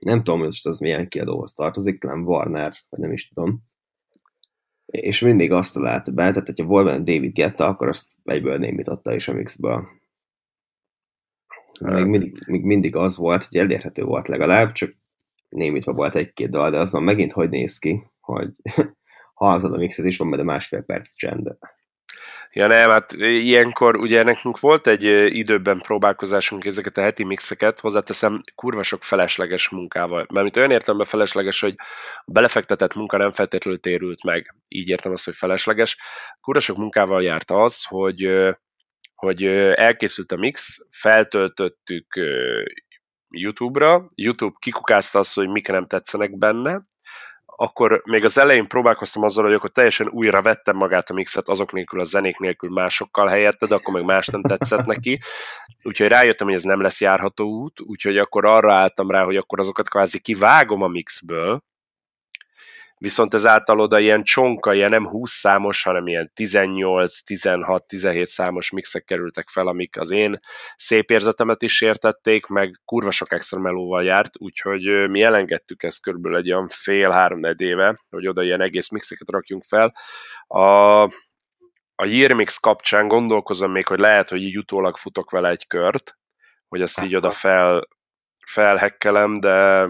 Nem 0.00 0.18
tudom, 0.18 0.38
hogy 0.38 0.48
most 0.48 0.66
az 0.66 0.78
milyen 0.78 1.08
kiadóhoz 1.08 1.52
tartozik, 1.52 2.00
talán 2.00 2.22
Warner, 2.22 2.74
vagy 2.88 3.00
nem 3.00 3.12
is 3.12 3.28
tudom. 3.28 3.62
És 4.86 5.20
mindig 5.20 5.52
azt 5.52 5.74
találta 5.74 6.12
be, 6.12 6.30
tehát 6.30 6.46
hogyha 6.46 6.64
volt 6.64 6.84
benne 6.84 7.02
David 7.02 7.34
Guetta, 7.34 7.66
akkor 7.66 7.88
azt 7.88 8.12
egyből 8.24 8.56
némította 8.56 9.14
is 9.14 9.28
a 9.28 9.32
mixből. 9.32 9.86
Még 11.80 11.92
hát. 11.92 12.06
mindig, 12.06 12.42
még 12.46 12.62
mindig 12.62 12.96
az 12.96 13.16
volt, 13.16 13.44
hogy 13.44 13.60
elérhető 13.60 14.02
volt 14.02 14.28
legalább, 14.28 14.72
csak 14.72 14.96
némítva 15.48 15.92
volt 15.92 16.14
egy-két 16.14 16.50
dal, 16.50 16.70
de 16.70 16.78
az 16.78 16.92
már 16.92 17.02
megint 17.02 17.32
hogy 17.32 17.48
néz 17.50 17.78
ki, 17.78 18.02
hogy 18.20 18.50
hallgatod 19.38 19.72
a 19.72 19.76
mixet, 19.76 20.04
és 20.04 20.18
van 20.18 20.30
benne 20.30 20.42
másfél 20.42 20.82
perc 20.82 21.16
csend. 21.16 21.56
Ja 22.52 22.66
nem, 22.66 22.90
hát 22.90 23.12
ilyenkor 23.12 23.96
ugye 23.96 24.22
nekünk 24.22 24.60
volt 24.60 24.86
egy 24.86 25.02
időben 25.36 25.78
próbálkozásunk 25.78 26.64
ezeket 26.64 26.96
a 26.96 27.00
heti 27.02 27.24
mixeket, 27.24 27.80
hozzáteszem 27.80 28.42
kurva 28.54 28.82
sok 28.82 29.02
felesleges 29.02 29.68
munkával. 29.68 30.26
Mert 30.32 30.56
olyan 30.56 30.70
értelemben 30.70 31.06
felesleges, 31.06 31.60
hogy 31.60 31.74
a 32.24 32.30
belefektetett 32.32 32.94
munka 32.94 33.16
nem 33.16 33.30
feltétlenül 33.30 33.80
térült 33.80 34.24
meg. 34.24 34.54
Így 34.68 34.88
értem 34.88 35.12
azt, 35.12 35.24
hogy 35.24 35.34
felesleges. 35.34 35.96
Kurva 36.40 36.60
sok 36.60 36.76
munkával 36.76 37.22
járt 37.22 37.50
az, 37.50 37.84
hogy 37.84 38.30
hogy 39.14 39.44
elkészült 39.74 40.32
a 40.32 40.36
mix, 40.36 40.86
feltöltöttük 40.90 42.06
YouTube-ra, 43.30 44.08
YouTube 44.14 44.56
kikukázta 44.58 45.18
azt, 45.18 45.34
hogy 45.34 45.48
mik 45.48 45.68
nem 45.68 45.86
tetszenek 45.86 46.38
benne, 46.38 46.86
akkor 47.60 48.02
még 48.04 48.24
az 48.24 48.38
elején 48.38 48.66
próbálkoztam 48.66 49.22
azzal, 49.22 49.44
hogy 49.44 49.52
akkor 49.52 49.70
teljesen 49.70 50.08
újra 50.08 50.42
vettem 50.42 50.76
magát 50.76 51.10
a 51.10 51.14
mixet 51.14 51.48
azok 51.48 51.72
nélkül, 51.72 52.00
a 52.00 52.04
zenék 52.04 52.38
nélkül 52.38 52.70
másokkal 52.70 53.28
helyette, 53.28 53.66
de 53.66 53.74
akkor 53.74 53.94
meg 53.94 54.04
más 54.04 54.26
nem 54.26 54.42
tetszett 54.42 54.84
neki. 54.84 55.18
Úgyhogy 55.82 56.08
rájöttem, 56.08 56.46
hogy 56.46 56.56
ez 56.56 56.62
nem 56.62 56.80
lesz 56.80 57.00
járható 57.00 57.44
út, 57.44 57.80
úgyhogy 57.80 58.18
akkor 58.18 58.44
arra 58.44 58.74
álltam 58.74 59.10
rá, 59.10 59.24
hogy 59.24 59.36
akkor 59.36 59.60
azokat 59.60 59.88
kvázi 59.88 60.20
kivágom 60.20 60.82
a 60.82 60.88
mixből, 60.88 61.62
viszont 62.98 63.34
ezáltal 63.34 63.80
oda 63.80 63.98
ilyen 63.98 64.22
csonka, 64.22 64.74
ilyen 64.74 64.90
nem 64.90 65.08
20 65.08 65.30
számos, 65.30 65.82
hanem 65.82 66.06
ilyen 66.06 66.30
18, 66.34 67.22
16, 67.22 67.86
17 67.86 68.26
számos 68.26 68.70
mixek 68.70 69.04
kerültek 69.04 69.48
fel, 69.48 69.66
amik 69.66 70.00
az 70.00 70.10
én 70.10 70.38
szép 70.76 71.10
érzetemet 71.10 71.62
is 71.62 71.80
értették, 71.80 72.46
meg 72.46 72.80
kurva 72.84 73.10
sok 73.10 73.32
extra 73.32 73.60
melóval 73.60 74.04
járt, 74.04 74.30
úgyhogy 74.38 75.08
mi 75.08 75.22
elengedtük 75.22 75.82
ezt 75.82 76.02
körülbelül 76.02 76.38
egy 76.38 76.52
olyan 76.52 76.68
fél-három 76.68 77.40
éve, 77.56 77.98
hogy 78.10 78.26
oda 78.26 78.42
ilyen 78.42 78.60
egész 78.60 78.88
mixeket 78.88 79.30
rakjunk 79.30 79.62
fel. 79.62 79.94
A, 80.46 81.02
a 81.94 82.04
Year 82.04 82.32
Mix 82.32 82.56
kapcsán 82.56 83.08
gondolkozom 83.08 83.72
még, 83.72 83.86
hogy 83.86 83.98
lehet, 83.98 84.28
hogy 84.28 84.42
így 84.42 84.58
utólag 84.58 84.96
futok 84.96 85.30
vele 85.30 85.48
egy 85.48 85.66
kört, 85.66 86.18
hogy 86.68 86.80
ezt 86.80 87.02
így 87.02 87.16
oda 87.16 87.30
fel, 87.30 87.88
felhekkelem, 88.46 89.34
de 89.34 89.86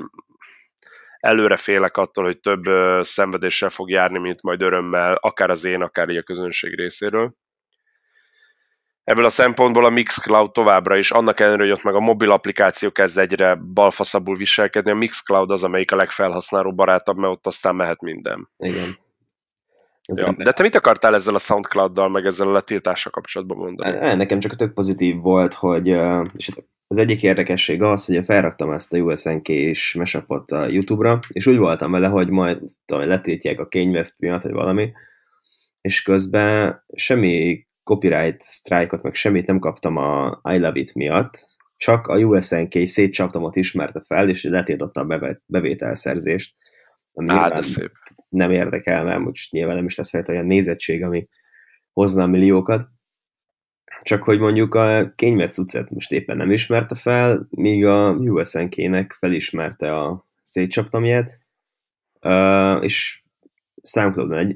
előre 1.20 1.56
félek 1.56 1.96
attól, 1.96 2.24
hogy 2.24 2.40
több 2.40 2.64
szenvedéssel 3.04 3.68
fog 3.68 3.90
járni, 3.90 4.18
mint 4.18 4.42
majd 4.42 4.62
örömmel, 4.62 5.14
akár 5.14 5.50
az 5.50 5.64
én, 5.64 5.82
akár 5.82 6.08
így 6.08 6.16
a 6.16 6.22
közönség 6.22 6.74
részéről. 6.74 7.34
Ebből 9.04 9.24
a 9.24 9.30
szempontból 9.30 9.84
a 9.84 9.90
Mixcloud 9.90 10.52
továbbra 10.52 10.96
is, 10.96 11.10
annak 11.10 11.40
ellenére, 11.40 11.62
hogy 11.62 11.72
ott 11.72 11.82
meg 11.82 11.94
a 11.94 12.00
mobil 12.00 12.30
applikáció 12.30 12.90
kezd 12.90 13.18
egyre 13.18 13.54
balfaszabbul 13.54 14.36
viselkedni, 14.36 14.90
a 14.90 14.94
Mixcloud 14.94 15.50
az, 15.50 15.64
amelyik 15.64 15.92
a 15.92 15.96
legfelhasználó 15.96 16.74
barátabb, 16.74 17.16
mert 17.16 17.32
ott 17.32 17.46
aztán 17.46 17.74
mehet 17.74 18.00
minden. 18.00 18.48
Igen. 18.56 18.96
Ja. 20.14 20.34
De 20.36 20.52
te 20.52 20.62
mit 20.62 20.74
akartál 20.74 21.14
ezzel 21.14 21.34
a 21.34 21.38
Soundcloud-dal, 21.38 22.08
meg 22.08 22.26
ezzel 22.26 22.48
a 22.48 22.52
letiltással 22.52 23.12
kapcsolatban 23.12 23.56
mondani? 23.56 24.14
Nekem 24.14 24.38
csak 24.38 24.52
a 24.52 24.56
tök 24.56 24.74
pozitív 24.74 25.16
volt, 25.16 25.52
hogy 25.52 25.86
és 26.36 26.50
az 26.86 26.96
egyik 26.96 27.22
érdekesség 27.22 27.82
az, 27.82 28.04
hogy 28.04 28.24
felraktam 28.24 28.72
ezt 28.72 28.92
a 28.92 28.98
USNK 28.98 29.48
és 29.48 29.94
mesapot 29.94 30.50
a 30.50 30.66
YouTube-ra, 30.66 31.18
és 31.28 31.46
úgy 31.46 31.56
voltam 31.56 31.90
vele, 31.90 32.08
hogy 32.08 32.28
majd 32.28 32.60
tudom, 32.84 33.06
letiltják 33.06 33.60
a 33.60 33.68
kényveszt 33.68 34.20
miatt, 34.20 34.42
vagy 34.42 34.52
valami, 34.52 34.92
és 35.80 36.02
közben 36.02 36.84
semmi 36.94 37.66
copyright 37.82 38.42
strike-ot, 38.42 39.02
meg 39.02 39.14
semmit 39.14 39.46
nem 39.46 39.58
kaptam 39.58 39.96
a 39.96 40.40
I 40.44 40.58
Love 40.58 40.78
It 40.78 40.94
miatt, 40.94 41.46
csak 41.76 42.06
a 42.06 42.18
USNK 42.18 42.86
szétcsaptamot 42.86 43.56
ismerte 43.56 44.02
fel, 44.06 44.28
és 44.28 44.44
letiltotta 44.44 45.00
a 45.00 45.38
bevételszerzést. 45.46 46.54
Ami 47.12 47.30
Á, 47.30 47.48
de 47.48 47.62
szép. 47.62 47.92
Nem 48.28 48.50
érdekel, 48.50 49.04
mert 49.04 49.20
most 49.20 49.52
nyilván 49.52 49.76
nem 49.76 49.84
is 49.84 49.94
lesz 49.94 50.10
fel 50.10 50.24
olyan 50.28 50.46
nézettség, 50.46 51.04
ami 51.04 51.28
hozna 51.92 52.26
milliókat 52.26 52.88
csak 54.02 54.22
hogy 54.22 54.38
mondjuk 54.38 54.74
a 54.74 55.12
Kényvesz 55.14 55.58
utcát 55.58 55.90
most 55.90 56.12
éppen 56.12 56.36
nem 56.36 56.50
ismerte 56.50 56.94
fel, 56.94 57.46
míg 57.50 57.84
a 57.84 58.10
USNK-nek 58.10 59.12
felismerte 59.12 59.96
a 59.96 60.26
szétcsaptamját, 60.42 61.40
és 62.80 63.22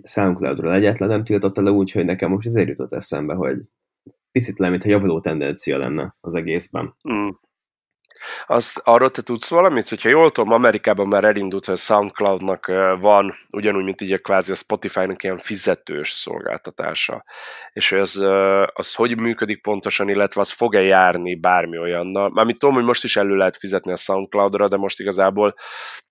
SoundCloud-ról 0.03 0.73
egyetlen 0.73 1.09
nem 1.09 1.25
tiltotta 1.25 1.63
le 1.63 1.71
úgy, 1.71 1.93
hogy 1.93 2.05
nekem 2.05 2.31
most 2.31 2.47
azért 2.47 2.69
jutott 2.69 2.93
eszembe, 2.93 3.35
hogy 3.35 3.57
picit 4.33 4.59
le, 4.59 4.69
mintha 4.69 4.89
javuló 4.89 5.21
tendencia 5.21 5.79
lenne 5.79 6.17
az 6.21 6.35
egészben. 6.35 6.95
Mm. 7.13 7.29
Azt 8.47 8.81
arról 8.85 9.11
te 9.11 9.23
tudsz 9.23 9.49
valamit, 9.49 9.89
hogyha 9.89 10.09
jól 10.09 10.31
tudom, 10.31 10.53
Amerikában 10.53 11.07
már 11.07 11.25
elindult, 11.25 11.65
hogy 11.65 11.75
a 11.75 11.77
Soundcloudnak 11.77 12.67
van, 13.01 13.35
ugyanúgy, 13.51 13.85
mint 13.85 14.01
így 14.01 14.13
a 14.13 14.19
kvázi 14.19 14.53
a 14.53 14.55
Spotify-nak 14.55 15.23
ilyen 15.23 15.39
fizetős 15.39 16.11
szolgáltatása. 16.11 17.25
És 17.73 17.93
az, 17.93 18.17
az 18.73 18.95
hogy 18.95 19.21
működik 19.21 19.63
pontosan, 19.63 20.09
illetve 20.09 20.41
az 20.41 20.51
fog-e 20.51 20.83
járni 20.83 21.35
bármi 21.35 21.79
olyannal. 21.79 22.31
Mármint 22.31 22.59
tudom, 22.59 22.75
hogy 22.75 22.85
most 22.85 23.05
is 23.05 23.17
elő 23.17 23.37
lehet 23.37 23.57
fizetni 23.57 23.93
a 23.93 23.97
Soundcloud-ra, 23.97 24.69
de 24.69 24.77
most 24.77 25.01
igazából 25.01 25.55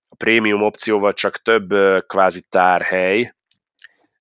a 0.10 0.16
prémium 0.16 0.62
opcióval 0.62 1.14
csak 1.14 1.42
több 1.42 1.70
kvázi 2.08 2.42
tárhely 2.50 3.32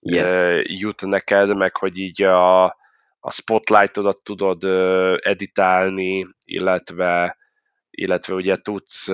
yes. 0.01 0.63
jut 0.65 1.07
neked, 1.07 1.57
meg 1.57 1.77
hogy 1.77 1.99
így 1.99 2.23
a, 2.23 2.65
a 3.21 3.31
spotlightodat 3.31 4.19
tudod 4.19 4.65
editálni, 5.23 6.27
illetve 6.45 7.39
illetve 8.01 8.35
ugye 8.35 8.57
tudsz, 8.57 9.05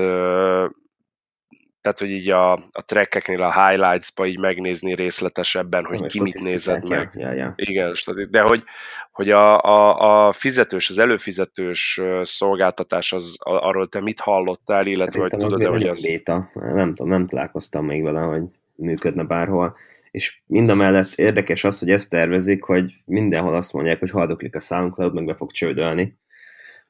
tehát 1.80 1.98
hogy 1.98 2.10
így 2.10 2.30
a, 2.30 2.52
a 2.52 2.84
trackeknél, 2.84 3.42
a 3.42 3.66
highlights-ba 3.66 4.26
így 4.26 4.38
megnézni 4.38 4.94
részletesebben, 4.94 5.84
hogy 5.84 6.00
oh, 6.00 6.06
ki 6.06 6.22
mit 6.22 6.42
nézed 6.42 6.88
meg. 6.88 7.10
Ja, 7.14 7.32
ja. 7.32 7.52
Igen, 7.56 7.94
de 8.30 8.40
hogy, 8.40 8.64
hogy 9.12 9.30
a, 9.30 9.60
a, 9.62 10.26
a 10.26 10.32
fizetős, 10.32 10.90
az 10.90 10.98
előfizetős 10.98 12.00
szolgáltatás, 12.22 13.12
az, 13.12 13.36
arról 13.38 13.88
te 13.88 14.00
mit 14.00 14.20
hallottál, 14.20 14.86
illetve 14.86 15.12
Szerintem 15.12 15.40
hogy 15.40 15.48
tudod-e, 15.48 15.68
hogy 15.68 15.88
az... 15.88 16.02
Béta. 16.02 16.50
Nem 16.54 16.94
tudom, 16.94 17.12
nem 17.12 17.26
találkoztam 17.26 17.84
még 17.84 18.02
vele, 18.02 18.20
hogy 18.20 18.42
működne 18.74 19.22
bárhol. 19.24 19.76
És 20.10 20.40
mind 20.46 20.68
a 20.68 20.74
mellett 20.74 21.12
érdekes 21.14 21.64
az, 21.64 21.78
hogy 21.78 21.90
ezt 21.90 22.10
tervezik, 22.10 22.62
hogy 22.62 22.94
mindenhol 23.04 23.54
azt 23.54 23.72
mondják, 23.72 23.98
hogy 23.98 24.10
haldoklik 24.10 24.54
a 24.54 24.60
SoundCloud, 24.60 25.14
meg 25.14 25.24
be 25.24 25.34
fog 25.34 25.50
csődölni. 25.50 26.18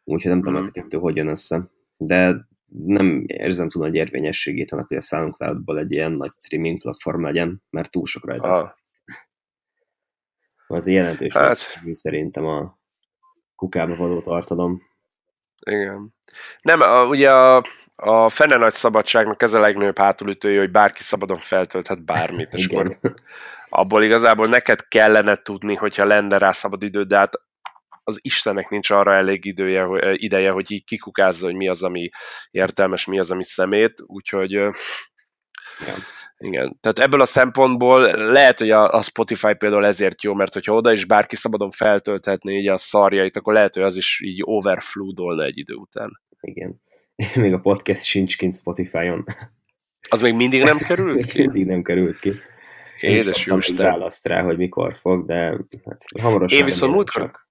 Úgyhogy 0.04 0.30
nem 0.30 0.40
tudom, 0.40 0.54
mm. 0.54 0.58
ez 0.58 0.66
a 0.66 0.80
kettő 0.80 0.98
hogy 0.98 1.16
jön 1.16 1.28
össze 1.28 1.74
de 1.96 2.46
nem 2.66 3.24
érzem 3.26 3.68
túl 3.68 3.82
nagy 3.82 3.94
érvényességét 3.94 4.72
annak, 4.72 4.88
hogy 4.88 4.96
a 4.96 5.00
SoundCloud-ból 5.00 5.78
egy 5.78 5.92
ilyen 5.92 6.12
nagy 6.12 6.30
streaming 6.30 6.80
platform 6.80 7.22
legyen, 7.22 7.62
mert 7.70 7.90
túl 7.90 8.06
sok 8.06 8.26
rajta 8.26 8.48
ah. 8.48 8.70
Az 10.68 10.86
jelentős 10.86 11.32
hát. 11.32 11.80
szerintem 11.92 12.46
a 12.46 12.78
kukába 13.54 13.96
való 13.96 14.20
tartalom. 14.20 14.82
Igen. 15.66 16.14
Nem, 16.62 16.80
a, 16.80 17.06
ugye 17.06 17.30
a, 17.30 17.62
a 17.96 18.28
fene 18.28 18.56
nagy 18.56 18.72
szabadságnak 18.72 19.42
ez 19.42 19.52
a 19.52 19.60
legnagyobb 19.60 19.98
hátulütője, 19.98 20.58
hogy 20.58 20.70
bárki 20.70 21.02
szabadon 21.02 21.38
feltölthet 21.38 22.04
bármit, 22.04 22.52
és 22.52 22.66
akkor 22.70 22.98
abból 23.68 24.02
igazából 24.02 24.46
neked 24.46 24.88
kellene 24.88 25.36
tudni, 25.36 25.74
hogyha 25.74 26.04
lenne 26.04 26.38
rá 26.38 26.50
szabad 26.50 26.82
idő, 26.82 27.02
de 27.02 27.16
hát 27.16 27.40
az 28.08 28.18
Istenek 28.22 28.68
nincs 28.68 28.90
arra 28.90 29.14
elég 29.14 29.44
idője, 29.44 29.82
hogy, 29.82 30.22
ideje, 30.22 30.50
hogy 30.50 30.70
így 30.70 30.84
kikukázza, 30.84 31.46
hogy 31.46 31.54
mi 31.54 31.68
az, 31.68 31.82
ami 31.82 32.08
értelmes, 32.50 33.04
mi 33.04 33.18
az, 33.18 33.30
ami 33.30 33.44
szemét, 33.44 33.92
úgyhogy 34.06 34.50
ja. 34.50 34.72
Igen. 36.38 36.78
Tehát 36.80 36.98
ebből 36.98 37.20
a 37.20 37.24
szempontból 37.24 38.00
lehet, 38.16 38.58
hogy 38.58 38.70
a, 38.70 38.92
a 38.92 39.02
Spotify 39.02 39.54
például 39.54 39.86
ezért 39.86 40.22
jó, 40.22 40.34
mert 40.34 40.52
hogyha 40.52 40.74
oda 40.74 40.92
is 40.92 41.04
bárki 41.04 41.36
szabadon 41.36 41.70
feltölthetné 41.70 42.58
így 42.58 42.68
a 42.68 42.76
szarjait, 42.76 43.36
akkor 43.36 43.52
lehet, 43.52 43.74
hogy 43.74 43.82
az 43.82 43.96
is 43.96 44.20
így 44.24 44.40
overflow 44.44 45.40
egy 45.40 45.58
idő 45.58 45.74
után. 45.74 46.20
Igen. 46.40 46.80
Még 47.42 47.52
a 47.52 47.60
podcast 47.60 48.04
sincs 48.04 48.36
kint 48.36 48.56
Spotify-on. 48.56 49.24
Az 50.10 50.20
még 50.20 50.34
mindig 50.34 50.62
nem 50.62 50.78
került 50.78 51.24
ki? 51.24 51.40
mindig 51.40 51.66
nem 51.66 51.82
került 51.82 52.18
ki. 52.18 52.32
Édes 53.00 53.46
Jóisten. 53.46 53.86
Választ 53.86 54.26
rá, 54.26 54.42
hogy 54.42 54.56
mikor 54.56 54.96
fog, 54.96 55.26
de 55.26 55.40
hát 55.84 56.04
hamarosan... 56.20 56.58
Én 56.58 56.64
viszont 56.64 56.92
múltkor, 56.92 57.45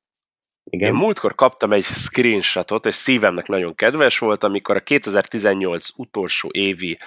igen. 0.70 0.94
Én 0.94 0.96
múltkor 0.96 1.36
kaptam 1.36 1.74
egy 1.74 1.84
screenshotot, 1.84 2.86
és 2.86 2.96
szívemnek 2.96 3.48
nagyon 3.48 3.76
kedves 3.76 4.18
volt, 4.18 4.44
amikor 4.44 4.76
a 4.76 4.80
2018 4.80 5.88
utolsó 5.96 6.50
évi 6.52 6.98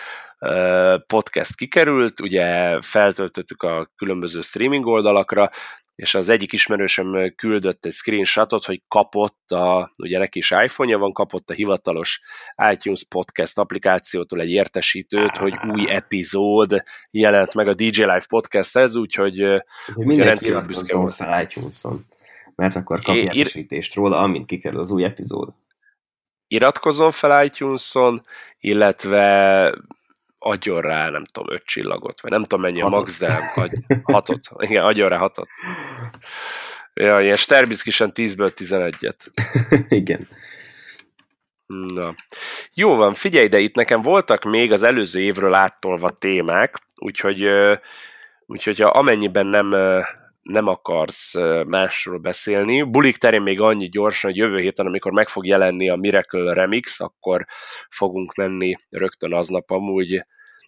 podcast 1.06 1.56
kikerült, 1.56 2.20
ugye 2.20 2.78
feltöltöttük 2.80 3.62
a 3.62 3.90
különböző 3.96 4.40
streaming 4.40 4.86
oldalakra, 4.86 5.50
és 5.94 6.14
az 6.14 6.28
egyik 6.28 6.52
ismerősöm 6.52 7.34
küldött 7.36 7.84
egy 7.84 7.92
screenshotot, 7.92 8.64
hogy 8.64 8.82
kapott, 8.88 9.50
a, 9.50 9.90
ugye 9.98 10.18
neki 10.18 10.38
is 10.38 10.50
iPhone-ja 10.50 10.98
van, 10.98 11.12
kapott 11.12 11.50
a 11.50 11.54
hivatalos 11.54 12.20
iTunes 12.72 13.04
podcast 13.08 13.58
applikációtól 13.58 14.40
egy 14.40 14.50
értesítőt, 14.50 15.36
hogy 15.36 15.54
új 15.72 15.90
epizód 15.90 16.82
jelent 17.10 17.54
meg 17.54 17.68
a 17.68 17.74
DJ 17.74 18.00
Live 18.00 18.24
podcasthez, 18.28 18.96
úgyhogy 18.96 19.62
mindenki 19.94 20.50
rendkívül 20.50 21.10
fel 21.10 21.42
iTunes-on 21.42 22.06
mert 22.58 22.74
akkor 22.74 23.02
kap 23.02 23.14
értesítést 23.14 23.94
róla, 23.94 24.18
amint 24.18 24.46
kikerül 24.46 24.78
az 24.78 24.90
új 24.90 25.04
epizód. 25.04 25.52
Iratkozzon 26.46 27.10
fel 27.10 27.44
iTunes-on, 27.44 28.20
illetve 28.58 29.74
adjon 30.38 30.80
rá, 30.80 31.10
nem 31.10 31.24
tudom, 31.24 31.54
öt 31.54 31.64
csillagot, 31.64 32.20
vagy 32.20 32.30
nem 32.30 32.42
tudom 32.42 32.60
mennyi 32.60 32.80
hatot. 32.80 32.96
a 32.96 32.98
max, 32.98 33.18
de 33.18 33.38
adj, 33.54 33.76
hatot. 34.02 34.40
Igen, 34.56 34.84
adjon 34.84 35.08
rá 35.08 35.16
hatot. 35.16 35.48
Ja, 36.94 37.20
ilyen 37.20 37.36
Sterbiszkisen 37.36 38.12
10-ből 38.14 38.50
11-et. 38.56 39.26
Igen. 39.88 40.28
Na. 41.66 42.14
Jó 42.74 42.94
van, 42.94 43.14
figyelj, 43.14 43.48
de 43.48 43.58
itt 43.58 43.74
nekem 43.74 44.02
voltak 44.02 44.44
még 44.44 44.72
az 44.72 44.82
előző 44.82 45.20
évről 45.20 45.54
áttolva 45.54 46.08
témák, 46.08 46.78
úgyhogy, 46.96 47.48
úgyhogy 48.46 48.78
ha 48.78 48.88
amennyiben 48.88 49.46
nem, 49.46 49.74
nem 50.48 50.66
akarsz 50.66 51.34
másról 51.66 52.18
beszélni, 52.18 52.82
bulik 52.82 53.16
terén 53.16 53.42
még 53.42 53.60
annyi 53.60 53.88
gyorsan, 53.88 54.30
hogy 54.30 54.38
jövő 54.40 54.58
héten, 54.58 54.86
amikor 54.86 55.12
meg 55.12 55.28
fog 55.28 55.46
jelenni 55.46 55.88
a 55.88 55.96
Miracle 55.96 56.52
Remix, 56.52 57.00
akkor 57.00 57.44
fogunk 57.88 58.34
menni 58.34 58.78
rögtön 58.88 59.32
aznap 59.32 59.70
amúgy 59.70 60.24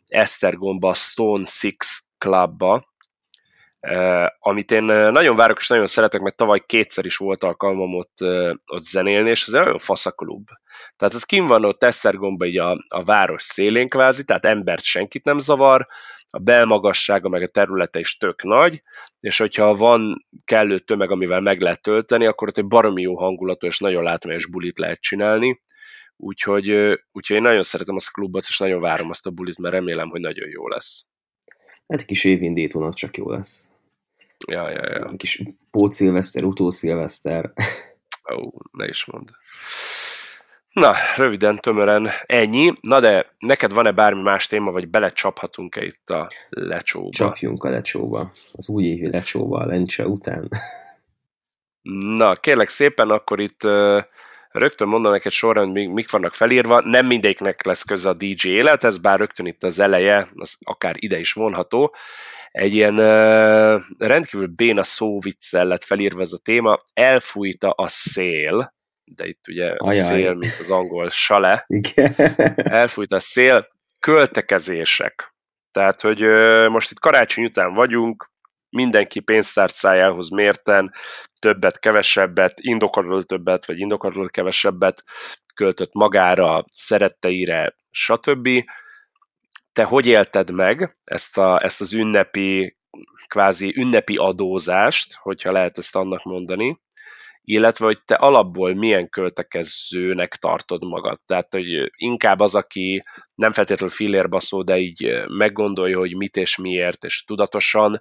Esztergomba 0.07 0.95
Stone 0.95 1.45
Six 1.45 2.05
Clubba, 2.19 2.90
amit 4.39 4.71
én 4.71 4.83
nagyon 4.83 5.37
várok 5.37 5.59
és 5.59 5.69
nagyon 5.69 5.87
szeretek, 5.87 6.21
mert 6.21 6.37
tavaly 6.37 6.63
kétszer 6.67 7.05
is 7.05 7.17
volt 7.17 7.45
alkalmam 7.45 7.95
ott, 7.95 8.15
ott 8.67 8.83
zenélni, 8.83 9.31
és 9.31 9.47
ez 9.47 9.55
egy 9.55 9.61
nagyon 9.61 9.79
fasz 9.79 10.07
a 10.07 10.11
klub. 10.11 10.49
Tehát 10.97 11.15
ez 11.15 11.25
kim 11.25 11.47
van 11.47 11.65
ott 11.65 11.85
Esztergomba 11.85 12.45
így 12.45 12.59
a, 12.59 12.77
a 12.89 13.05
város 13.05 13.43
szélén 13.43 13.89
kvázi, 13.89 14.25
tehát 14.25 14.45
embert 14.45 14.83
senkit 14.83 15.25
nem 15.25 15.39
zavar, 15.39 15.87
a 16.33 16.39
belmagassága 16.39 17.29
meg 17.29 17.43
a 17.43 17.49
területe 17.49 17.99
is 17.99 18.17
tök 18.17 18.43
nagy, 18.43 18.83
és 19.21 19.39
hogyha 19.39 19.75
van 19.75 20.15
kellő 20.45 20.79
tömeg, 20.79 21.11
amivel 21.11 21.41
meg 21.41 21.61
lehet 21.61 21.83
tölteni, 21.83 22.27
akkor 22.27 22.49
ott 22.49 22.59
egy 22.59 22.67
baromi 22.67 23.03
jó 23.03 23.17
hangulatú 23.17 23.67
és 23.67 23.79
nagyon 23.79 24.03
látványos 24.03 24.47
bulit 24.47 24.79
lehet 24.79 25.01
csinálni, 25.01 25.61
úgyhogy, 26.17 26.71
úgyhogy 27.13 27.37
én 27.37 27.43
nagyon 27.43 27.63
szeretem 27.63 27.95
azt 27.95 28.07
a 28.07 28.13
klubot, 28.13 28.45
és 28.49 28.59
nagyon 28.59 28.81
várom 28.81 29.11
azt 29.11 29.27
a 29.27 29.31
bulit, 29.31 29.59
mert 29.59 29.75
remélem, 29.75 30.09
hogy 30.09 30.21
nagyon 30.21 30.49
jó 30.49 30.69
lesz. 30.69 31.05
Hát 31.91 32.01
egy 32.01 32.07
kis 32.07 32.25
évindítónak 32.25 32.95
csak 32.95 33.17
jó 33.17 33.31
lesz. 33.31 33.69
Ja, 34.47 34.71
ja, 34.71 34.91
ja. 34.91 35.09
Egy 35.11 35.17
kis 35.17 35.43
pótszilveszter, 35.71 36.45
utószilveszter. 36.45 37.53
Ó, 38.37 38.51
ne 38.73 38.89
is 38.89 39.05
mondd. 39.05 39.29
Na, 40.73 40.95
röviden, 41.17 41.59
tömören 41.59 42.09
ennyi. 42.27 42.73
Na 42.81 43.01
de 43.01 43.35
neked 43.39 43.73
van-e 43.73 43.93
bármi 43.93 44.23
más 44.23 44.47
téma, 44.47 44.71
vagy 44.71 44.89
belecsaphatunk-e 44.89 45.85
itt 45.85 46.11
a 46.11 46.31
lecsóba? 46.49 47.11
Csapjunk 47.11 47.65
a 47.65 47.71
lecsóba. 47.71 48.31
Az 48.53 48.69
újévi 48.69 49.11
lecsóba 49.11 49.59
a 49.59 49.67
lencse 49.67 50.07
után. 50.07 50.49
Na, 52.17 52.37
kérlek 52.37 52.69
szépen, 52.69 53.11
akkor 53.11 53.41
itt 53.41 53.61
rögtön 54.51 54.89
mondanak 54.89 55.17
neked 55.17 55.33
sorrend, 55.33 55.73
mik, 55.73 55.89
mik 55.89 56.11
vannak 56.11 56.35
felírva. 56.35 56.81
Nem 56.81 57.07
mindegyiknek 57.07 57.65
lesz 57.65 57.83
köze 57.83 58.09
a 58.09 58.15
DJ 58.15 58.49
élethez, 58.49 58.99
bár 58.99 59.19
rögtön 59.19 59.47
itt 59.47 59.63
az 59.63 59.81
eleje, 59.81 60.29
az 60.35 60.57
akár 60.61 60.95
ide 60.99 61.19
is 61.19 61.33
vonható. 61.33 61.95
Egy 62.51 62.75
ilyen 62.75 62.95
uh, 62.95 63.83
rendkívül 63.99 64.47
béna 64.47 64.83
szóviccel 64.83 65.67
lett 65.67 65.85
felírva 65.85 66.21
ez 66.21 66.33
a 66.33 66.39
téma. 66.39 66.85
Elfújta 66.93 67.71
a 67.71 67.89
szél 67.89 68.79
de 69.15 69.27
itt 69.27 69.49
ugye 69.49 69.75
a 69.77 69.91
szél, 69.91 70.35
mint 70.35 70.57
az 70.59 70.71
angol 70.71 71.09
sale. 71.09 71.65
Igen. 71.67 72.15
Elfújt 72.81 73.13
a 73.13 73.21
szél, 73.21 73.69
költekezések. 73.99 75.35
Tehát, 75.73 76.01
hogy 76.01 76.21
most 76.69 76.91
itt 76.91 76.99
karácsony 76.99 77.45
után 77.45 77.75
vagyunk, 77.75 78.31
mindenki 78.71 79.21
pénztárcájához 79.21 80.31
mérten 80.31 80.91
többet, 81.39 81.79
kevesebbet, 81.79 82.61
indokolatlanul 82.61 83.25
többet, 83.25 83.67
vagy 83.67 83.79
indokolatlanul 83.79 84.31
kevesebbet 84.31 85.03
költött 85.55 85.95
magára, 85.95 86.65
szeretteire, 86.73 87.75
stb. 87.91 88.49
Te 89.73 89.85
hogy 89.85 90.07
élted 90.07 90.51
meg 90.51 90.97
ezt, 91.05 91.39
a, 91.39 91.65
ezt 91.65 91.81
az 91.81 91.93
ünnepi, 91.93 92.77
kvázi 93.27 93.73
ünnepi 93.77 94.17
adózást, 94.17 95.15
hogyha 95.15 95.53
lehet 95.53 95.79
ezt 95.79 95.97
annak 95.97 96.25
mondani, 96.25 96.81
illetve 97.43 97.85
hogy 97.85 98.03
te 98.05 98.15
alapból 98.15 98.75
milyen 98.75 99.09
költekezőnek 99.09 100.35
tartod 100.35 100.85
magad. 100.85 101.21
Tehát, 101.27 101.53
hogy 101.53 101.91
inkább 101.97 102.41
az, 102.41 102.55
aki 102.55 103.03
nem 103.35 103.53
feltétlenül 103.53 103.95
fillérbaszó, 103.95 104.63
de 104.63 104.79
így 104.79 105.25
meggondolja, 105.27 105.99
hogy 105.99 106.17
mit 106.17 106.37
és 106.37 106.57
miért, 106.57 107.05
és 107.05 107.25
tudatosan 107.25 108.01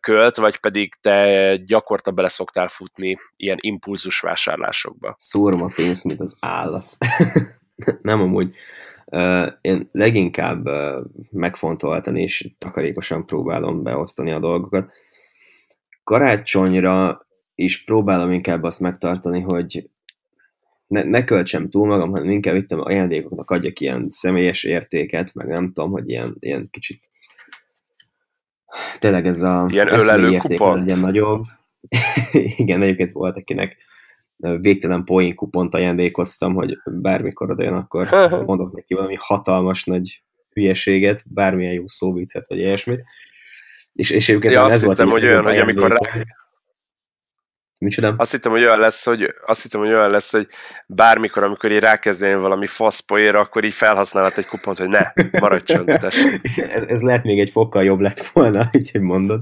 költ, 0.00 0.36
vagy 0.36 0.56
pedig 0.58 0.94
te 0.94 1.56
gyakorta 1.56 2.10
bele 2.10 2.28
szoktál 2.28 2.68
futni 2.68 3.16
ilyen 3.36 3.56
impulzus 3.60 4.20
vásárlásokba. 4.20 5.14
Szórom 5.18 5.62
a 5.62 5.70
pénzt, 5.74 6.04
mint 6.04 6.20
az 6.20 6.36
állat. 6.40 6.96
nem 8.02 8.20
amúgy. 8.20 8.54
Én 9.60 9.88
leginkább 9.92 10.68
megfontoltan 11.30 12.16
és 12.16 12.50
takarékosan 12.58 13.26
próbálom 13.26 13.82
beosztani 13.82 14.30
a 14.30 14.38
dolgokat. 14.38 14.90
Karácsonyra 16.04 17.26
és 17.54 17.84
próbálom 17.84 18.32
inkább 18.32 18.62
azt 18.62 18.80
megtartani, 18.80 19.40
hogy 19.40 19.90
ne, 20.86 21.02
ne 21.02 21.24
költsem 21.24 21.68
túl 21.68 21.86
magam, 21.86 22.10
hanem 22.10 22.30
inkább 22.30 22.54
itt 22.54 22.72
ajándékoknak 22.72 23.50
adjak 23.50 23.80
ilyen 23.80 24.06
személyes 24.10 24.64
értéket, 24.64 25.34
meg 25.34 25.46
nem 25.46 25.72
tudom, 25.72 25.90
hogy 25.90 26.08
ilyen, 26.08 26.36
ilyen 26.38 26.68
kicsit 26.70 27.10
tényleg 28.98 29.26
ez 29.26 29.42
a 29.42 29.66
ilyen 29.68 29.92
ölelő 29.92 30.36
kupon. 30.36 30.78
legyen 30.78 30.98
nagyobb. 30.98 31.44
Igen, 32.56 32.82
egyébként 32.82 33.10
volt, 33.12 33.36
akinek 33.36 33.76
végtelen 34.36 35.04
poén 35.04 35.34
kupont 35.34 35.74
ajándékoztam, 35.74 36.54
hogy 36.54 36.78
bármikor 36.84 37.50
odajön, 37.50 37.74
akkor 37.74 38.08
mondok 38.46 38.72
neki 38.72 38.94
valami 38.94 39.16
hatalmas 39.18 39.84
nagy 39.84 40.22
hülyeséget, 40.52 41.22
bármilyen 41.30 41.72
jó 41.72 41.88
szóvicet, 41.88 42.46
vagy 42.46 42.58
ilyesmit. 42.58 43.04
És, 43.92 44.10
és 44.10 44.28
egyébként 44.28 44.54
ja, 44.54 44.70
ez 44.70 44.84
volt, 44.84 44.98
hogy 44.98 45.24
olyan, 45.24 45.44
hogy 45.44 45.58
amikor 45.58 45.90
rá, 45.90 45.96
Micsoda? 47.78 48.14
Azt 48.16 48.30
hittem, 48.30 48.52
hogy 48.52 48.62
olyan 48.62 48.78
lesz, 48.78 49.04
hogy, 49.04 49.34
azt 49.46 49.62
hittem, 49.62 49.80
hogy 49.80 49.92
olyan 49.92 50.10
lesz, 50.10 50.32
hogy 50.32 50.48
bármikor, 50.86 51.42
amikor 51.42 51.72
így 51.72 51.80
rákezdenél 51.80 52.40
valami 52.40 52.66
faszpoéra, 52.66 53.40
akkor 53.40 53.64
így 53.64 53.74
felhasználhat 53.74 54.38
egy 54.38 54.46
kupont, 54.46 54.78
hogy 54.78 54.88
ne, 54.88 55.12
maradj 55.40 55.64
csönd, 55.64 55.88
ez, 56.68 56.84
ez, 56.86 57.02
lehet 57.02 57.24
még 57.24 57.40
egy 57.40 57.50
fokkal 57.50 57.84
jobb 57.84 58.00
lett 58.00 58.20
volna, 58.20 58.68
így 58.78 58.90
hogy 58.90 59.00
mondod. 59.00 59.40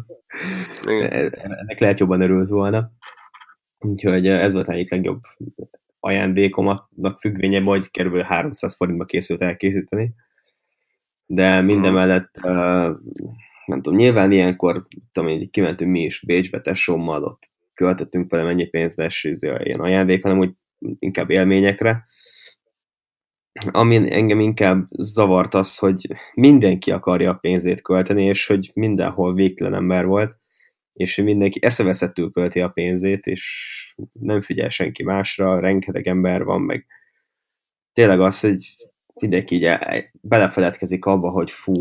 Igen. 0.86 1.10
E, 1.10 1.18
ennek 1.32 1.78
lehet 1.78 1.98
jobban 1.98 2.20
örült 2.20 2.48
volna. 2.48 2.90
Úgyhogy 3.78 4.26
ez 4.26 4.52
volt 4.52 4.68
egyik 4.68 4.90
legjobb 4.90 5.20
ajándékomnak 6.00 7.20
függvénye, 7.20 7.60
hogy 7.60 7.90
kb. 7.90 8.16
300 8.16 8.74
forintba 8.74 9.04
készült 9.04 9.42
elkészíteni. 9.42 10.14
De 11.26 11.60
mindemellett, 11.60 12.36
uh, 12.42 12.96
nem 13.66 13.82
tudom, 13.82 13.94
nyilván 13.94 14.32
ilyenkor, 14.32 14.86
tudom, 15.12 15.30
hogy 15.30 15.50
kimentünk 15.50 15.90
mi 15.90 16.00
is 16.00 16.20
Bécsbe 16.20 16.60
tesómmal, 16.60 17.24
ott 17.24 17.52
költöttünk 17.74 18.30
vele 18.30 18.44
mennyi 18.44 18.66
pénzt 18.66 18.96
lesz 18.96 19.22
ilyen 19.24 19.80
ajándék, 19.80 20.22
hanem 20.22 20.38
úgy 20.38 20.52
inkább 20.98 21.30
élményekre. 21.30 22.06
Ami 23.70 24.12
engem 24.12 24.40
inkább 24.40 24.86
zavart 24.90 25.54
az, 25.54 25.78
hogy 25.78 26.06
mindenki 26.34 26.90
akarja 26.90 27.30
a 27.30 27.34
pénzét 27.34 27.82
költeni, 27.82 28.24
és 28.24 28.46
hogy 28.46 28.70
mindenhol 28.74 29.34
végtelen 29.34 29.74
ember 29.74 30.06
volt, 30.06 30.36
és 30.92 31.14
hogy 31.14 31.24
mindenki 31.24 31.58
eszeveszettül 31.62 32.30
költi 32.30 32.60
a 32.60 32.68
pénzét, 32.68 33.26
és 33.26 33.94
nem 34.12 34.42
figyel 34.42 34.68
senki 34.68 35.02
másra, 35.02 35.60
rengeteg 35.60 36.06
ember 36.06 36.44
van, 36.44 36.60
meg 36.60 36.86
tényleg 37.92 38.20
az, 38.20 38.40
hogy 38.40 38.76
mindenki 39.14 39.54
így 39.54 39.78
belefeledkezik 40.20 41.04
abba, 41.04 41.30
hogy 41.30 41.50
fú, 41.50 41.74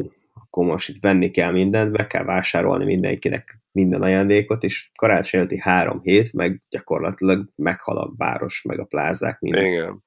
akkor 0.54 0.72
most 0.72 0.89
itt 0.89 1.01
venni 1.01 1.32
kell 1.32 1.51
mindent, 1.51 1.91
be 1.91 2.08
kell 2.08 2.24
vásárolni 2.24 2.86
mindenkinek 2.86 3.60
minden 3.72 4.01
ajándékot, 4.01 4.64
és 4.64 4.89
karácsony 4.95 5.39
előtti 5.39 5.60
három 5.60 6.01
hét, 6.01 6.34
meg 6.34 6.62
gyakorlatilag 6.70 7.49
meghal 7.56 7.97
a 7.97 8.14
város, 8.18 8.62
meg 8.62 8.80
a 8.80 8.86
plázák, 8.86 9.39
minden. 9.39 9.66
Igen. 9.66 10.04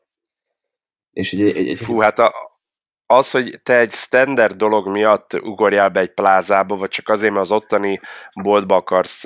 És 1.11 1.33
egy, 1.33 1.41
egy, 1.41 1.69
egy, 1.69 1.79
Fú, 1.79 2.01
hát 2.01 2.19
a, 2.19 2.33
az, 3.07 3.31
hogy 3.31 3.61
te 3.63 3.79
egy 3.79 3.91
standard 3.91 4.57
dolog 4.57 4.89
miatt 4.89 5.33
ugorjál 5.33 5.89
be 5.89 6.01
egy 6.01 6.15
plázába, 6.15 6.77
vagy 6.77 6.89
csak 6.89 7.09
azért, 7.09 7.33
mert 7.33 7.45
az 7.45 7.53
ottani 7.53 8.01
boltba 8.43 8.77
akarsz 8.77 9.25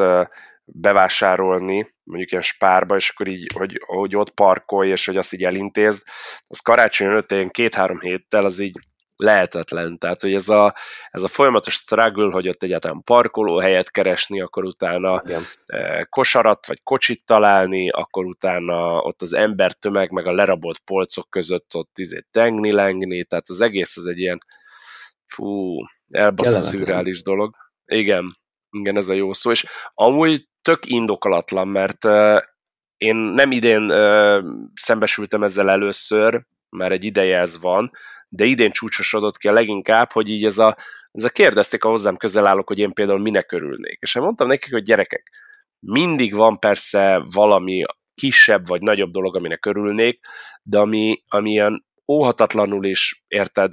bevásárolni, 0.64 1.95
mondjuk 2.03 2.31
ilyen 2.31 2.43
spárba, 2.43 2.97
és 2.97 3.11
akkor 3.11 3.29
így, 3.29 3.53
hogy, 3.55 3.81
hogy 3.87 4.16
ott 4.16 4.31
parkolj, 4.31 4.91
és 4.91 5.07
hogy 5.07 5.16
azt 5.16 5.33
így 5.33 5.43
elintézd, 5.43 6.03
az 6.47 6.59
karácsony 6.59 7.07
előtt 7.07 7.31
ilyen 7.31 7.51
két-három 7.51 8.01
héttel, 8.01 8.45
az 8.45 8.59
így 8.59 8.79
lehetetlen. 9.21 9.99
Tehát, 9.99 10.21
hogy 10.21 10.35
ez 10.35 10.49
a, 10.49 10.75
ez 11.11 11.23
a 11.23 11.29
folyamatos 11.29 11.75
struggle, 11.75 12.33
hogy 12.33 12.49
ott 12.49 12.62
egyáltalán 12.62 13.03
helyet 13.61 13.91
keresni, 13.91 14.41
akkor 14.41 14.64
utána 14.64 15.23
Igen. 15.25 15.43
E, 15.66 16.05
kosarat 16.05 16.66
vagy 16.66 16.83
kocsit 16.83 17.25
találni, 17.27 17.91
akkor 17.91 18.25
utána 18.25 18.99
ott 18.99 19.23
az 19.23 19.33
ember 19.33 19.73
tömeg, 19.73 20.11
meg 20.11 20.27
a 20.27 20.33
lerabolt 20.33 20.79
polcok 20.79 21.31
között 21.31 21.75
ott 21.75 21.99
izé 21.99 22.25
tengni-lengni, 22.31 23.25
tehát 23.25 23.49
az 23.49 23.61
egész 23.61 23.97
az 23.97 24.07
egy 24.07 24.18
ilyen 24.18 24.39
fú, 25.27 25.77
elbaszott 26.11 26.61
szürreális 26.61 27.23
dolog. 27.23 27.57
Igen, 27.87 28.39
igen, 28.71 28.97
ez 28.97 29.09
a 29.09 29.12
jó 29.12 29.33
szó, 29.33 29.51
és 29.51 29.66
amúgy 29.95 30.49
tök 30.62 30.87
indokolatlan, 30.87 31.68
mert 31.68 32.05
uh, 32.05 32.41
én 32.97 33.16
nem 33.16 33.51
idén 33.51 33.83
uh, 33.83 34.45
szembesültem 34.75 35.43
ezzel 35.43 35.71
először, 35.71 36.45
már 36.68 36.93
egy 36.93 37.05
ideje 37.05 37.39
ez 37.39 37.61
van, 37.61 37.91
de 38.33 38.45
idén 38.45 38.70
csúcsosodott 38.70 39.37
ki 39.37 39.49
a 39.49 39.53
leginkább, 39.53 40.12
hogy 40.12 40.31
így 40.31 40.45
ez 40.45 40.59
a, 40.59 40.76
ez 41.11 41.24
a 41.24 41.28
kérdezték 41.28 41.85
a 41.85 41.89
hozzám 41.89 42.16
közel 42.16 42.47
állok, 42.47 42.66
hogy 42.68 42.78
én 42.78 42.93
például 42.93 43.18
minek 43.18 43.53
örülnék. 43.53 43.99
És 44.01 44.14
én 44.14 44.22
mondtam 44.22 44.47
nekik, 44.47 44.72
hogy 44.72 44.83
gyerekek, 44.83 45.31
Mindig 45.87 46.35
van 46.35 46.59
persze 46.59 47.24
valami 47.35 47.85
kisebb 48.14 48.66
vagy 48.66 48.83
nagyobb 48.83 49.11
dolog, 49.11 49.37
aminek 49.37 49.66
örülnék, 49.66 50.20
de 50.62 50.78
ami, 50.78 51.22
ami 51.28 51.51
ilyen 51.51 51.87
óhatatlanul 52.12 52.85
is, 52.85 53.24
érted, 53.28 53.72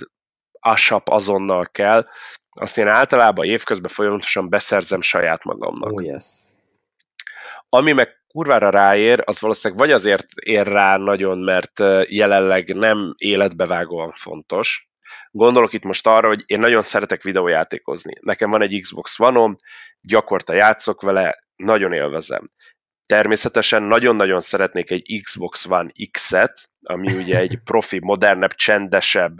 asap 0.59 1.09
azonnal 1.09 1.65
kell, 1.71 2.07
azt 2.49 2.77
én 2.77 2.87
általában 2.87 3.45
évközben 3.45 3.91
folyamatosan 3.91 4.49
beszerzem 4.49 5.01
saját 5.01 5.43
magamnak. 5.43 5.91
Oh, 5.91 6.03
yes. 6.03 6.25
Ami 7.69 7.91
meg 7.91 8.09
kurvára 8.37 8.69
ráér, 8.69 9.21
az 9.25 9.41
valószínűleg 9.41 9.83
vagy 9.83 9.91
azért 9.91 10.25
ér 10.35 10.67
rá 10.67 10.97
nagyon, 10.97 11.37
mert 11.37 11.79
jelenleg 12.09 12.75
nem 12.75 13.13
életbevágóan 13.17 14.11
fontos. 14.11 14.89
Gondolok 15.31 15.73
itt 15.73 15.83
most 15.83 16.07
arra, 16.07 16.27
hogy 16.27 16.43
én 16.45 16.59
nagyon 16.59 16.81
szeretek 16.81 17.21
videójátékozni. 17.21 18.13
Nekem 18.21 18.49
van 18.49 18.61
egy 18.61 18.79
Xbox 18.81 19.19
One-om, 19.19 19.55
gyakorta 20.01 20.53
játszok 20.53 21.01
vele, 21.01 21.37
nagyon 21.55 21.93
élvezem. 21.93 22.45
Természetesen 23.05 23.83
nagyon-nagyon 23.83 24.39
szeretnék 24.39 24.91
egy 24.91 25.19
Xbox 25.23 25.65
One 25.65 25.91
X-et, 26.11 26.69
ami 26.81 27.13
ugye 27.13 27.39
egy 27.39 27.59
profi, 27.69 27.99
modernebb, 28.01 28.53
csendesebb, 28.53 29.35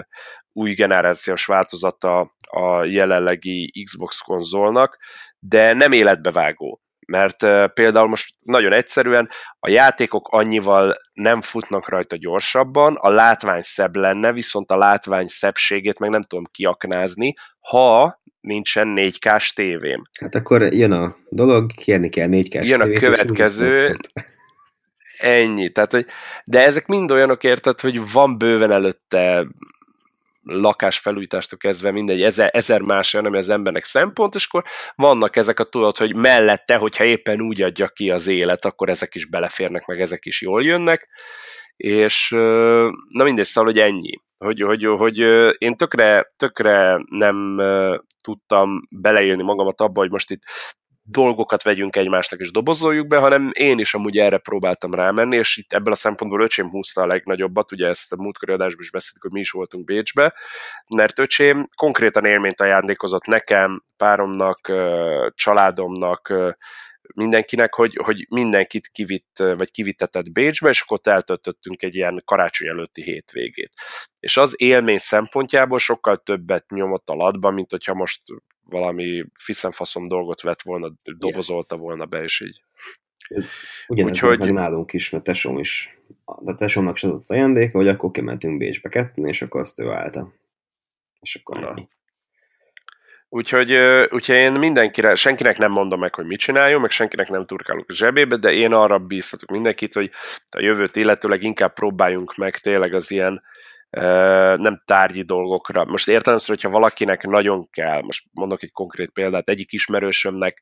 új 0.51 0.73
generációs 0.73 1.45
változata 1.45 2.35
a 2.51 2.83
jelenlegi 2.83 3.83
Xbox 3.83 4.19
konzolnak, 4.19 4.97
de 5.39 5.73
nem 5.73 5.91
életbevágó 5.91 6.81
mert 7.07 7.37
például 7.73 8.07
most 8.07 8.35
nagyon 8.39 8.73
egyszerűen 8.73 9.29
a 9.59 9.69
játékok 9.69 10.27
annyival 10.27 10.95
nem 11.13 11.41
futnak 11.41 11.89
rajta 11.89 12.15
gyorsabban, 12.15 12.95
a 12.95 13.09
látvány 13.09 13.61
szebb 13.61 13.95
lenne, 13.95 14.31
viszont 14.31 14.71
a 14.71 14.77
látvány 14.77 15.27
szebbségét 15.27 15.99
meg 15.99 16.09
nem 16.09 16.21
tudom 16.21 16.45
kiaknázni, 16.51 17.33
ha 17.59 18.21
nincsen 18.39 18.93
4K-s 18.95 19.53
tévém. 19.53 20.01
Hát 20.19 20.35
akkor 20.35 20.61
jön 20.61 20.91
a 20.91 21.15
dolog, 21.29 21.71
kérni 21.75 22.09
kell 22.09 22.27
4K-s 22.31 22.69
Jön 22.69 22.81
a 22.81 22.99
következő, 22.99 23.95
ennyi. 25.17 25.71
Tehát, 25.71 25.91
hogy, 25.91 26.05
de 26.45 26.65
ezek 26.65 26.87
mind 26.87 27.11
olyanok 27.11 27.43
érted, 27.43 27.79
hogy 27.79 28.11
van 28.11 28.37
bőven 28.37 28.71
előtte 28.71 29.47
lakásfelújítástól 30.47 31.59
kezdve 31.59 31.91
mindegy, 31.91 32.21
ezer, 32.21 32.49
ezer 32.53 32.81
más 32.81 33.13
olyan, 33.13 33.25
ami 33.25 33.37
az 33.37 33.49
embernek 33.49 33.83
szempont, 33.83 34.35
és 34.35 34.45
akkor 34.45 34.63
vannak 34.95 35.35
ezek 35.35 35.59
a 35.59 35.63
tudod, 35.63 35.97
hogy 35.97 36.15
mellette, 36.15 36.75
hogyha 36.75 37.03
éppen 37.03 37.41
úgy 37.41 37.61
adja 37.61 37.87
ki 37.87 38.09
az 38.09 38.27
élet, 38.27 38.65
akkor 38.65 38.89
ezek 38.89 39.15
is 39.15 39.25
beleférnek, 39.25 39.85
meg 39.85 40.01
ezek 40.01 40.25
is 40.25 40.41
jól 40.41 40.63
jönnek, 40.63 41.07
és 41.77 42.29
na 43.09 43.23
mindegy, 43.23 43.45
szóval, 43.45 43.71
hogy 43.71 43.81
ennyi. 43.81 44.21
Hogy, 44.37 44.61
hogy, 44.61 44.85
hogy 44.85 45.17
én 45.57 45.75
tökre, 45.75 46.33
tökre 46.35 46.99
nem 47.09 47.61
tudtam 48.21 48.87
beleélni 48.91 49.43
magamat 49.43 49.81
abba, 49.81 49.99
hogy 49.99 50.11
most 50.11 50.31
itt 50.31 50.41
dolgokat 51.09 51.63
vegyünk 51.63 51.95
egymásnak 51.95 52.39
és 52.39 52.51
dobozoljuk 52.51 53.07
be, 53.07 53.17
hanem 53.17 53.49
én 53.53 53.79
is 53.79 53.93
amúgy 53.93 54.17
erre 54.17 54.37
próbáltam 54.37 54.93
rámenni, 54.93 55.35
és 55.35 55.57
itt 55.57 55.73
ebből 55.73 55.93
a 55.93 55.95
szempontból 55.95 56.41
öcsém 56.41 56.69
húzta 56.69 57.01
a 57.01 57.05
legnagyobbat, 57.05 57.71
ugye 57.71 57.87
ezt 57.87 58.13
a 58.13 58.15
múltkori 58.21 58.51
adásban 58.51 58.81
is 58.81 58.91
beszéltük, 58.91 59.21
hogy 59.21 59.31
mi 59.31 59.39
is 59.39 59.51
voltunk 59.51 59.85
Bécsbe, 59.85 60.33
mert 60.95 61.19
öcsém 61.19 61.69
konkrétan 61.75 62.25
élményt 62.25 62.61
ajándékozott 62.61 63.25
nekem, 63.25 63.83
páromnak, 63.97 64.71
családomnak, 65.33 66.33
mindenkinek, 67.15 67.73
hogy, 67.73 67.95
hogy 68.03 68.25
mindenkit 68.29 68.87
kivitt, 68.87 69.37
vagy 69.37 69.71
kivittetett 69.71 70.31
Bécsbe, 70.31 70.69
és 70.69 70.81
akkor 70.81 70.97
ott 70.97 71.07
eltöltöttünk 71.07 71.83
egy 71.83 71.95
ilyen 71.95 72.21
karácsony 72.25 72.67
előtti 72.67 73.01
hétvégét. 73.03 73.73
És 74.19 74.37
az 74.37 74.53
élmény 74.57 74.97
szempontjából 74.97 75.79
sokkal 75.79 76.17
többet 76.17 76.69
nyomott 76.69 77.09
a 77.09 77.13
latba, 77.13 77.51
mint 77.51 77.71
hogyha 77.71 77.93
most 77.93 78.21
valami 78.69 79.25
fiszemfaszom 79.39 80.07
dolgot 80.07 80.41
vett 80.41 80.61
volna, 80.61 80.91
dobozolta 81.17 81.75
yes. 81.75 81.83
volna 81.83 82.05
be, 82.05 82.23
és 82.23 82.41
így. 82.41 82.61
Ez 83.27 83.51
ugyanez 83.87 84.11
Úgyhogy... 84.11 84.39
meg 84.39 84.53
nálunk 84.53 84.93
is, 84.93 85.09
mert 85.09 85.23
tesóm 85.23 85.57
is, 85.57 85.97
de 86.39 86.53
tesómnak 86.53 86.97
se 86.97 87.07
adott 87.07 87.29
ajándéka, 87.29 87.77
hogy 87.77 87.87
akkor 87.87 88.11
kimentünk 88.11 88.57
Bécsbe 88.57 88.89
ketten, 88.89 89.25
és 89.25 89.41
akkor 89.41 89.59
azt 89.59 89.79
ő 89.79 89.89
állta. 89.89 90.33
És 91.19 91.35
akkor 91.35 91.59
Na. 91.59 91.69
ennyi. 91.69 91.87
Úgyhogy, 93.29 93.73
úgyhogy 94.09 94.35
én 94.35 94.51
mindenkire, 94.51 95.15
senkinek 95.15 95.57
nem 95.57 95.71
mondom 95.71 95.99
meg, 95.99 96.15
hogy 96.15 96.25
mit 96.25 96.39
csináljon, 96.39 96.81
meg 96.81 96.89
senkinek 96.89 97.29
nem 97.29 97.45
turkálok 97.45 97.85
a 97.89 97.93
zsebébe, 97.93 98.35
de 98.35 98.53
én 98.53 98.73
arra 98.73 98.99
bíztatok 98.99 99.49
mindenkit, 99.49 99.93
hogy 99.93 100.11
a 100.49 100.61
jövőt 100.61 100.95
illetőleg 100.95 101.43
inkább 101.43 101.73
próbáljunk 101.73 102.35
meg 102.35 102.57
tényleg 102.57 102.93
az 102.93 103.11
ilyen 103.11 103.41
nem 104.57 104.79
tárgyi 104.85 105.21
dolgokra. 105.21 105.85
Most 105.85 106.07
értelem 106.07 106.39
hogyha 106.45 106.69
valakinek 106.69 107.23
nagyon 107.23 107.69
kell, 107.69 108.01
most 108.01 108.25
mondok 108.31 108.63
egy 108.63 108.71
konkrét 108.71 109.09
példát, 109.09 109.49
egyik 109.49 109.71
ismerősömnek 109.71 110.61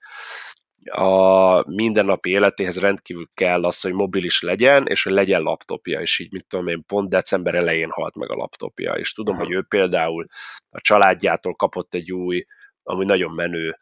a 0.91 1.69
mindennapi 1.69 2.29
életéhez 2.29 2.79
rendkívül 2.79 3.27
kell 3.33 3.63
az, 3.63 3.81
hogy 3.81 3.93
mobilis 3.93 4.41
legyen, 4.41 4.85
és 4.87 5.03
hogy 5.03 5.11
legyen 5.11 5.41
laptopja, 5.41 6.01
és 6.01 6.19
így, 6.19 6.31
mit 6.31 6.45
tudom 6.47 6.67
én, 6.67 6.83
pont 6.87 7.09
december 7.09 7.55
elején 7.55 7.89
halt 7.89 8.15
meg 8.15 8.31
a 8.31 8.35
laptopja, 8.35 8.93
és 8.93 9.13
tudom, 9.13 9.37
hogy 9.37 9.51
ő 9.51 9.61
például 9.61 10.25
a 10.69 10.81
családjától 10.81 11.55
kapott 11.55 11.93
egy 11.93 12.11
új, 12.11 12.45
ami 12.83 13.05
nagyon 13.05 13.31
menő 13.31 13.79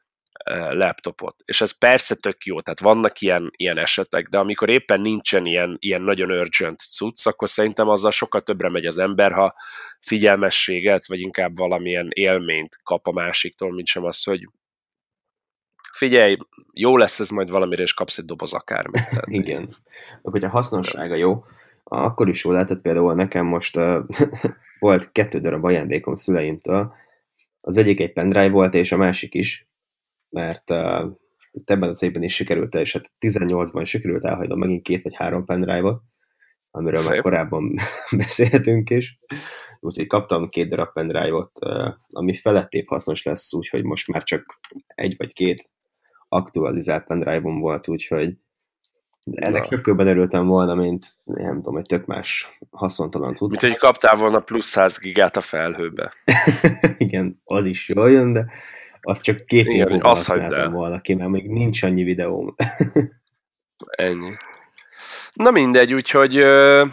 laptopot. 0.70 1.36
És 1.46 1.62
ez 1.62 1.72
persze 1.72 2.16
tök 2.16 2.46
jó, 2.46 2.60
tehát 2.60 2.80
vannak 2.80 3.20
ilyen, 3.20 3.52
ilyen 3.56 3.78
esetek, 3.78 4.28
de 4.28 4.38
amikor 4.38 4.70
éppen 4.70 5.02
nincsen 5.02 5.46
ilyen, 5.46 5.78
ilyen 5.80 6.02
nagyon 6.02 6.32
urgent 6.32 6.80
cucc, 6.80 7.26
akkor 7.26 7.50
szerintem 7.50 7.88
azzal 7.88 8.12
sokkal 8.12 8.42
többre 8.42 8.70
megy 8.70 8.86
az 8.86 8.98
ember, 8.98 9.32
ha 9.32 9.54
figyelmességet, 10.00 11.08
vagy 11.08 11.20
inkább 11.20 11.58
valamilyen 11.58 12.08
élményt 12.10 12.80
kap 12.84 13.08
a 13.08 13.12
másiktól, 13.12 13.74
mint 13.74 13.88
sem 13.88 14.04
az, 14.04 14.24
hogy 14.24 14.48
figyelj, 15.94 16.38
jó 16.74 16.98
lesz 16.98 17.20
ez 17.20 17.30
majd 17.30 17.50
valamire, 17.50 17.82
és 17.82 17.94
kapsz 17.94 18.18
egy 18.18 18.26
doboz 18.26 18.54
akármit. 18.54 19.10
Tehát, 19.10 19.28
Igen. 19.42 19.76
Akkor, 20.22 20.44
a 20.44 20.50
hasznossága 20.50 21.16
jó, 21.16 21.46
akkor 21.84 22.30
is 22.30 22.44
jó 22.44 22.52
lehetett 22.52 22.82
például 22.82 23.14
nekem 23.14 23.46
most 23.46 23.78
uh, 23.78 24.04
volt 24.80 25.12
kettő 25.12 25.40
darab 25.40 25.66
ajándékom 25.66 26.16
szüleimtől, 26.16 26.94
az 27.62 27.78
egyik 27.78 28.00
egy 28.00 28.14
pendrive 28.14 28.50
volt, 28.50 28.74
és 28.74 28.92
a 28.92 28.98
másik 28.98 29.34
is, 29.34 29.68
mert 30.34 30.70
uh, 30.70 31.12
ebben 31.66 31.90
az 31.90 32.04
évben 32.04 32.24
is 32.24 32.36
sikerült, 32.36 32.76
és 32.76 32.94
hát 32.94 33.12
18-ban 33.20 33.86
sikerült 33.86 34.26
elhagynom 34.26 34.60
megint 34.60 34.82
két 34.82 35.04
vagy 35.04 35.16
három 35.16 35.46
pendrive-ot, 35.46 36.02
amiről 36.72 37.02
Szép. 37.02 37.10
már 37.10 37.22
korábban 37.22 37.76
beszéltünk 38.18 38.90
is. 38.90 39.20
Úgyhogy 39.80 40.08
kaptam 40.08 40.48
két 40.48 40.70
darab 40.70 40.94
pendrive-ot, 40.94 41.52
ami 42.10 42.34
felettébb 42.34 42.88
hasznos 42.88 43.24
lesz, 43.24 43.54
úgyhogy 43.54 43.84
most 43.84 44.08
már 44.08 44.24
csak 44.24 44.60
egy 44.88 45.16
vagy 45.18 45.34
két 45.34 45.74
aktualizált 46.28 47.06
pendrive 47.06 47.40
volt, 47.60 47.88
úgyhogy 47.88 48.38
ennek 49.32 49.66
sokkal 49.66 50.08
örültem 50.08 50.48
volna, 50.48 50.76
mint 50.76 51.06
nem 51.24 51.56
tudom, 51.56 51.78
egy 51.78 51.86
tök 51.86 52.06
más 52.06 52.60
haszontalan 52.72 53.36
cucc. 53.36 53.50
Mint 53.50 53.62
hogy 53.62 53.78
kaptál 53.78 54.16
volna 54.16 54.40
plusz 54.40 54.66
100 54.66 54.98
gigát 55.00 55.36
a 55.36 55.42
felhőbe. 55.42 56.14
Igen, 56.98 57.42
az 57.44 57.66
is 57.66 57.90
jól 57.90 58.12
jön, 58.12 58.34
de 58.34 58.52
az 59.06 59.22
csak 59.22 59.46
két 59.46 59.66
év 59.66 59.86
múlva 59.86 60.08
használtam 60.08 60.74
volna 60.74 61.02
ki, 61.02 61.14
mert 61.14 61.30
még 61.30 61.50
nincs 61.50 61.84
annyi 61.84 62.04
videóm. 62.04 62.56
Ennyi. 63.98 64.32
Na 65.34 65.52
mindegy, 65.52 65.94
úgyhogy, 65.94 66.34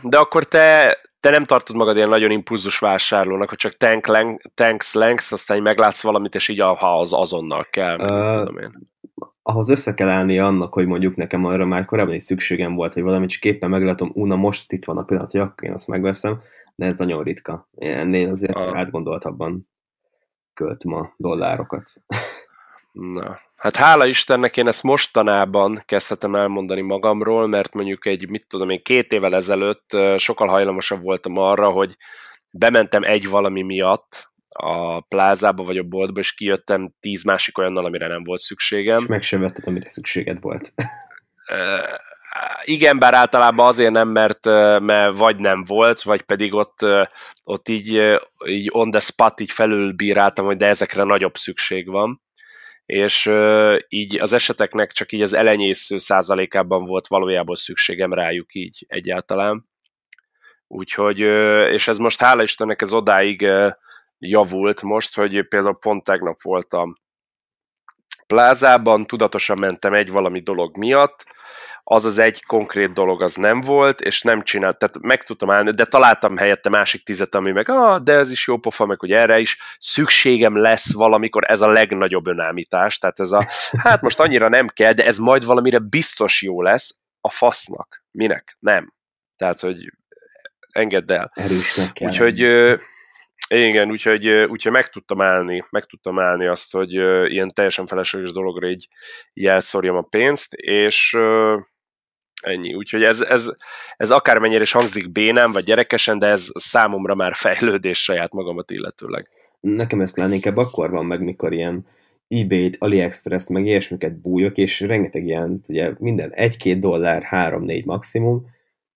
de 0.02 0.18
akkor 0.18 0.44
te, 0.44 0.98
te 1.20 1.30
nem 1.30 1.44
tartod 1.44 1.76
magad 1.76 1.96
ilyen 1.96 2.08
nagyon 2.08 2.30
impulzus 2.30 2.78
vásárlónak, 2.78 3.48
hogy 3.48 3.58
csak 3.58 3.76
tank 3.76 4.06
lang, 4.06 4.40
tanks 4.54 4.94
lengsz, 4.94 5.32
aztán 5.32 5.62
meglátsz 5.62 6.02
valamit, 6.02 6.34
és 6.34 6.48
így 6.48 6.60
ha 6.60 6.98
az 6.98 7.12
azonnal 7.12 7.66
kell, 7.70 7.96
meg 7.96 8.10
uh, 8.10 8.32
tudom 8.32 8.58
én. 8.58 8.88
Ahhoz 9.42 9.68
össze 9.68 9.94
kell 9.94 10.08
állni 10.08 10.38
annak, 10.38 10.72
hogy 10.72 10.86
mondjuk 10.86 11.16
nekem 11.16 11.44
arra 11.44 11.66
már 11.66 11.84
korábban 11.84 12.14
is 12.14 12.22
szükségem 12.22 12.74
volt, 12.74 12.92
hogy 12.92 13.02
valamit 13.02 13.30
csak 13.30 13.44
éppen 13.44 13.70
meglátom, 13.70 14.10
una 14.14 14.36
most 14.36 14.72
itt 14.72 14.84
van 14.84 14.98
a 14.98 15.02
pillanat, 15.02 15.30
hogy 15.30 15.40
akkor 15.40 15.68
én 15.68 15.74
azt 15.74 15.88
megveszem, 15.88 16.40
de 16.74 16.86
ez 16.86 16.98
nagyon 16.98 17.22
ritka. 17.22 17.68
Ennél 17.76 18.30
azért 18.30 18.56
uh. 18.56 18.76
átgondoltabban 18.76 19.68
költöm 20.60 20.94
a 20.94 21.14
dollárokat. 21.16 21.88
Na, 22.92 23.40
hát 23.56 23.76
hála 23.76 24.06
Istennek 24.06 24.56
én 24.56 24.66
ezt 24.66 24.82
mostanában 24.82 25.82
kezdhetem 25.84 26.34
elmondani 26.34 26.80
magamról, 26.80 27.46
mert 27.46 27.74
mondjuk 27.74 28.06
egy, 28.06 28.28
mit 28.28 28.46
tudom 28.48 28.70
én, 28.70 28.82
két 28.82 29.12
évvel 29.12 29.34
ezelőtt 29.34 29.96
sokkal 30.16 30.48
hajlamosabb 30.48 31.02
voltam 31.02 31.36
arra, 31.36 31.70
hogy 31.70 31.96
bementem 32.52 33.02
egy 33.02 33.28
valami 33.28 33.62
miatt 33.62 34.28
a 34.48 35.00
plázába 35.00 35.62
vagy 35.62 35.78
a 35.78 35.82
boltba, 35.82 36.20
és 36.20 36.34
kijöttem 36.34 36.94
tíz 37.00 37.22
másik 37.24 37.58
olyannal, 37.58 37.84
amire 37.84 38.06
nem 38.06 38.22
volt 38.24 38.40
szükségem. 38.40 38.98
És 38.98 39.06
meg 39.06 39.22
sem 39.22 39.40
vetted, 39.40 39.66
amire 39.66 39.88
szükséged 39.88 40.40
volt. 40.40 40.72
Igen, 42.62 42.98
bár 42.98 43.14
általában 43.14 43.66
azért 43.66 43.90
nem, 43.92 44.08
mert, 44.08 44.44
mert 44.80 45.18
vagy 45.18 45.38
nem 45.38 45.64
volt, 45.64 46.02
vagy 46.02 46.22
pedig 46.22 46.54
ott, 46.54 46.78
ott 47.44 47.68
így, 47.68 48.18
így 48.46 48.68
on 48.72 48.90
the 48.90 49.00
spot 49.00 49.40
így 49.40 49.50
felülbíráltam, 49.50 50.44
hogy 50.44 50.56
de 50.56 50.66
ezekre 50.66 51.02
nagyobb 51.02 51.36
szükség 51.36 51.88
van 51.88 52.20
és 52.90 53.30
így 53.88 54.18
az 54.18 54.32
eseteknek 54.32 54.92
csak 54.92 55.12
így 55.12 55.22
az 55.22 55.34
elenyésző 55.34 55.96
százalékában 55.96 56.84
volt 56.84 57.06
valójában 57.06 57.54
szükségem 57.54 58.12
rájuk 58.12 58.54
így 58.54 58.84
egyáltalán. 58.88 59.68
Úgyhogy, 60.66 61.18
és 61.70 61.88
ez 61.88 61.98
most 61.98 62.20
hála 62.20 62.42
Istennek 62.42 62.82
ez 62.82 62.92
odáig 62.92 63.46
javult 64.18 64.82
most, 64.82 65.14
hogy 65.14 65.48
például 65.48 65.78
pont 65.80 66.04
tegnap 66.04 66.42
voltam 66.42 66.94
plázában, 68.26 69.06
tudatosan 69.06 69.58
mentem 69.60 69.94
egy 69.94 70.10
valami 70.10 70.40
dolog 70.40 70.76
miatt, 70.76 71.24
az 71.84 72.04
az 72.04 72.18
egy 72.18 72.44
konkrét 72.44 72.92
dolog 72.92 73.22
az 73.22 73.34
nem 73.34 73.60
volt, 73.60 74.00
és 74.00 74.22
nem 74.22 74.42
csinált, 74.42 74.78
tehát 74.78 74.98
meg 75.00 75.24
tudtam 75.24 75.50
állni, 75.50 75.70
de 75.70 75.84
találtam 75.84 76.36
helyette 76.36 76.68
másik 76.68 77.04
tizet, 77.04 77.34
ami 77.34 77.52
meg, 77.52 77.68
ah, 77.68 78.02
de 78.02 78.12
ez 78.12 78.30
is 78.30 78.46
jó 78.46 78.56
pofa, 78.56 78.86
meg 78.86 79.00
hogy 79.00 79.12
erre 79.12 79.38
is 79.38 79.58
szükségem 79.78 80.56
lesz 80.56 80.92
valamikor, 80.92 81.50
ez 81.50 81.60
a 81.60 81.68
legnagyobb 81.68 82.26
önállítás, 82.26 82.98
tehát 82.98 83.20
ez 83.20 83.32
a, 83.32 83.46
hát 83.84 84.02
most 84.02 84.20
annyira 84.20 84.48
nem 84.48 84.66
kell, 84.66 84.92
de 84.92 85.06
ez 85.06 85.18
majd 85.18 85.44
valamire 85.44 85.78
biztos 85.78 86.42
jó 86.42 86.62
lesz, 86.62 86.98
a 87.20 87.30
fasznak. 87.30 88.04
Minek? 88.10 88.56
Nem. 88.58 88.92
Tehát, 89.36 89.60
hogy 89.60 89.92
engedd 90.70 91.12
el. 91.12 91.30
Erősnek 91.34 91.92
kell. 91.92 92.08
Úgyhogy 92.08 92.40
igen, 93.54 93.90
úgyhogy, 93.90 94.28
úgyhogy 94.28 94.72
meg 94.72 94.88
tudtam 94.88 95.20
állni, 95.20 95.64
meg 95.70 95.84
tudtam 95.84 96.18
állni 96.18 96.46
azt, 96.46 96.72
hogy 96.72 96.92
ilyen 97.32 97.50
teljesen 97.54 97.86
felesleges 97.86 98.32
dologra 98.32 98.68
így, 98.68 98.88
így 99.32 99.46
elszorjam 99.46 99.96
a 99.96 100.06
pénzt, 100.10 100.52
és 100.54 101.16
ennyi. 102.42 102.74
Úgyhogy 102.74 103.02
ez, 103.02 103.20
ez, 103.20 103.52
ez 103.96 104.10
akármennyire 104.10 104.62
is 104.62 104.72
hangzik 104.72 105.12
bénám, 105.12 105.52
vagy 105.52 105.64
gyerekesen, 105.64 106.18
de 106.18 106.26
ez 106.26 106.48
számomra 106.52 107.14
már 107.14 107.34
fejlődés 107.34 108.02
saját 108.02 108.32
magamat 108.32 108.70
illetőleg. 108.70 109.28
Nekem 109.60 110.00
ezt 110.00 110.18
inkább 110.18 110.56
akkor 110.56 110.90
van 110.90 111.06
meg, 111.06 111.22
mikor 111.22 111.52
ilyen 111.52 111.86
eBay-t, 112.28 112.76
AliExpress, 112.78 113.48
meg 113.48 113.66
ilyesmiket 113.66 114.20
bújok, 114.20 114.56
és 114.56 114.80
rengeteg 114.80 115.26
ilyen, 115.26 115.60
ugye 115.68 115.92
minden 115.98 116.32
1-2 116.36 116.76
dollár, 116.78 117.26
3-4 117.30 117.84
maximum, 117.84 118.46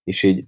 és 0.05 0.23
így 0.23 0.45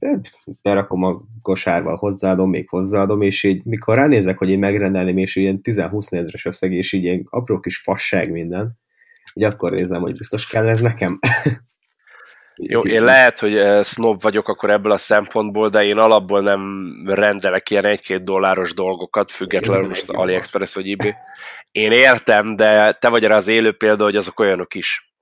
berakom 0.62 1.02
a 1.02 1.20
kosárval, 1.42 1.96
hozzáadom, 1.96 2.50
még 2.50 2.68
hozzáadom, 2.68 3.22
és 3.22 3.42
így 3.42 3.64
mikor 3.64 3.94
ránézek, 3.94 4.38
hogy 4.38 4.48
én 4.48 4.58
megrendelném, 4.58 5.18
és 5.18 5.36
ilyen 5.36 5.60
10-20 5.62 6.10
nézres 6.10 6.44
összeg, 6.44 6.72
és 6.72 6.92
így 6.92 7.04
ilyen 7.04 7.26
apró 7.30 7.60
kis 7.60 7.78
fasság 7.78 8.30
minden, 8.30 8.78
így 9.34 9.44
akkor 9.44 9.72
nézem, 9.72 10.00
hogy 10.00 10.16
biztos 10.16 10.46
kell 10.46 10.68
ez 10.68 10.80
nekem. 10.80 11.18
Jó, 12.58 12.80
én 12.80 13.04
lehet, 13.04 13.38
hogy 13.38 13.84
snob 13.84 14.22
vagyok 14.22 14.48
akkor 14.48 14.70
ebből 14.70 14.92
a 14.92 14.98
szempontból, 14.98 15.68
de 15.68 15.84
én 15.84 15.96
alapból 15.96 16.40
nem 16.40 16.92
rendelek 17.04 17.70
ilyen 17.70 17.84
egy-két 17.84 18.24
dolláros 18.24 18.74
dolgokat, 18.74 19.30
függetlenül 19.32 19.88
most 19.88 20.08
AliExpress 20.08 20.74
vagy 20.74 20.90
eBay. 20.90 21.14
Én 21.72 21.92
értem, 21.92 22.56
de 22.56 22.92
te 22.92 23.08
vagy 23.08 23.24
rá 23.24 23.36
az 23.36 23.48
élő 23.48 23.72
példa, 23.72 24.04
hogy 24.04 24.16
azok 24.16 24.40
olyanok 24.40 24.74
is. 24.74 25.14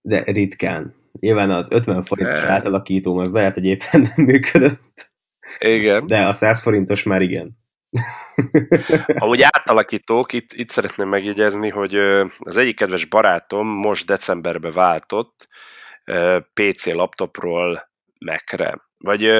De 0.00 0.22
ritkán. 0.26 1.01
Nyilván 1.20 1.50
az 1.50 1.70
50 1.70 2.04
forintos 2.04 2.42
átalakítóm 2.42 3.18
az 3.18 3.32
lehet, 3.32 3.54
hogy 3.54 3.64
éppen 3.64 4.00
nem 4.00 4.24
működött. 4.24 5.12
Igen. 5.58 6.06
De 6.06 6.26
a 6.26 6.32
100 6.32 6.62
forintos 6.62 7.02
már 7.02 7.22
igen. 7.22 7.60
Amúgy 9.14 9.42
átalakítók, 9.42 10.32
itt, 10.32 10.52
itt 10.52 10.68
szeretném 10.68 11.08
megjegyezni, 11.08 11.68
hogy 11.68 11.94
az 12.38 12.56
egyik 12.56 12.76
kedves 12.76 13.04
barátom 13.04 13.66
most 13.66 14.06
decemberbe 14.06 14.70
váltott 14.70 15.46
PC 16.52 16.86
laptopról 16.86 17.90
Mac-re. 18.18 18.80
Vagy 18.98 19.30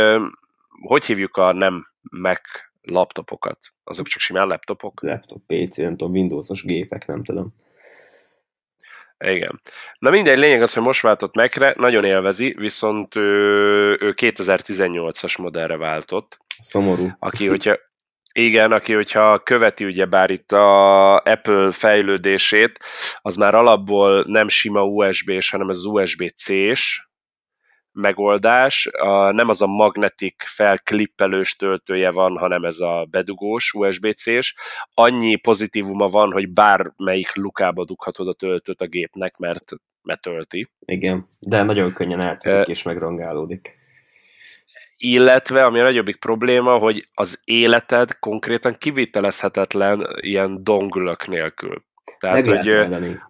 hogy 0.81 1.05
hívjuk 1.05 1.37
a 1.37 1.53
nem 1.53 1.87
Mac 2.01 2.41
laptopokat? 2.81 3.59
Azok 3.85 4.07
csak 4.07 4.20
simán 4.20 4.47
laptopok? 4.47 5.03
Laptop, 5.03 5.43
PC, 5.47 5.77
nem 5.77 5.97
tudom, 5.97 6.12
Windowsos 6.12 6.62
gépek, 6.62 7.07
nem 7.07 7.25
tudom. 7.25 7.55
Igen. 9.23 9.61
Na 9.99 10.11
mindegy, 10.11 10.39
lényeg 10.39 10.62
az, 10.62 10.75
hogy 10.75 10.83
most 10.83 11.03
váltott 11.03 11.35
Mac-re, 11.35 11.75
nagyon 11.77 12.05
élvezi, 12.05 12.55
viszont 12.59 13.16
ő, 13.16 13.97
ő 14.01 14.14
2018-as 14.16 15.39
modellre 15.39 15.77
váltott. 15.77 16.39
Szomorú. 16.59 17.11
Aki, 17.18 17.47
hogyha, 17.47 17.77
igen, 18.33 18.73
aki, 18.73 18.93
hogyha 18.93 19.39
követi 19.39 19.85
ugye 19.85 20.05
bár 20.05 20.31
itt 20.31 20.53
a 20.53 21.16
Apple 21.16 21.70
fejlődését, 21.70 22.79
az 23.23 23.37
már 23.37 23.55
alapból 23.55 24.25
nem 24.27 24.49
sima 24.49 24.83
USB-s, 24.83 25.51
hanem 25.51 25.68
az 25.68 25.85
USB-C-s 25.85 27.11
megoldás. 27.93 28.86
A, 28.86 29.30
nem 29.30 29.49
az 29.49 29.62
a 29.62 29.66
magnetik 29.66 30.43
felklippelős 30.47 31.57
töltője 31.57 32.11
van, 32.11 32.38
hanem 32.38 32.64
ez 32.64 32.80
a 32.80 33.07
bedugós 33.11 33.72
USB-C-s. 33.72 34.55
Annyi 34.95 35.36
pozitívuma 35.36 36.07
van, 36.07 36.32
hogy 36.32 36.49
bármelyik 36.49 37.34
lukába 37.34 37.84
dughatod 37.84 38.28
a 38.28 38.32
töltőt 38.32 38.80
a 38.80 38.86
gépnek, 38.86 39.36
mert, 39.36 39.70
mert 40.03 40.20
tölti. 40.20 40.70
Igen, 40.84 41.28
de 41.38 41.62
nagyon 41.62 41.93
könnyen 41.93 42.20
eltűnik 42.20 42.66
és 42.66 42.82
megrongálódik 42.82 43.80
illetve 44.97 45.64
ami 45.64 45.80
a 45.80 45.82
nagyobbik 45.82 46.16
probléma, 46.16 46.76
hogy 46.76 47.09
az 47.14 47.40
életed 47.45 48.18
konkrétan 48.18 48.74
kivitelezhetetlen 48.78 50.07
ilyen 50.20 50.64
dongülök 50.64 51.26
nélkül. 51.26 51.84
Tehát, 52.18 52.47
Meg 52.47 52.57
hogy... 52.57 52.66
Lehet 52.66 53.20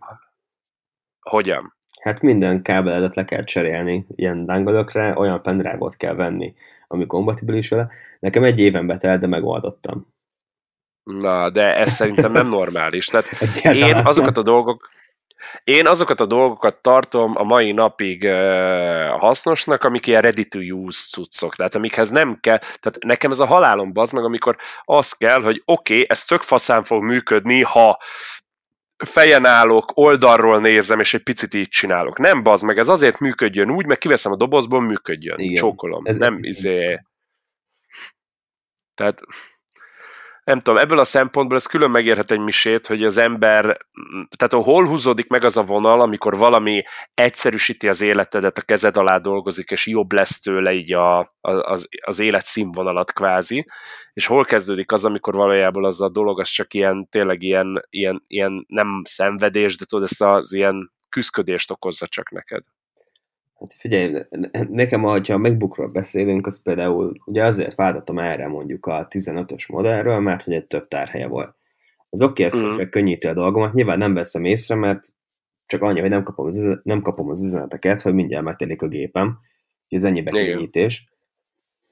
hogyan? 1.21 1.77
Hát 2.03 2.21
minden 2.21 2.63
kábeledet 2.63 3.15
le 3.15 3.25
kell 3.25 3.43
cserélni 3.43 4.07
ilyen 4.15 4.47
dangolokra, 4.47 5.15
olyan 5.15 5.43
pendrive 5.43 5.91
kell 5.97 6.15
venni, 6.15 6.55
ami 6.89 7.07
kompatibilis 7.07 7.69
vele. 7.69 7.89
Nekem 8.21 8.45
egy 8.45 8.59
éven 8.59 8.87
betelt, 8.87 9.21
de 9.21 9.27
megoldottam. 9.27 10.07
Na, 11.03 11.51
de 11.51 11.77
ez 11.77 11.91
szerintem 11.91 12.31
nem 12.31 12.49
normális. 12.49 13.07
Tehát 13.07 13.29
én 13.89 13.95
azokat 13.95 14.37
a 14.37 14.43
dolgok, 14.43 14.91
én 15.65 15.87
azokat 15.87 16.21
a 16.21 16.27
dolgokat 16.27 16.77
tartom 16.83 17.37
a 17.37 17.43
mai 17.43 17.73
napig 17.73 18.23
uh, 18.23 19.19
hasznosnak, 19.19 19.85
amik 19.85 20.07
ilyen 20.07 20.21
ready 20.21 20.45
to 20.45 20.59
use 20.59 21.09
cuccok, 21.09 21.55
tehát 21.55 21.75
amikhez 21.75 22.11
nem 22.11 22.39
kell, 22.41 22.59
tehát 22.59 22.99
nekem 23.01 23.31
ez 23.31 23.41
a 23.41 23.47
halálom 23.47 23.93
bazd 23.93 24.15
meg, 24.15 24.25
amikor 24.25 24.57
az 24.85 25.13
kell, 25.13 25.43
hogy 25.43 25.63
oké, 25.65 25.95
okay, 25.95 26.07
ez 26.09 26.25
tök 26.25 26.43
faszán 26.43 26.83
fog 26.83 27.03
működni, 27.03 27.63
ha 27.63 27.99
fejen 29.05 29.45
állok, 29.45 29.91
oldalról 29.95 30.61
nézem, 30.61 31.01
és 31.01 31.15
egy 31.15 31.23
picit 31.23 31.55
így 31.55 31.69
csinálok. 31.69 32.19
Nem 32.19 32.43
bazd 32.43 32.65
meg, 32.65 32.79
ez 32.79 32.89
azért 32.89 33.19
működjön 33.19 33.71
úgy, 33.71 33.87
meg 33.87 33.99
kiveszem 33.99 34.33
a 34.33 34.37
dobozból, 34.37 34.81
működjön. 34.81 35.39
Igen. 35.39 35.55
Csókolom. 35.55 36.07
Ez 36.07 36.17
nem 36.17 36.39
izé... 36.43 37.01
Tehát 38.95 39.21
nem 40.45 40.59
tudom, 40.59 40.79
ebből 40.79 40.99
a 40.99 41.05
szempontból 41.05 41.57
ez 41.57 41.67
külön 41.67 41.91
megérhet 41.91 42.31
egy 42.31 42.41
misét, 42.41 42.87
hogy 42.87 43.05
az 43.05 43.17
ember, 43.17 43.79
tehát 44.37 44.65
hol 44.65 44.87
húzódik 44.87 45.29
meg 45.29 45.45
az 45.45 45.57
a 45.57 45.63
vonal, 45.63 46.01
amikor 46.01 46.37
valami 46.37 46.83
egyszerűsíti 47.15 47.89
az 47.89 48.01
életedet, 48.01 48.59
a 48.59 48.63
kezed 48.63 48.97
alá 48.97 49.19
dolgozik, 49.19 49.71
és 49.71 49.87
jobb 49.87 50.13
lesz 50.13 50.41
tőle 50.41 50.73
így 50.73 50.93
a, 50.93 51.29
az, 51.41 51.89
az 52.05 52.19
élet 52.19 52.45
színvonalat 52.45 53.13
kvázi, 53.13 53.67
és 54.13 54.27
hol 54.27 54.45
kezdődik 54.45 54.93
az, 54.93 55.05
amikor 55.05 55.35
valójában 55.35 55.85
az 55.85 56.01
a 56.01 56.09
dolog, 56.09 56.41
az 56.41 56.49
csak 56.49 56.75
ilyen, 56.75 57.09
tényleg 57.11 57.43
ilyen, 57.43 57.87
ilyen, 57.91 58.23
ilyen 58.27 58.65
nem 58.69 59.01
szenvedés, 59.05 59.77
de 59.77 59.85
tudod, 59.85 60.05
ezt 60.05 60.23
az 60.23 60.53
ilyen 60.53 60.93
küzdködést 61.09 61.71
okozza 61.71 62.07
csak 62.07 62.31
neked. 62.31 62.63
Hát 63.63 63.73
figyelj, 63.73 64.25
nekem, 64.69 65.03
ha 65.03 65.21
a 65.27 65.37
MacBookról 65.37 65.89
beszélünk, 65.89 66.47
az 66.47 66.63
például 66.63 67.13
ugye 67.25 67.45
azért 67.45 67.75
váltottam 67.75 68.19
erre 68.19 68.49
mondjuk 68.49 68.87
a 68.87 69.07
15-ös 69.11 69.69
modellről, 69.69 70.21
mert 70.21 70.43
hogy 70.43 70.55
egy 70.55 70.65
több 70.65 70.89
tárhelye 70.89 71.27
volt. 71.27 71.55
Az 72.11 72.23
oké, 72.23 72.45
okay, 72.45 72.61
ezt 72.61 72.69
mm. 72.69 72.89
könnyíti 72.91 73.27
a 73.27 73.35
dolgomat, 73.35 73.73
nyilván 73.73 73.99
nem 73.99 74.15
veszem 74.15 74.45
észre, 74.45 74.75
mert 74.75 75.03
csak 75.67 75.83
annyi, 75.83 76.01
hogy 76.01 76.11
nem 76.11 76.23
kapom 76.23 76.47
az, 76.47 76.81
nem 76.83 77.03
kapom 77.03 77.29
az 77.29 77.45
üzeneteket, 77.45 78.01
hogy 78.01 78.15
mindjárt 78.15 78.45
megtelik 78.45 78.83
a 78.83 78.89
gépem, 78.89 79.39
hogy 79.89 79.99
ez 79.99 80.05
ennyibe 80.05 80.31
könnyítés. 80.31 81.09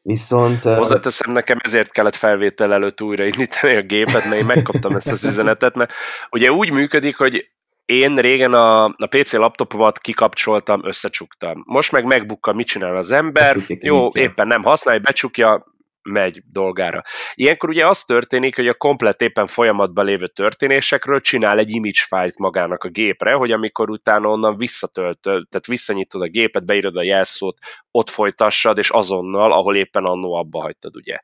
Viszont... 0.03 0.63
Hozzáteszem, 0.63 1.33
nekem 1.33 1.59
ezért 1.61 1.93
kellett 1.93 2.15
felvétel 2.15 2.73
előtt 2.73 3.03
újraindítani 3.03 3.77
a 3.77 3.83
gépet, 3.83 4.25
mert 4.25 4.41
én 4.41 4.45
megkaptam 4.45 4.97
ezt 4.97 5.09
az 5.09 5.25
üzenetet, 5.25 5.77
mert 5.77 5.93
ugye 6.31 6.53
úgy 6.53 6.71
működik, 6.71 7.17
hogy 7.17 7.51
én 7.91 8.17
régen 8.17 8.55
a, 8.55 8.85
a 8.85 9.07
PC 9.09 9.33
laptopomat 9.33 9.99
kikapcsoltam, 9.99 10.81
összecsuktam. 10.85 11.63
Most 11.67 11.93
meg 11.93 12.05
megbukkal, 12.05 12.55
mit 12.55 12.67
csinál 12.67 12.97
az 12.97 13.11
ember, 13.11 13.57
jó, 13.67 14.09
éppen 14.13 14.47
nem 14.47 14.63
használja, 14.63 15.01
becsukja, 15.01 15.65
megy 16.03 16.43
dolgára. 16.53 17.03
Ilyenkor 17.35 17.69
ugye 17.69 17.87
az 17.87 18.05
történik, 18.05 18.57
hogy 18.57 18.69
a 18.69 18.75
komplet 18.75 19.21
éppen 19.21 19.47
folyamatban 19.47 20.05
lévő 20.05 20.27
történésekről 20.27 21.21
csinál 21.21 21.59
egy 21.59 21.71
image 21.71 22.05
file 22.09 22.33
magának 22.39 22.85
a 22.85 22.89
gépre, 22.89 23.33
hogy 23.33 23.53
amikor 23.53 23.91
utána 23.91 24.29
onnan 24.29 24.57
visszatölt, 24.57 25.21
tehát 25.21 25.67
visszanyitod 25.67 26.23
a 26.23 26.27
gépet, 26.27 26.67
beírod 26.67 26.97
a 26.97 27.03
jelszót, 27.03 27.59
ott 27.91 28.09
folytassad, 28.09 28.79
és 28.79 28.91
azonnal, 28.91 29.53
ahol 29.53 29.77
éppen 29.77 30.05
annó 30.05 30.35
abba 30.35 30.61
hagytad, 30.61 30.97
ugye. 30.97 31.19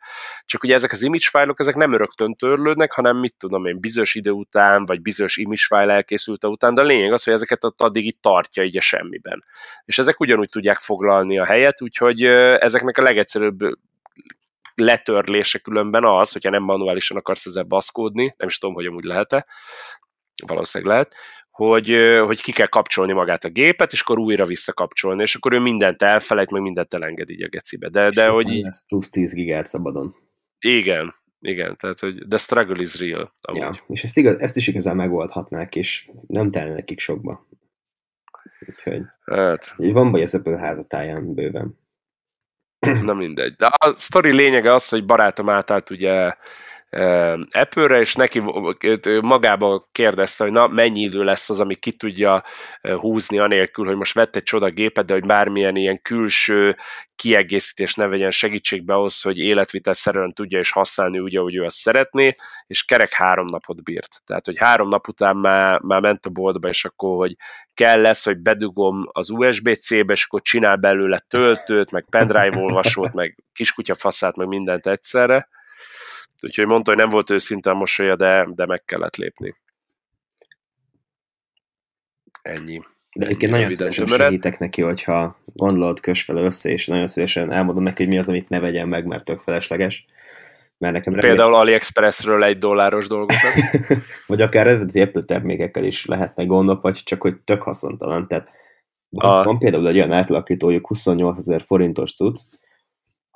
Csak 0.45 0.63
ugye 0.63 0.75
ezek 0.75 0.93
az 0.93 1.03
image 1.03 1.27
fájlok, 1.31 1.61
ezek 1.61 1.75
nem 1.75 1.95
rögtön 1.95 2.35
törlődnek, 2.35 2.93
hanem 2.93 3.17
mit 3.17 3.35
tudom 3.39 3.67
én, 3.67 3.81
bizonyos 3.81 4.15
idő 4.15 4.31
után, 4.31 4.85
vagy 4.85 5.03
bizonyos 5.03 5.37
image 5.37 5.65
file 5.69 5.93
elkészülte 5.93 6.47
után, 6.49 6.75
de 6.75 6.81
a 6.81 6.85
lényeg 6.85 7.13
az, 7.13 7.25
hogy 7.25 7.33
ezeket 7.33 7.65
addig 7.77 8.07
itt 8.07 8.23
tartja 8.23 8.63
így 8.63 8.77
a 8.77 8.81
semmiben. 8.81 9.45
És 9.85 9.99
ezek 9.99 10.21
ugyanúgy 10.21 10.49
tudják 10.49 10.79
foglalni 10.79 11.39
a 11.39 11.45
helyet, 11.45 11.83
úgyhogy 11.83 12.25
ezeknek 12.25 12.99
a 12.99 13.03
legegyszerűbb 13.03 13.59
letörlése 14.77 15.59
különben 15.59 16.05
az, 16.05 16.33
hogyha 16.33 16.51
nem 16.51 16.63
manuálisan 16.63 17.17
akarsz 17.17 17.47
ezzel 17.47 17.63
baszkódni, 17.63 18.35
nem 18.37 18.49
is 18.49 18.59
tudom, 18.59 18.75
hogy 18.75 18.87
amúgy 18.87 19.05
lehet-e, 19.05 19.47
valószínűleg 20.47 20.93
lehet, 20.93 21.15
hogy, 21.51 21.97
hogy 22.25 22.43
ki 22.43 22.53
kell 22.53 22.67
kapcsolni 22.67 23.13
magát 23.13 23.45
a 23.45 23.49
gépet, 23.49 23.93
és 23.93 24.01
akkor 24.01 24.19
újra 24.19 24.45
visszakapcsolni, 24.45 25.23
és 25.23 25.35
akkor 25.35 25.53
ő 25.53 25.59
mindent 25.59 26.03
elfelejt, 26.03 26.51
meg 26.51 26.63
mindent 26.63 26.95
elenged 26.95 27.31
így 27.31 27.43
a 27.43 27.49
gecibe. 27.49 27.89
De, 27.89 28.11
de 28.11 28.29
hogy 28.29 28.51
így... 28.51 28.67
plusz 28.87 29.11
10 29.11 29.33
gigát 29.33 29.67
szabadon. 29.67 30.15
Igen, 30.59 31.15
igen, 31.41 31.77
tehát 31.77 31.99
hogy 31.99 32.23
the 32.29 32.39
struggle 32.39 32.81
is 32.81 32.99
real. 32.99 33.35
Amúgy. 33.41 33.61
Ja, 33.61 33.71
és 33.89 34.03
ezt, 34.03 34.17
igaz, 34.17 34.39
ezt 34.39 34.57
is 34.57 34.67
igazán 34.67 34.97
megoldhatnák, 34.97 35.77
és 35.77 36.11
nem 36.27 36.51
telne 36.51 36.75
nekik 36.75 36.99
sokba. 36.99 37.47
Úgyhogy 38.69 39.03
hát. 39.25 39.75
van 39.77 40.11
baj 40.11 40.23
az 40.23 40.35
Apple 40.35 40.59
házatáján 40.59 41.35
bőven. 41.35 41.79
Na 43.03 43.15
mindegy. 43.15 43.55
De 43.55 43.67
a 43.67 43.93
sztori 43.97 44.33
lényege 44.33 44.73
az, 44.75 44.89
hogy 44.89 45.05
barátom 45.05 45.49
átállt 45.49 45.91
ugye 45.91 46.35
Apple-re, 47.51 47.99
és 47.99 48.15
neki 48.15 48.43
magába 49.21 49.89
kérdezte, 49.93 50.45
hogy 50.45 50.53
na, 50.53 50.67
mennyi 50.67 51.01
idő 51.01 51.25
lesz 51.25 51.51
az, 51.51 51.61
ami 51.61 51.75
ki 51.75 51.93
tudja 51.93 52.45
húzni 53.01 53.39
anélkül, 53.39 53.87
hogy 53.87 53.97
most 53.97 54.15
vett 54.15 54.37
egy 54.37 54.43
csoda 54.43 54.71
gépet, 54.71 55.07
de 55.07 55.13
hogy 55.13 55.27
bármilyen 55.27 55.77
ilyen 55.77 56.03
külső 56.03 56.77
kiegészítés 57.15 57.95
ne 57.95 58.07
vegyen 58.07 58.31
segítségbe 58.31 58.95
ahhoz, 58.95 59.21
hogy 59.21 59.39
életvitelszerűen 59.39 60.33
tudja 60.33 60.59
is 60.59 60.71
használni 60.71 61.19
úgy, 61.19 61.37
ahogy 61.37 61.55
ő 61.55 61.63
azt 61.63 61.77
szeretné, 61.77 62.37
és 62.67 62.85
kerek 62.85 63.13
három 63.13 63.47
napot 63.47 63.85
bírt. 63.85 64.21
Tehát, 64.25 64.45
hogy 64.45 64.59
három 64.59 64.89
nap 64.89 65.09
után 65.09 65.37
már, 65.37 65.81
már 65.81 66.01
ment 66.01 66.27
a 66.27 66.31
boltba, 66.31 66.69
és 66.69 66.85
akkor, 66.85 67.17
hogy 67.17 67.37
kell 67.75 68.01
lesz, 68.01 68.25
hogy 68.25 68.39
bedugom 68.39 69.09
az 69.13 69.31
USB-C-be, 69.31 70.13
és 70.13 70.25
akkor 70.25 70.41
csinál 70.41 70.77
belőle 70.77 71.19
töltőt, 71.19 71.91
meg 71.91 72.07
pendrive 72.11 72.59
olvasót, 72.59 73.13
meg 73.21 73.45
kiskutya 73.53 73.95
faszát, 73.95 74.37
meg 74.37 74.47
mindent 74.47 74.87
egyszerre 74.87 75.49
Úgyhogy 76.43 76.67
mondta, 76.67 76.91
hogy 76.91 77.01
nem 77.01 77.11
volt 77.11 77.31
őszinte 77.31 77.71
a 77.71 77.75
mosolya, 77.75 78.17
de, 78.17 78.49
de 78.55 78.67
meg 78.67 78.85
kellett 78.85 79.17
lépni. 79.17 79.55
Ennyi. 82.43 82.81
De 83.17 83.27
egyébként 83.27 83.53
nagyon 83.53 83.71
szívesen 83.71 84.07
segítek 84.07 84.59
neki, 84.59 84.83
hogyha 84.83 85.37
gondolod, 85.55 86.01
kös 86.01 86.25
vele 86.25 86.41
össze, 86.41 86.71
és 86.71 86.87
nagyon 86.87 87.07
szívesen 87.07 87.53
elmondom 87.53 87.83
neki, 87.83 88.03
hogy 88.03 88.13
mi 88.13 88.19
az, 88.19 88.29
amit 88.29 88.49
ne 88.49 88.61
vegyen 88.61 88.89
meg, 88.89 89.07
mert 89.07 89.25
tök 89.25 89.41
felesleges. 89.41 90.07
Mert 90.79 90.95
nekem 90.95 91.13
Például 91.13 91.37
remél... 91.37 91.55
AliExpressről 91.55 92.45
egy 92.45 92.59
dolláros 92.59 93.07
dolgokat. 93.07 93.53
vagy 94.27 94.43
akár 94.43 94.67
eredeti 94.67 95.01
Apple 95.01 95.23
termékekkel 95.23 95.85
is 95.85 96.05
lehetne 96.05 96.45
gondok, 96.45 96.83
vagy 96.83 97.03
csak 97.05 97.23
hogy 97.23 97.37
tök 97.45 97.63
haszontalan. 97.63 98.29
Tehát 98.29 98.49
a... 99.11 99.43
van 99.43 99.59
például 99.59 99.89
egy 99.89 99.97
olyan 99.97 100.13
átlakítójuk 100.13 100.87
28 100.87 101.39
ezer 101.39 101.63
forintos 101.67 102.15
cucc, 102.15 102.41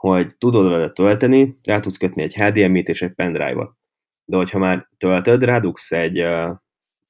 hogy 0.01 0.37
tudod 0.39 0.71
vele 0.71 0.91
tölteni, 0.91 1.59
rá 1.63 1.81
tudsz 1.81 1.97
kötni 1.97 2.23
egy 2.23 2.35
HDMI-t 2.35 2.89
és 2.89 3.03
egy 3.03 3.13
pendrive-ot. 3.13 3.73
De 4.25 4.37
hogyha 4.37 4.59
már 4.59 4.89
töltöd, 4.97 5.43
rádugsz 5.43 5.93
egy 5.93 6.19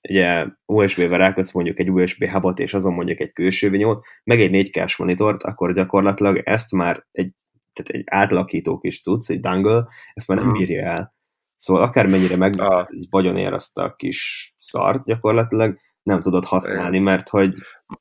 egy 0.01 0.47
USB-vel 0.67 1.19
rákötsz 1.19 1.53
mondjuk 1.53 1.79
egy 1.79 1.91
USB 1.91 2.29
hubot, 2.29 2.59
és 2.59 2.75
azon 2.75 2.95
mondjuk 2.95 3.21
egy 3.21 3.33
külső 3.33 3.71
vinyót, 3.71 4.05
meg 4.25 4.41
egy 4.41 4.51
4 4.51 4.71
k 4.71 4.99
monitort, 4.99 5.43
akkor 5.43 5.73
gyakorlatilag 5.73 6.37
ezt 6.45 6.73
már 6.73 7.07
egy, 7.13 7.33
tehát 7.73 7.91
egy 7.91 8.03
átlakító 8.07 8.79
kis 8.79 9.01
cucc, 9.01 9.31
egy 9.31 9.41
dangle, 9.41 9.87
ezt 10.15 10.29
már 10.29 10.39
nem 10.39 10.47
mhm. 10.47 10.57
bírja 10.57 10.85
el. 10.85 11.15
Szóval 11.55 11.83
akármennyire 11.83 12.37
meg 12.37 12.61
ah. 12.61 12.87
egy 12.91 13.07
vagyon 13.11 13.53
azt 13.53 13.79
a 13.79 13.95
kis 13.97 14.53
szart, 14.59 15.05
gyakorlatilag 15.05 15.79
nem 16.03 16.21
tudod 16.21 16.45
használni, 16.45 16.99
mert 16.99 17.29
hogy 17.29 17.53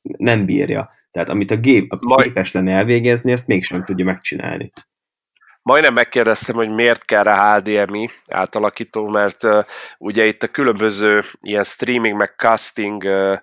nem 0.02 0.44
bírja. 0.44 0.90
Tehát 1.10 1.28
amit 1.28 1.50
a 1.50 1.56
gép 1.56 1.92
a 1.92 1.98
Majd... 2.00 2.26
képes 2.26 2.52
lenne 2.52 2.72
elvégezni, 2.72 3.32
ezt 3.32 3.46
mégsem 3.46 3.84
tudja 3.84 4.04
megcsinálni. 4.04 4.72
Majdnem 5.62 5.94
megkérdeztem, 5.94 6.54
hogy 6.54 6.70
miért 6.70 7.04
kell 7.04 7.22
rá 7.22 7.58
HDMI 7.58 8.08
átalakító, 8.28 9.08
mert 9.08 9.44
uh, 9.44 9.64
ugye 9.98 10.24
itt 10.26 10.42
a 10.42 10.48
különböző 10.48 11.20
ilyen 11.40 11.62
streaming, 11.62 12.16
meg 12.16 12.34
casting 12.36 13.02
uh, 13.04 13.38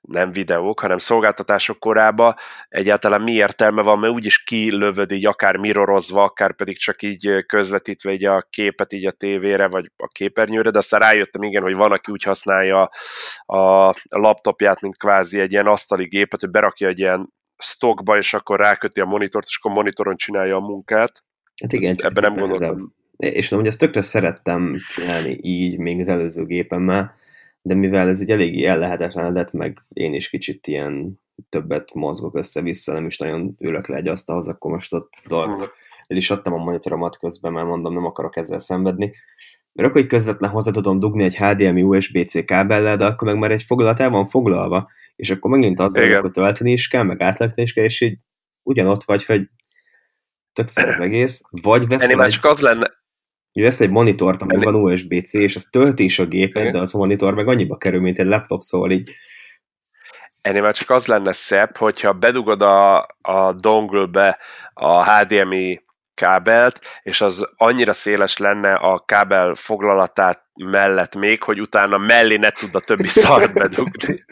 nem 0.00 0.32
videók, 0.32 0.80
hanem 0.80 0.98
szolgáltatások 0.98 1.78
korába 1.78 2.36
egyáltalán 2.68 3.20
mi 3.20 3.32
értelme 3.32 3.82
van, 3.82 3.98
mert 3.98 4.12
úgyis 4.12 4.42
kilövöd 4.42 5.12
így 5.12 5.26
akár 5.26 5.56
mirrorozva, 5.56 6.22
akár 6.22 6.54
pedig 6.54 6.78
csak 6.78 7.02
így 7.02 7.44
közvetítve 7.46 8.12
így 8.12 8.24
a 8.24 8.46
képet 8.50 8.92
így 8.92 9.06
a 9.06 9.10
tévére, 9.10 9.68
vagy 9.68 9.90
a 9.96 10.06
képernyőre, 10.06 10.70
de 10.70 10.78
aztán 10.78 11.00
rájöttem 11.00 11.42
igen, 11.42 11.62
hogy 11.62 11.76
van, 11.76 11.92
aki 11.92 12.12
úgy 12.12 12.22
használja 12.22 12.90
a 13.46 13.94
laptopját, 14.08 14.80
mint 14.80 14.96
kvázi 14.96 15.40
egy 15.40 15.52
ilyen 15.52 15.66
asztali 15.66 16.06
gépet, 16.06 16.40
hogy 16.40 16.50
berakja 16.50 16.88
egy 16.88 16.98
ilyen 16.98 17.32
stockba, 17.58 18.16
és 18.16 18.34
akkor 18.34 18.58
ráköti 18.58 19.00
a 19.00 19.04
monitort, 19.04 19.46
és 19.48 19.58
akkor 19.60 19.76
monitoron 19.76 20.16
csinálja 20.16 20.56
a 20.56 20.60
munkát. 20.60 21.24
Hát 21.62 21.72
igen, 21.72 21.96
ebben 21.98 22.32
nem 22.32 22.40
gondoltam. 22.40 22.94
És 23.16 23.52
amúgy 23.52 23.66
ezt 23.66 23.78
tökre 23.78 24.00
szerettem 24.00 24.74
csinálni 24.94 25.38
így, 25.42 25.78
még 25.78 26.00
az 26.00 26.08
előző 26.08 26.44
gépemmel, 26.44 27.16
de 27.68 27.74
mivel 27.74 28.08
ez 28.08 28.20
egy 28.20 28.30
eléggé 28.30 28.64
ellehetetlenedett, 28.64 29.52
meg 29.52 29.84
én 29.92 30.14
is 30.14 30.28
kicsit 30.28 30.66
ilyen 30.66 31.20
többet 31.48 31.94
mozgok 31.94 32.36
össze-vissza, 32.36 32.92
nem 32.92 33.06
is 33.06 33.18
nagyon 33.18 33.56
ülök 33.58 33.86
le 33.86 33.96
egy 33.96 34.08
asztalhoz, 34.08 34.48
akkor 34.48 34.70
most 34.70 34.92
ott 34.92 35.12
dolgozok. 35.26 35.72
El 36.06 36.16
is 36.16 36.30
adtam 36.30 36.52
a 36.52 36.64
monitoromat 36.64 37.18
közben, 37.18 37.52
mert 37.52 37.66
mondom, 37.66 37.94
nem 37.94 38.04
akarok 38.04 38.36
ezzel 38.36 38.58
szenvedni. 38.58 39.14
Mert 39.72 39.88
akkor, 39.88 40.00
hogy 40.00 40.10
közvetlen 40.10 40.50
hozzá 40.50 40.70
tudom 40.70 40.98
dugni 40.98 41.24
egy 41.24 41.36
HDMI 41.36 41.82
USB-C 41.82 42.44
kábellel, 42.44 42.96
de 42.96 43.06
akkor 43.06 43.28
meg 43.28 43.38
már 43.38 43.50
egy 43.50 43.62
foglalat 43.62 44.00
el 44.00 44.10
van 44.10 44.26
foglalva, 44.26 44.90
és 45.16 45.30
akkor 45.30 45.50
megint 45.50 45.80
azzal, 45.80 46.14
akkor 46.14 46.30
tölteni 46.30 46.72
is 46.72 46.88
kell, 46.88 47.02
meg 47.02 47.20
átlagtani 47.20 47.62
is 47.62 47.72
kell, 47.72 47.84
és 47.84 48.00
így 48.00 48.18
ugyanott 48.62 49.02
vagy, 49.02 49.24
hogy 49.24 49.48
tök 50.52 50.68
az 50.74 51.00
egész, 51.00 51.42
vagy 51.62 51.86
veszel 51.86 52.22
egy... 52.22 52.30
csak 52.30 52.44
az 52.44 52.60
lenne, 52.60 52.97
Vesz 53.52 53.80
egy 53.80 53.90
monitort, 53.90 54.42
ami 54.42 54.64
van 54.64 54.74
USB-C, 54.74 55.34
és 55.34 55.56
az 55.56 55.68
tölti 55.70 56.04
is 56.04 56.18
a 56.18 56.26
gépet, 56.26 56.72
de 56.72 56.78
az 56.78 56.94
a 56.94 56.98
monitor 56.98 57.34
meg 57.34 57.48
annyiba 57.48 57.76
kerül, 57.76 58.00
mint 58.00 58.18
egy 58.18 58.26
laptop, 58.26 58.60
szóval 58.60 58.90
így 58.90 59.10
Ennél 60.40 60.62
már 60.62 60.74
csak 60.74 60.90
az 60.90 61.06
lenne 61.06 61.32
szebb, 61.32 61.76
hogyha 61.76 62.12
bedugod 62.12 62.62
a, 62.62 62.98
a 63.20 63.52
dongle-be 63.56 64.38
a 64.74 65.10
HDMI 65.10 65.82
kábelt, 66.14 66.80
és 67.02 67.20
az 67.20 67.48
annyira 67.56 67.92
széles 67.92 68.36
lenne 68.36 68.68
a 68.68 69.04
kábel 69.06 69.54
foglalatát 69.54 70.42
mellett 70.54 71.16
még, 71.16 71.42
hogy 71.42 71.60
utána 71.60 71.98
mellé 71.98 72.36
ne 72.36 72.50
tud 72.50 72.74
a 72.74 72.80
többi 72.80 73.08
szart 73.22 73.52
bedugni. 73.52 74.24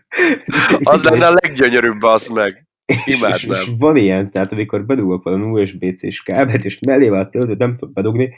Az 0.83 1.03
lenne 1.03 1.27
a 1.27 1.35
leggyönyörűbb, 1.43 2.03
az 2.03 2.27
meg. 2.29 2.67
Imádnám. 3.05 3.61
És, 3.61 3.67
és 3.67 3.71
van 3.79 3.97
ilyen, 3.97 4.31
tehát 4.31 4.53
amikor 4.53 4.85
bedugok 4.85 5.27
a 5.27 5.31
USB-C-s 5.31 6.23
kábelt, 6.23 6.65
és 6.65 6.79
mellével 6.87 7.29
töltőt 7.29 7.59
nem 7.59 7.77
tud 7.77 7.93
bedugni, 7.93 8.35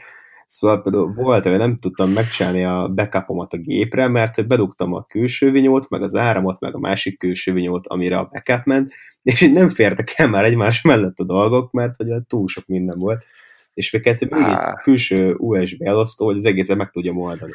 Szóval 0.49 0.83
például 0.83 1.13
volt, 1.15 1.45
hogy 1.45 1.59
nem 1.59 1.79
tudtam 1.79 2.11
megcsinálni 2.11 2.65
a 2.65 2.89
backupomat 2.95 3.53
a 3.53 3.57
gépre, 3.57 4.09
mert 4.09 4.47
bedugtam 4.47 4.93
a 4.93 5.05
külső 5.05 5.51
vinyót, 5.51 5.89
meg 5.89 6.03
az 6.03 6.17
áramot, 6.17 6.61
meg 6.61 6.75
a 6.75 6.79
másik 6.79 7.19
külső 7.19 7.53
vinyót, 7.53 7.87
amire 7.87 8.19
a 8.19 8.29
backup 8.33 8.65
ment, 8.65 8.93
és 9.23 9.41
így 9.41 9.53
nem 9.53 9.69
fértek 9.69 10.13
el 10.17 10.29
már 10.29 10.45
egymás 10.45 10.83
mellett 10.83 11.19
a 11.19 11.25
dolgok, 11.25 11.73
mert 11.73 11.97
hogy 11.97 12.09
túl 12.27 12.49
sok 12.49 12.67
minden 12.67 12.97
volt. 12.99 13.25
És 13.75 13.91
még 13.91 14.03
kellett 14.03 14.31
még 14.31 14.43
egy 14.43 14.75
külső 14.83 15.35
USB 15.35 15.83
elosztó, 15.83 16.27
hogy 16.27 16.37
az 16.37 16.45
egészet 16.45 16.77
meg 16.77 16.91
tudja 16.91 17.13
oldani. 17.13 17.53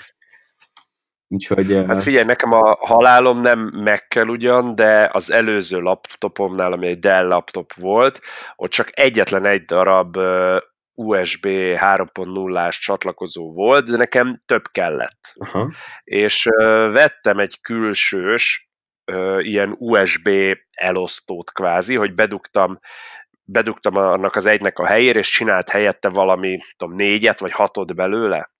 Úgyhogy, 1.28 1.74
hát 1.88 2.04
figyelj, 2.04 2.26
nekem 2.26 2.52
a 2.52 2.78
halálom 2.80 3.38
nem 3.38 3.60
meg 3.60 4.08
kell 4.08 4.28
ugyan, 4.28 4.76
de 4.76 5.10
az 5.14 5.32
előző 5.32 5.80
laptopomnál, 5.80 6.72
ami 6.72 6.88
egy 6.88 7.00
Dell 7.00 7.28
laptop 7.28 7.74
volt, 7.74 8.20
ott 8.56 8.72
csak 8.72 8.90
egyetlen 8.92 9.46
egy 9.46 9.66
darab 9.66 10.18
USB 10.96 11.46
3.0-ás 11.46 12.80
csatlakozó 12.80 13.54
volt, 13.54 13.90
de 13.90 13.98
nekem 13.98 14.42
több 14.46 14.64
kellett. 14.72 15.32
Aha. 15.34 15.72
És 16.04 16.46
uh, 16.46 16.66
vettem 16.92 17.40
egy 17.40 17.62
külsős 17.62 18.70
uh, 19.12 19.46
ilyen 19.46 19.76
USB 19.78 20.30
elosztót 20.72 21.52
kvázi, 21.52 21.96
hogy 21.96 22.14
bedugtam 22.14 22.80
bedugtam 23.46 23.96
annak 23.96 24.36
az 24.36 24.46
egynek 24.46 24.80
a 24.80 24.86
helyére, 24.86 25.20
és 25.20 25.30
csinált 25.30 25.70
helyette 25.70 26.10
valami, 26.10 26.58
tudom, 26.78 26.96
négyet 26.96 27.40
vagy 27.40 27.52
hatot 27.52 27.96
belőle, 27.96 28.52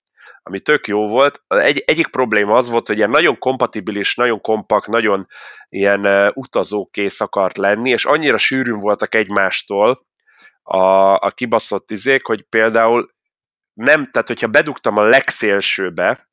ami 0.42 0.60
tök 0.60 0.86
jó 0.86 1.06
volt. 1.06 1.42
Egy, 1.46 1.82
egyik 1.86 2.06
probléma 2.06 2.54
az 2.54 2.70
volt, 2.70 2.86
hogy 2.86 2.96
ilyen 2.96 3.10
nagyon 3.10 3.38
kompatibilis, 3.38 4.14
nagyon 4.14 4.40
kompakt, 4.40 4.86
nagyon 4.86 5.26
ilyen 5.68 6.06
uh, 6.06 6.28
utazókész 6.34 7.20
akart 7.20 7.56
lenni, 7.56 7.90
és 7.90 8.04
annyira 8.04 8.38
sűrűn 8.38 8.78
voltak 8.78 9.14
egymástól, 9.14 10.06
a, 10.64 11.14
a 11.14 11.30
kibaszott 11.34 11.90
izék, 11.90 12.26
hogy 12.26 12.42
például 12.42 13.08
nem, 13.74 14.04
tehát 14.04 14.28
hogyha 14.28 14.46
bedugtam 14.46 14.96
a 14.96 15.02
legszélsőbe 15.02 16.28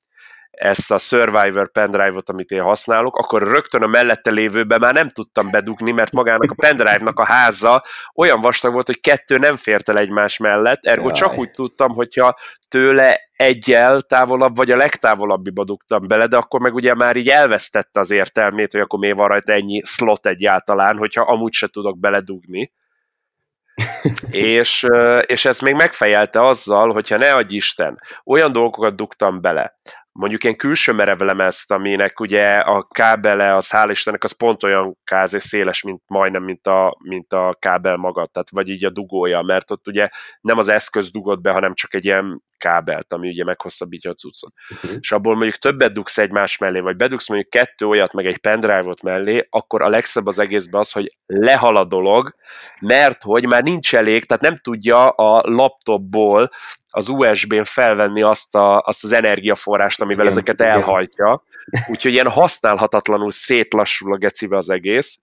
ezt 0.51 0.91
a 0.91 0.97
Survivor 0.97 1.71
pendrive-ot, 1.71 2.29
amit 2.29 2.51
én 2.51 2.61
használok, 2.61 3.17
akkor 3.17 3.41
rögtön 3.43 3.83
a 3.83 3.87
mellette 3.87 4.31
lévőbe 4.31 4.77
már 4.77 4.93
nem 4.93 5.07
tudtam 5.07 5.51
bedugni, 5.51 5.91
mert 5.91 6.11
magának 6.11 6.51
a 6.51 6.55
pendrive-nak 6.55 7.19
a 7.19 7.25
háza 7.25 7.83
olyan 8.15 8.41
vastag 8.41 8.73
volt, 8.73 8.85
hogy 8.85 8.99
kettő 8.99 9.37
nem 9.37 9.55
fért 9.55 9.89
el 9.89 9.97
egymás 9.97 10.37
mellett, 10.37 10.85
ergo 10.85 11.07
Jaj. 11.07 11.13
csak 11.13 11.37
úgy 11.37 11.51
tudtam, 11.51 11.93
hogyha 11.93 12.35
tőle 12.69 13.19
egyel 13.33 14.01
távolabb, 14.01 14.55
vagy 14.55 14.71
a 14.71 14.77
legtávolabbiba 14.77 15.63
dugtam 15.63 16.07
bele, 16.07 16.27
de 16.27 16.37
akkor 16.37 16.59
meg 16.59 16.73
ugye 16.73 16.93
már 16.95 17.15
így 17.15 17.29
elvesztette 17.29 17.99
az 17.99 18.11
értelmét, 18.11 18.71
hogy 18.71 18.81
akkor 18.81 18.99
miért 18.99 19.17
van 19.17 19.27
rajta 19.27 19.53
ennyi 19.53 19.81
slot 19.85 20.25
egyáltalán, 20.25 20.97
hogyha 20.97 21.21
amúgy 21.21 21.53
se 21.53 21.67
tudok 21.67 21.99
beledugni 21.99 22.71
és, 24.31 24.85
és 25.25 25.45
ezt 25.45 25.61
még 25.61 25.73
megfejelte 25.73 26.45
azzal, 26.45 26.91
hogyha 26.91 27.17
ne 27.17 27.33
adj 27.33 27.55
Isten, 27.55 27.95
olyan 28.25 28.51
dolgokat 28.51 28.95
dugtam 28.95 29.41
bele, 29.41 29.79
mondjuk 30.11 30.43
én 30.43 30.55
külső 30.55 30.91
merevlemezt, 30.91 31.71
aminek 31.71 32.19
ugye 32.19 32.53
a 32.53 32.87
kábele, 32.89 33.55
az 33.55 33.69
hál' 33.71 33.87
Istennek, 33.89 34.23
az 34.23 34.31
pont 34.31 34.63
olyan 34.63 34.97
kázé 35.03 35.37
széles, 35.37 35.83
mint 35.83 36.01
majdnem, 36.07 36.43
mint 36.43 36.67
a, 36.67 36.97
mint 37.03 37.33
a 37.33 37.55
kábel 37.59 37.95
maga, 37.95 38.25
tehát 38.25 38.49
vagy 38.49 38.69
így 38.69 38.85
a 38.85 38.89
dugója, 38.89 39.41
mert 39.41 39.71
ott 39.71 39.87
ugye 39.87 40.09
nem 40.41 40.57
az 40.57 40.69
eszköz 40.69 41.11
dugott 41.11 41.41
be, 41.41 41.51
hanem 41.51 41.73
csak 41.73 41.93
egy 41.93 42.05
ilyen 42.05 42.43
kábelt, 42.61 43.13
ami 43.13 43.29
ugye 43.29 43.43
meghosszabbítja 43.43 44.09
a 44.09 44.13
cuccot. 44.13 44.53
Uh-huh. 44.69 44.91
És 44.99 45.11
abból 45.11 45.33
mondjuk 45.33 45.55
többet 45.55 45.93
dugsz 45.93 46.17
egymás 46.17 46.57
mellé, 46.57 46.79
vagy 46.79 46.95
bedugsz 46.95 47.29
mondjuk 47.29 47.49
kettő 47.49 47.85
olyat, 47.85 48.13
meg 48.13 48.25
egy 48.25 48.37
pendrive-ot 48.37 49.01
mellé, 49.01 49.47
akkor 49.49 49.81
a 49.81 49.89
legszebb 49.89 50.25
az 50.27 50.39
egészben 50.39 50.79
az, 50.81 50.91
hogy 50.91 51.17
lehal 51.25 51.75
a 51.75 51.85
dolog, 51.85 52.35
mert 52.79 53.21
hogy 53.23 53.47
már 53.47 53.63
nincs 53.63 53.95
elég, 53.95 54.25
tehát 54.25 54.43
nem 54.43 54.57
tudja 54.57 55.09
a 55.09 55.41
laptopból 55.49 56.49
az 56.87 57.09
USB-n 57.09 57.63
felvenni 57.63 58.21
azt, 58.21 58.55
a, 58.55 58.79
azt 58.79 59.03
az 59.03 59.11
energiaforrást, 59.11 60.01
amivel 60.01 60.25
igen, 60.25 60.37
ezeket 60.37 60.61
elhajtja. 60.61 61.43
Úgyhogy 61.87 62.11
ilyen 62.11 62.29
használhatatlanul 62.29 63.31
szétlassul 63.31 64.13
a 64.13 64.17
gecibe 64.17 64.57
az 64.57 64.69
egész, 64.69 65.19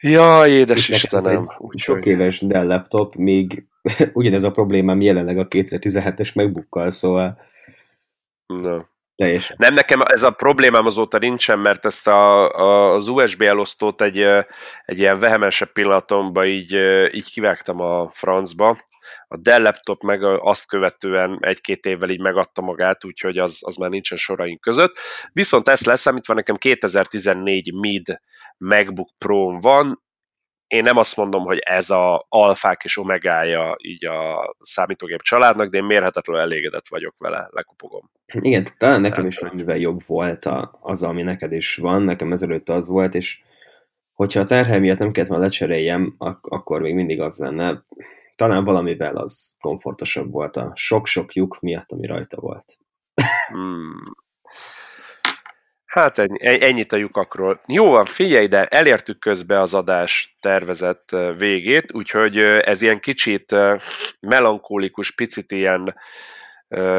Jaj, 0.00 0.50
édes 0.50 0.88
Istenem. 0.88 1.42
Egy 1.70 1.78
sok 1.78 2.06
éves 2.06 2.40
Dell 2.40 2.66
laptop, 2.66 3.14
még 3.14 3.66
ugyanez 4.12 4.42
a 4.42 4.50
problémám 4.50 5.00
jelenleg 5.00 5.38
a 5.38 5.48
2017-es 5.48 6.34
megbukkal, 6.34 6.90
szóval 6.90 7.40
no. 8.46 8.78
Teljesen. 9.16 9.56
Nem, 9.58 9.74
nekem 9.74 10.00
ez 10.00 10.22
a 10.22 10.30
problémám 10.30 10.86
azóta 10.86 11.18
nincsen, 11.18 11.58
mert 11.58 11.84
ezt 11.84 12.06
a, 12.06 12.48
a, 12.48 12.94
az 12.94 13.08
USB 13.08 13.42
elosztót 13.42 14.02
egy, 14.02 14.18
egy 14.84 14.98
ilyen 14.98 15.18
vehemensebb 15.18 15.72
pillanatomban 15.72 16.46
így, 16.46 16.72
így 17.12 17.30
kivágtam 17.30 17.80
a 17.80 18.08
francba. 18.12 18.78
A 19.28 19.36
Dell 19.36 19.62
laptop 19.62 20.02
meg 20.02 20.22
azt 20.22 20.66
követően 20.66 21.38
egy-két 21.40 21.86
évvel 21.86 22.10
így 22.10 22.20
megadta 22.20 22.62
magát, 22.62 23.04
úgyhogy 23.04 23.38
az, 23.38 23.58
az 23.64 23.76
már 23.76 23.90
nincsen 23.90 24.18
soraink 24.18 24.60
között. 24.60 24.98
Viszont 25.32 25.68
ezt 25.68 25.86
leszámítva 25.86 26.34
nekem 26.34 26.56
2014 26.56 27.74
mid 27.74 28.20
MacBook 28.56 29.10
pro 29.18 29.58
van, 29.60 30.06
én 30.68 30.82
nem 30.82 30.96
azt 30.96 31.16
mondom, 31.16 31.44
hogy 31.44 31.58
ez 31.58 31.90
a 31.90 32.26
alfák 32.28 32.84
és 32.84 32.98
omegája 32.98 33.76
így 33.82 34.06
a 34.06 34.54
számítógép 34.60 35.22
családnak, 35.22 35.68
de 35.68 35.78
én 35.78 35.84
mérhetetlenül 35.84 36.42
elégedett 36.42 36.88
vagyok 36.88 37.14
vele, 37.18 37.48
lekupogom. 37.50 38.10
Igen, 38.26 38.66
talán 38.76 39.00
nekem 39.00 39.26
is 39.26 39.40
mivel 39.52 39.76
jobb 39.76 40.00
volt 40.06 40.44
a, 40.44 40.78
az, 40.80 41.02
ami 41.02 41.22
neked 41.22 41.52
is 41.52 41.76
van, 41.76 42.02
nekem 42.02 42.32
ezelőtt 42.32 42.68
az 42.68 42.88
volt, 42.88 43.14
és 43.14 43.42
hogyha 44.12 44.40
a 44.40 44.44
terhely 44.44 44.78
miatt 44.78 44.98
nem 44.98 45.12
kellett 45.12 45.30
már 45.30 45.40
lecseréljem, 45.40 46.14
ak- 46.18 46.46
akkor 46.46 46.80
még 46.80 46.94
mindig 46.94 47.20
az 47.20 47.38
lenne. 47.38 47.84
Talán 48.38 48.64
valamivel 48.64 49.16
az 49.16 49.54
komfortosabb 49.60 50.32
volt 50.32 50.56
a 50.56 50.72
sok-sok 50.74 51.32
lyuk 51.32 51.60
miatt, 51.60 51.92
ami 51.92 52.06
rajta 52.06 52.40
volt. 52.40 52.78
Hmm. 53.48 54.16
Hát 55.84 56.18
ennyi, 56.18 56.64
ennyit 56.64 56.92
a 56.92 56.96
lyukakról. 56.96 57.60
Jó 57.66 57.90
van, 57.90 58.04
figyelj, 58.04 58.46
de 58.46 58.66
elértük 58.66 59.18
közbe 59.18 59.60
az 59.60 59.74
adás 59.74 60.36
tervezett 60.40 61.16
végét, 61.38 61.94
úgyhogy 61.94 62.36
ez 62.38 62.82
ilyen 62.82 63.00
kicsit 63.00 63.54
melankólikus, 64.20 65.14
picit 65.14 65.52
ilyen, 65.52 65.94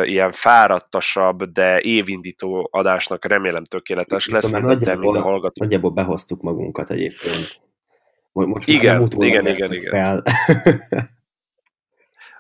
ilyen 0.03 0.31
fáradtasabb, 0.31 1.43
de 1.43 1.81
évindító 1.81 2.69
adásnak 2.71 3.25
remélem 3.25 3.63
tökéletes 3.63 4.27
lesz. 4.27 4.45
Szóval 4.45 4.59
nagyjából, 4.59 5.17
a 5.17 5.21
hallgató. 5.21 5.63
nagyjából 5.63 5.91
behoztuk 5.91 6.41
magunkat 6.41 6.91
egyébként. 6.91 7.61
Most 8.31 8.67
igen, 8.67 9.07
igen, 9.17 9.47
igen, 9.47 9.73
igen. 9.73 9.89
Fel. 9.89 10.23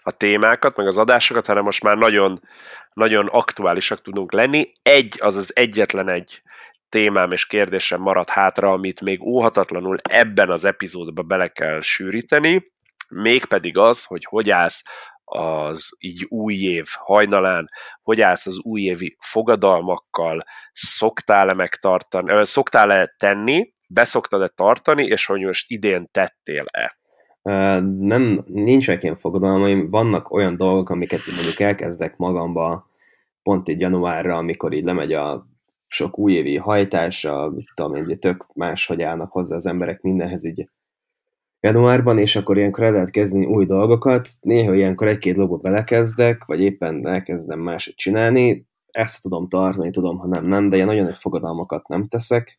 a 0.09 0.17
témákat, 0.17 0.77
meg 0.77 0.87
az 0.87 0.97
adásokat, 0.97 1.45
hanem 1.45 1.63
most 1.63 1.83
már 1.83 1.97
nagyon, 1.97 2.39
nagyon 2.93 3.27
aktuálisak 3.27 4.01
tudunk 4.01 4.31
lenni. 4.31 4.71
Egy, 4.81 5.17
az 5.21 5.35
az 5.35 5.55
egyetlen 5.55 6.09
egy 6.09 6.41
témám 6.89 7.31
és 7.31 7.45
kérdésem 7.45 8.01
maradt 8.01 8.29
hátra, 8.29 8.71
amit 8.71 9.01
még 9.01 9.23
óhatatlanul 9.23 9.95
ebben 10.09 10.49
az 10.49 10.65
epizódban 10.65 11.27
bele 11.27 11.47
kell 11.47 11.81
sűríteni, 11.81 12.71
mégpedig 13.09 13.77
az, 13.77 14.03
hogy 14.03 14.25
hogy 14.29 14.49
állsz 14.49 14.83
az 15.23 15.89
így 15.99 16.25
új 16.29 16.55
év 16.55 16.85
hajnalán, 16.93 17.65
hogy 18.01 18.21
állsz 18.21 18.45
az 18.45 18.59
újévi 18.59 19.17
fogadalmakkal, 19.19 20.43
szoktál-e 20.73 21.53
megtartani, 21.53 22.45
szoktál-e 22.45 23.15
tenni, 23.17 23.73
beszoktad-e 23.87 24.47
tartani, 24.47 25.05
és 25.05 25.25
hogy 25.25 25.41
most 25.41 25.69
idén 25.69 26.07
tettél-e? 26.11 26.98
Nem, 27.99 28.43
nincsenek 28.45 29.03
ilyen 29.03 29.15
fogadalmaim, 29.15 29.89
vannak 29.89 30.31
olyan 30.31 30.57
dolgok, 30.57 30.89
amiket 30.89 31.19
mondjuk 31.35 31.59
elkezdek 31.59 32.17
magamba 32.17 32.89
pont 33.43 33.69
így 33.69 33.79
januárra, 33.79 34.37
amikor 34.37 34.73
így 34.73 34.85
lemegy 34.85 35.13
a 35.13 35.47
sok 35.87 36.19
újévi 36.19 36.57
hajtása, 36.57 37.53
tudom 37.75 37.95
én, 37.95 38.19
tök 38.19 38.45
máshogy 38.53 39.01
állnak 39.01 39.31
hozzá 39.31 39.55
az 39.55 39.65
emberek 39.65 40.01
mindenhez 40.01 40.45
így 40.45 40.69
januárban, 41.59 42.17
és 42.17 42.35
akkor 42.35 42.57
ilyenkor 42.57 42.83
el 42.83 42.91
lehet 42.91 43.09
kezdeni 43.09 43.45
új 43.45 43.65
dolgokat. 43.65 44.29
Néha 44.41 44.73
ilyenkor 44.73 45.07
egy-két 45.07 45.35
dolgokba 45.35 45.69
belekezdek, 45.69 46.45
vagy 46.45 46.61
éppen 46.61 47.07
elkezdem 47.07 47.59
máshogy 47.59 47.95
csinálni, 47.95 48.67
ezt 48.91 49.21
tudom 49.21 49.47
tartani, 49.47 49.89
tudom, 49.89 50.17
ha 50.17 50.27
nem, 50.27 50.45
nem, 50.45 50.69
de 50.69 50.75
ilyen 50.75 50.87
nagyon 50.87 51.03
nagy 51.03 51.17
fogadalmakat 51.17 51.87
nem 51.87 52.07
teszek, 52.07 52.58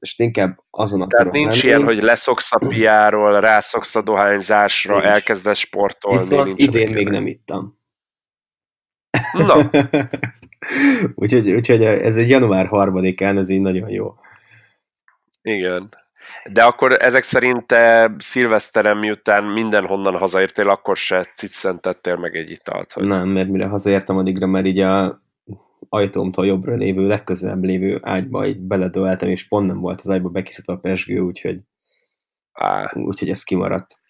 és 0.00 0.18
inkább 0.18 0.58
azon 0.70 1.00
a 1.02 1.06
Tehát 1.06 1.32
nincs 1.32 1.62
lenni. 1.62 1.66
ilyen, 1.66 1.84
hogy 1.84 2.02
leszoksz 2.02 2.52
a 2.52 2.66
piáról, 2.68 3.40
rászoksz 3.40 3.94
a 3.94 4.02
dohányzásra, 4.02 4.94
nincs. 4.94 5.06
elkezdesz 5.06 5.58
sportolni. 5.58 6.18
Viszont 6.18 6.52
idén 6.56 6.92
még 6.92 7.08
nem 7.08 7.26
ittam. 7.26 7.78
Na. 9.32 9.70
úgyhogy, 11.14 11.50
úgyhogy 11.50 11.82
ez 11.84 12.16
egy 12.16 12.28
január 12.28 12.66
harmadikán, 12.66 13.38
ez 13.38 13.48
így 13.48 13.60
nagyon 13.60 13.88
jó. 13.88 14.14
Igen. 15.42 15.88
De 16.52 16.62
akkor 16.62 16.92
ezek 16.92 17.22
szerint 17.22 17.66
te 17.66 18.14
szilveszterem 18.18 18.98
miután 18.98 19.44
mindenhonnan 19.44 20.16
hazaértél, 20.16 20.68
akkor 20.68 20.96
se 20.96 21.24
ciccentettél 21.34 22.16
meg 22.16 22.36
egy 22.36 22.50
italt? 22.50 22.92
Hogy... 22.92 23.04
Nem, 23.04 23.28
mert 23.28 23.48
mire 23.48 23.66
hazaértem 23.66 24.16
addigra, 24.16 24.46
mert 24.46 24.66
így 24.66 24.78
a 24.78 25.22
ajtómtól 25.88 26.46
jobbra 26.46 26.74
lévő, 26.74 27.06
legközelebb 27.06 27.62
lévő 27.62 27.98
ágyba 28.02 28.46
így 28.46 28.60
beledöltem, 28.60 29.28
és 29.28 29.48
pont 29.48 29.66
nem 29.66 29.80
volt 29.80 29.98
az 30.00 30.08
ágyba 30.08 30.28
bekészítve 30.28 30.72
a 30.72 30.78
pesgő, 30.78 31.18
úgyhogy, 31.18 31.60
Á. 32.52 32.92
úgyhogy 32.94 33.28
ez 33.28 33.42
kimaradt. 33.42 34.02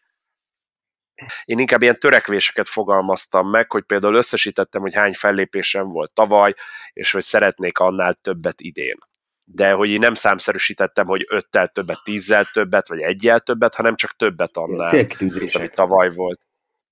Én 1.44 1.58
inkább 1.58 1.82
ilyen 1.82 1.98
törekvéseket 1.98 2.68
fogalmaztam 2.68 3.50
meg, 3.50 3.70
hogy 3.70 3.82
például 3.82 4.14
összesítettem, 4.14 4.80
hogy 4.80 4.94
hány 4.94 5.14
fellépésem 5.14 5.84
volt 5.84 6.12
tavaly, 6.12 6.54
és 6.92 7.12
hogy 7.12 7.22
szeretnék 7.22 7.78
annál 7.78 8.14
többet 8.14 8.60
idén. 8.60 8.96
De 9.44 9.72
hogy 9.72 9.90
én 9.90 9.98
nem 9.98 10.14
számszerűsítettem, 10.14 11.06
hogy 11.06 11.26
öttel 11.28 11.68
többet, 11.68 12.00
tízzel 12.04 12.44
többet, 12.44 12.88
vagy 12.88 13.00
egyel 13.00 13.40
többet, 13.40 13.74
hanem 13.74 13.96
csak 13.96 14.16
többet 14.16 14.56
annál, 14.56 14.88
Célkitűzések. 14.88 15.60
ami 15.60 15.70
tavaly 15.74 16.10
volt. 16.10 16.40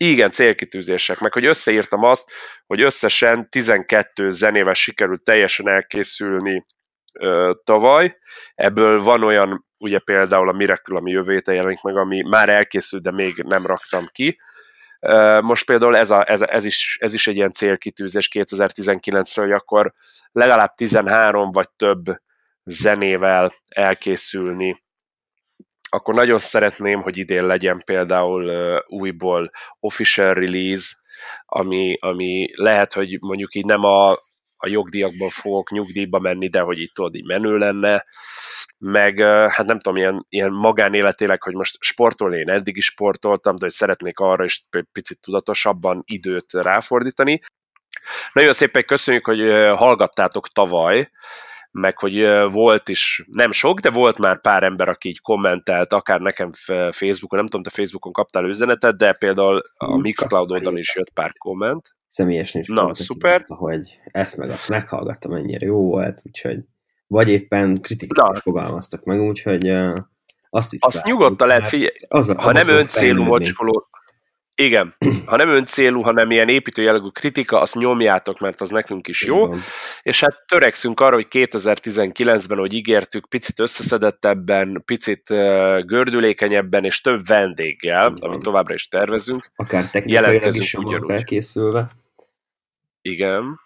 Igen, 0.04 0.30
célkitűzések, 0.30 1.18
meg 1.20 1.32
hogy 1.32 1.44
összeírtam 1.44 2.02
azt, 2.02 2.30
hogy 2.66 2.82
összesen 2.82 3.50
12 3.50 4.30
zenével 4.30 4.74
sikerült 4.74 5.22
teljesen 5.22 5.68
elkészülni 5.68 6.66
ö, 7.12 7.52
tavaly, 7.64 8.16
ebből 8.54 9.02
van 9.02 9.22
olyan 9.22 9.66
ugye 9.78 9.98
például 9.98 10.48
a 10.48 10.52
Miracle, 10.52 10.96
ami 10.96 11.10
jövő 11.10 11.32
héten 11.32 11.54
jelenik 11.54 11.82
meg, 11.82 11.96
ami 11.96 12.22
már 12.22 12.48
elkészült, 12.48 13.02
de 13.02 13.10
még 13.10 13.34
nem 13.36 13.66
raktam 13.66 14.04
ki. 14.12 14.38
Most 15.40 15.66
például 15.66 15.96
ez, 15.96 16.10
a, 16.10 16.30
ez, 16.30 16.42
ez, 16.42 16.64
is, 16.64 16.96
ez 17.00 17.14
is 17.14 17.26
egy 17.26 17.36
ilyen 17.36 17.52
célkitűzés 17.52 18.28
2019-ről, 18.32 19.42
hogy 19.42 19.52
akkor 19.52 19.92
legalább 20.32 20.70
13 20.70 21.52
vagy 21.52 21.68
több 21.76 22.02
zenével 22.64 23.52
elkészülni. 23.68 24.81
Akkor 25.94 26.14
nagyon 26.14 26.38
szeretném, 26.38 27.02
hogy 27.02 27.18
idén 27.18 27.46
legyen 27.46 27.82
például 27.84 28.50
újból 28.86 29.50
official 29.80 30.34
release, 30.34 30.94
ami, 31.46 31.96
ami 32.00 32.50
lehet, 32.54 32.92
hogy 32.92 33.16
mondjuk 33.20 33.54
így 33.54 33.64
nem 33.64 33.84
a, 33.84 34.10
a 34.56 34.68
jogdíjakból 34.68 35.30
fogok 35.30 35.70
nyugdíjba 35.70 36.18
menni, 36.18 36.48
de 36.48 36.60
hogy 36.60 36.80
itt 36.80 36.94
tudod, 36.94 37.14
így 37.14 37.26
menő 37.26 37.56
lenne, 37.56 38.04
meg 38.78 39.18
hát 39.48 39.66
nem 39.66 39.78
tudom, 39.78 39.96
ilyen, 39.98 40.26
ilyen 40.28 40.52
magánéletéleg, 40.52 41.42
hogy 41.42 41.54
most 41.54 41.76
sportolni, 41.80 42.38
én 42.38 42.50
eddig 42.50 42.76
is 42.76 42.84
sportoltam, 42.84 43.54
de 43.56 43.64
hogy 43.64 43.74
szeretnék 43.74 44.18
arra 44.18 44.44
is 44.44 44.66
picit 44.92 45.20
tudatosabban 45.20 46.02
időt 46.06 46.52
ráfordítani. 46.52 47.40
Nagyon 48.32 48.52
szépen 48.52 48.84
köszönjük, 48.84 49.26
hogy 49.26 49.40
hallgattátok 49.76 50.48
tavaly, 50.48 51.10
meg 51.72 51.98
hogy 51.98 52.26
volt 52.50 52.88
is, 52.88 53.24
nem 53.30 53.50
sok, 53.50 53.80
de 53.80 53.90
volt 53.90 54.18
már 54.18 54.40
pár 54.40 54.62
ember, 54.62 54.88
aki 54.88 55.08
így 55.08 55.20
kommentelt, 55.20 55.92
akár 55.92 56.20
nekem 56.20 56.50
Facebookon, 56.90 57.38
nem 57.38 57.46
tudom, 57.46 57.62
te 57.62 57.70
Facebookon 57.70 58.12
kaptál 58.12 58.44
üzenetet, 58.44 58.96
de 58.96 59.12
például 59.12 59.60
a 59.76 59.96
Mixcloud 59.96 60.50
oldalon 60.50 60.78
is 60.78 60.94
jött 60.94 61.10
pár 61.10 61.32
komment. 61.32 61.94
Személyesen 62.06 62.60
is. 62.60 62.66
Na, 62.66 62.94
szuper. 62.94 63.44
Hogy 63.46 63.98
ezt 64.04 64.36
meg 64.36 64.50
azt 64.50 64.68
meghallgattam, 64.68 65.32
mennyire 65.32 65.66
jó 65.66 65.80
volt, 65.80 66.22
úgyhogy 66.24 66.58
vagy 67.06 67.28
éppen 67.28 67.80
kritikus 67.80 68.40
fogalmaztak 68.40 69.04
meg, 69.04 69.20
úgyhogy 69.20 69.68
azt 70.50 70.72
is 70.72 70.80
Azt 70.80 71.04
nyugodtan 71.04 71.48
lehet, 71.48 71.76
a, 72.08 72.42
ha 72.42 72.52
nem 72.52 72.68
öncélú 72.68 73.22
mocskoló, 73.22 73.88
Igen, 74.54 74.94
ha 75.26 75.36
nem 75.36 75.48
öncélú, 75.48 76.00
hanem 76.00 76.30
ilyen 76.30 76.48
építőjellegű 76.48 77.08
kritika, 77.08 77.60
azt 77.60 77.74
nyomjátok, 77.74 78.40
mert 78.40 78.60
az 78.60 78.70
nekünk 78.70 79.08
is 79.08 79.24
jó. 79.24 79.46
Igen. 79.46 79.60
És 80.02 80.20
hát 80.20 80.44
törekszünk 80.46 81.00
arra, 81.00 81.14
hogy 81.14 81.26
2019-ben, 81.30 82.58
hogy 82.58 82.72
ígértük, 82.72 83.28
picit 83.28 83.58
összeszedettebben, 83.58 84.82
picit 84.84 85.22
gördülékenyebben 85.86 86.84
és 86.84 87.00
több 87.00 87.26
vendéggel, 87.26 88.12
Igen. 88.16 88.30
amit 88.30 88.42
továbbra 88.42 88.74
is 88.74 88.88
tervezünk. 88.88 89.50
Akár 89.56 89.90
technikailag 89.90 90.54
is 90.54 90.72
jobban 90.72 91.06
felkészülve. 91.06 91.90
Igen, 93.02 93.58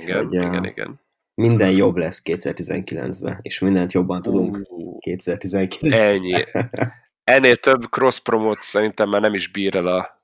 igen, 0.00 0.18
hogy, 0.18 0.32
igen, 0.32 0.64
igen. 0.64 1.00
Minden 1.34 1.70
jobb 1.70 1.96
lesz 1.96 2.22
2019-ben, 2.24 3.38
és 3.42 3.58
mindent 3.58 3.92
jobban 3.92 4.22
tudunk 4.22 4.56
uh, 4.56 4.96
2019-ben. 5.00 5.92
Ennyi. 5.92 6.44
ennél 7.30 7.56
több 7.56 7.82
cross-promot 7.90 8.58
szerintem 8.58 9.08
már 9.08 9.20
nem 9.20 9.34
is 9.34 9.48
bír 9.50 9.76
el 9.76 9.86
a, 9.86 10.22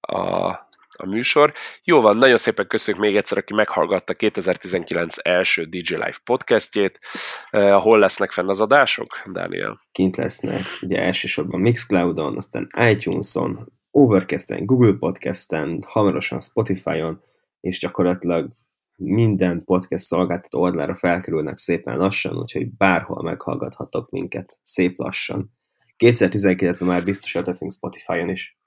a, 0.00 0.48
a 0.96 1.06
műsor. 1.06 1.52
Jó 1.84 2.00
van, 2.00 2.16
nagyon 2.16 2.36
szépen 2.36 2.66
köszönjük 2.66 3.04
még 3.04 3.16
egyszer, 3.16 3.38
aki 3.38 3.54
meghallgatta 3.54 4.14
2019 4.14 5.14
első 5.22 5.64
DJ 5.64 5.94
Live 5.94 6.18
podcastjét. 6.24 6.98
Uh, 7.52 7.70
hol 7.70 7.98
lesznek 7.98 8.30
fenn 8.30 8.48
az 8.48 8.60
adások, 8.60 9.22
Dániel? 9.32 9.78
Kint 9.92 10.16
lesznek, 10.16 10.62
ugye 10.82 11.02
elsősorban 11.02 11.60
Mixcloudon, 11.60 12.36
aztán 12.36 12.70
iTunes-on, 12.90 13.72
Overcast-en, 13.90 14.66
Google 14.66 14.96
Podcast-en, 14.98 15.78
hamarosan 15.86 16.40
Spotify-on, 16.40 17.22
és 17.60 17.78
gyakorlatilag 17.78 18.50
minden 18.96 19.64
podcast 19.64 20.04
szolgáltató 20.04 20.60
oldalra 20.60 20.96
felkerülnek 20.96 21.58
szépen 21.58 21.96
lassan, 21.96 22.36
úgyhogy 22.36 22.70
bárhol 22.76 23.22
meghallgathatok 23.22 24.10
minket 24.10 24.58
szép 24.62 24.98
lassan. 24.98 25.58
2019-ben 26.04 26.88
már 26.88 27.04
biztosan 27.04 27.44
teszünk 27.44 27.72
Spotify-on 27.72 28.28
is. 28.28 28.58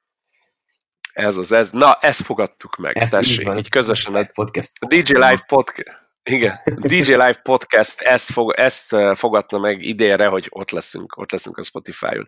Ez 1.13 1.37
az 1.37 1.51
ez. 1.51 1.71
Na, 1.71 1.97
ezt 2.01 2.21
fogadtuk 2.21 2.75
meg. 2.75 2.97
Ez 2.97 3.09
tessék, 3.09 3.39
így, 3.39 3.45
van, 3.45 3.57
így 3.57 3.69
közösen. 3.69 4.15
A 4.15 4.29
podcast. 4.33 4.71
A 4.79 4.85
DJ 4.85 5.13
Live 5.13 5.43
Podcast. 5.47 6.01
Igen, 6.29 6.59
DJ 6.65 7.11
Live 7.23 7.39
Podcast 7.43 8.01
ezt, 8.01 8.31
fog, 8.31 8.53
ezt 8.57 8.95
fogadta 9.13 9.59
meg 9.59 9.81
idénre, 9.81 10.27
hogy 10.27 10.47
ott 10.49 10.71
leszünk, 10.71 11.17
ott 11.17 11.31
leszünk 11.31 11.57
a 11.57 11.63
Spotify-on. 11.63 12.23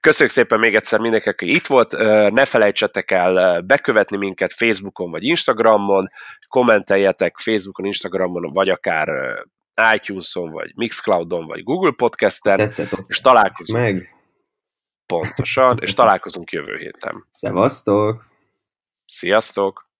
Köszönjük 0.00 0.34
szépen 0.34 0.58
még 0.58 0.74
egyszer 0.74 1.00
mindenkinek, 1.00 1.34
aki 1.34 1.54
itt 1.54 1.66
volt. 1.66 1.92
Ne 2.32 2.44
felejtsetek 2.44 3.10
el 3.10 3.60
bekövetni 3.60 4.16
minket 4.16 4.52
Facebookon 4.52 5.10
vagy 5.10 5.24
Instagramon, 5.24 6.08
kommenteljetek 6.48 7.38
Facebookon, 7.38 7.86
Instagramon, 7.86 8.52
vagy 8.52 8.68
akár 8.68 9.08
iTunes-on, 9.92 10.50
vagy 10.50 10.72
Mixcloud-on, 10.74 11.46
vagy 11.46 11.62
Google 11.62 11.92
Podcast-en, 11.96 12.70
és 13.08 13.20
találkozunk. 13.20 13.82
Meg. 13.82 14.21
Pontosan, 15.20 15.78
és 15.80 15.94
találkozunk 15.94 16.50
jövő 16.50 16.76
héten. 16.76 17.26
Szevasztok! 17.30 18.24
Sziasztok! 19.06 19.91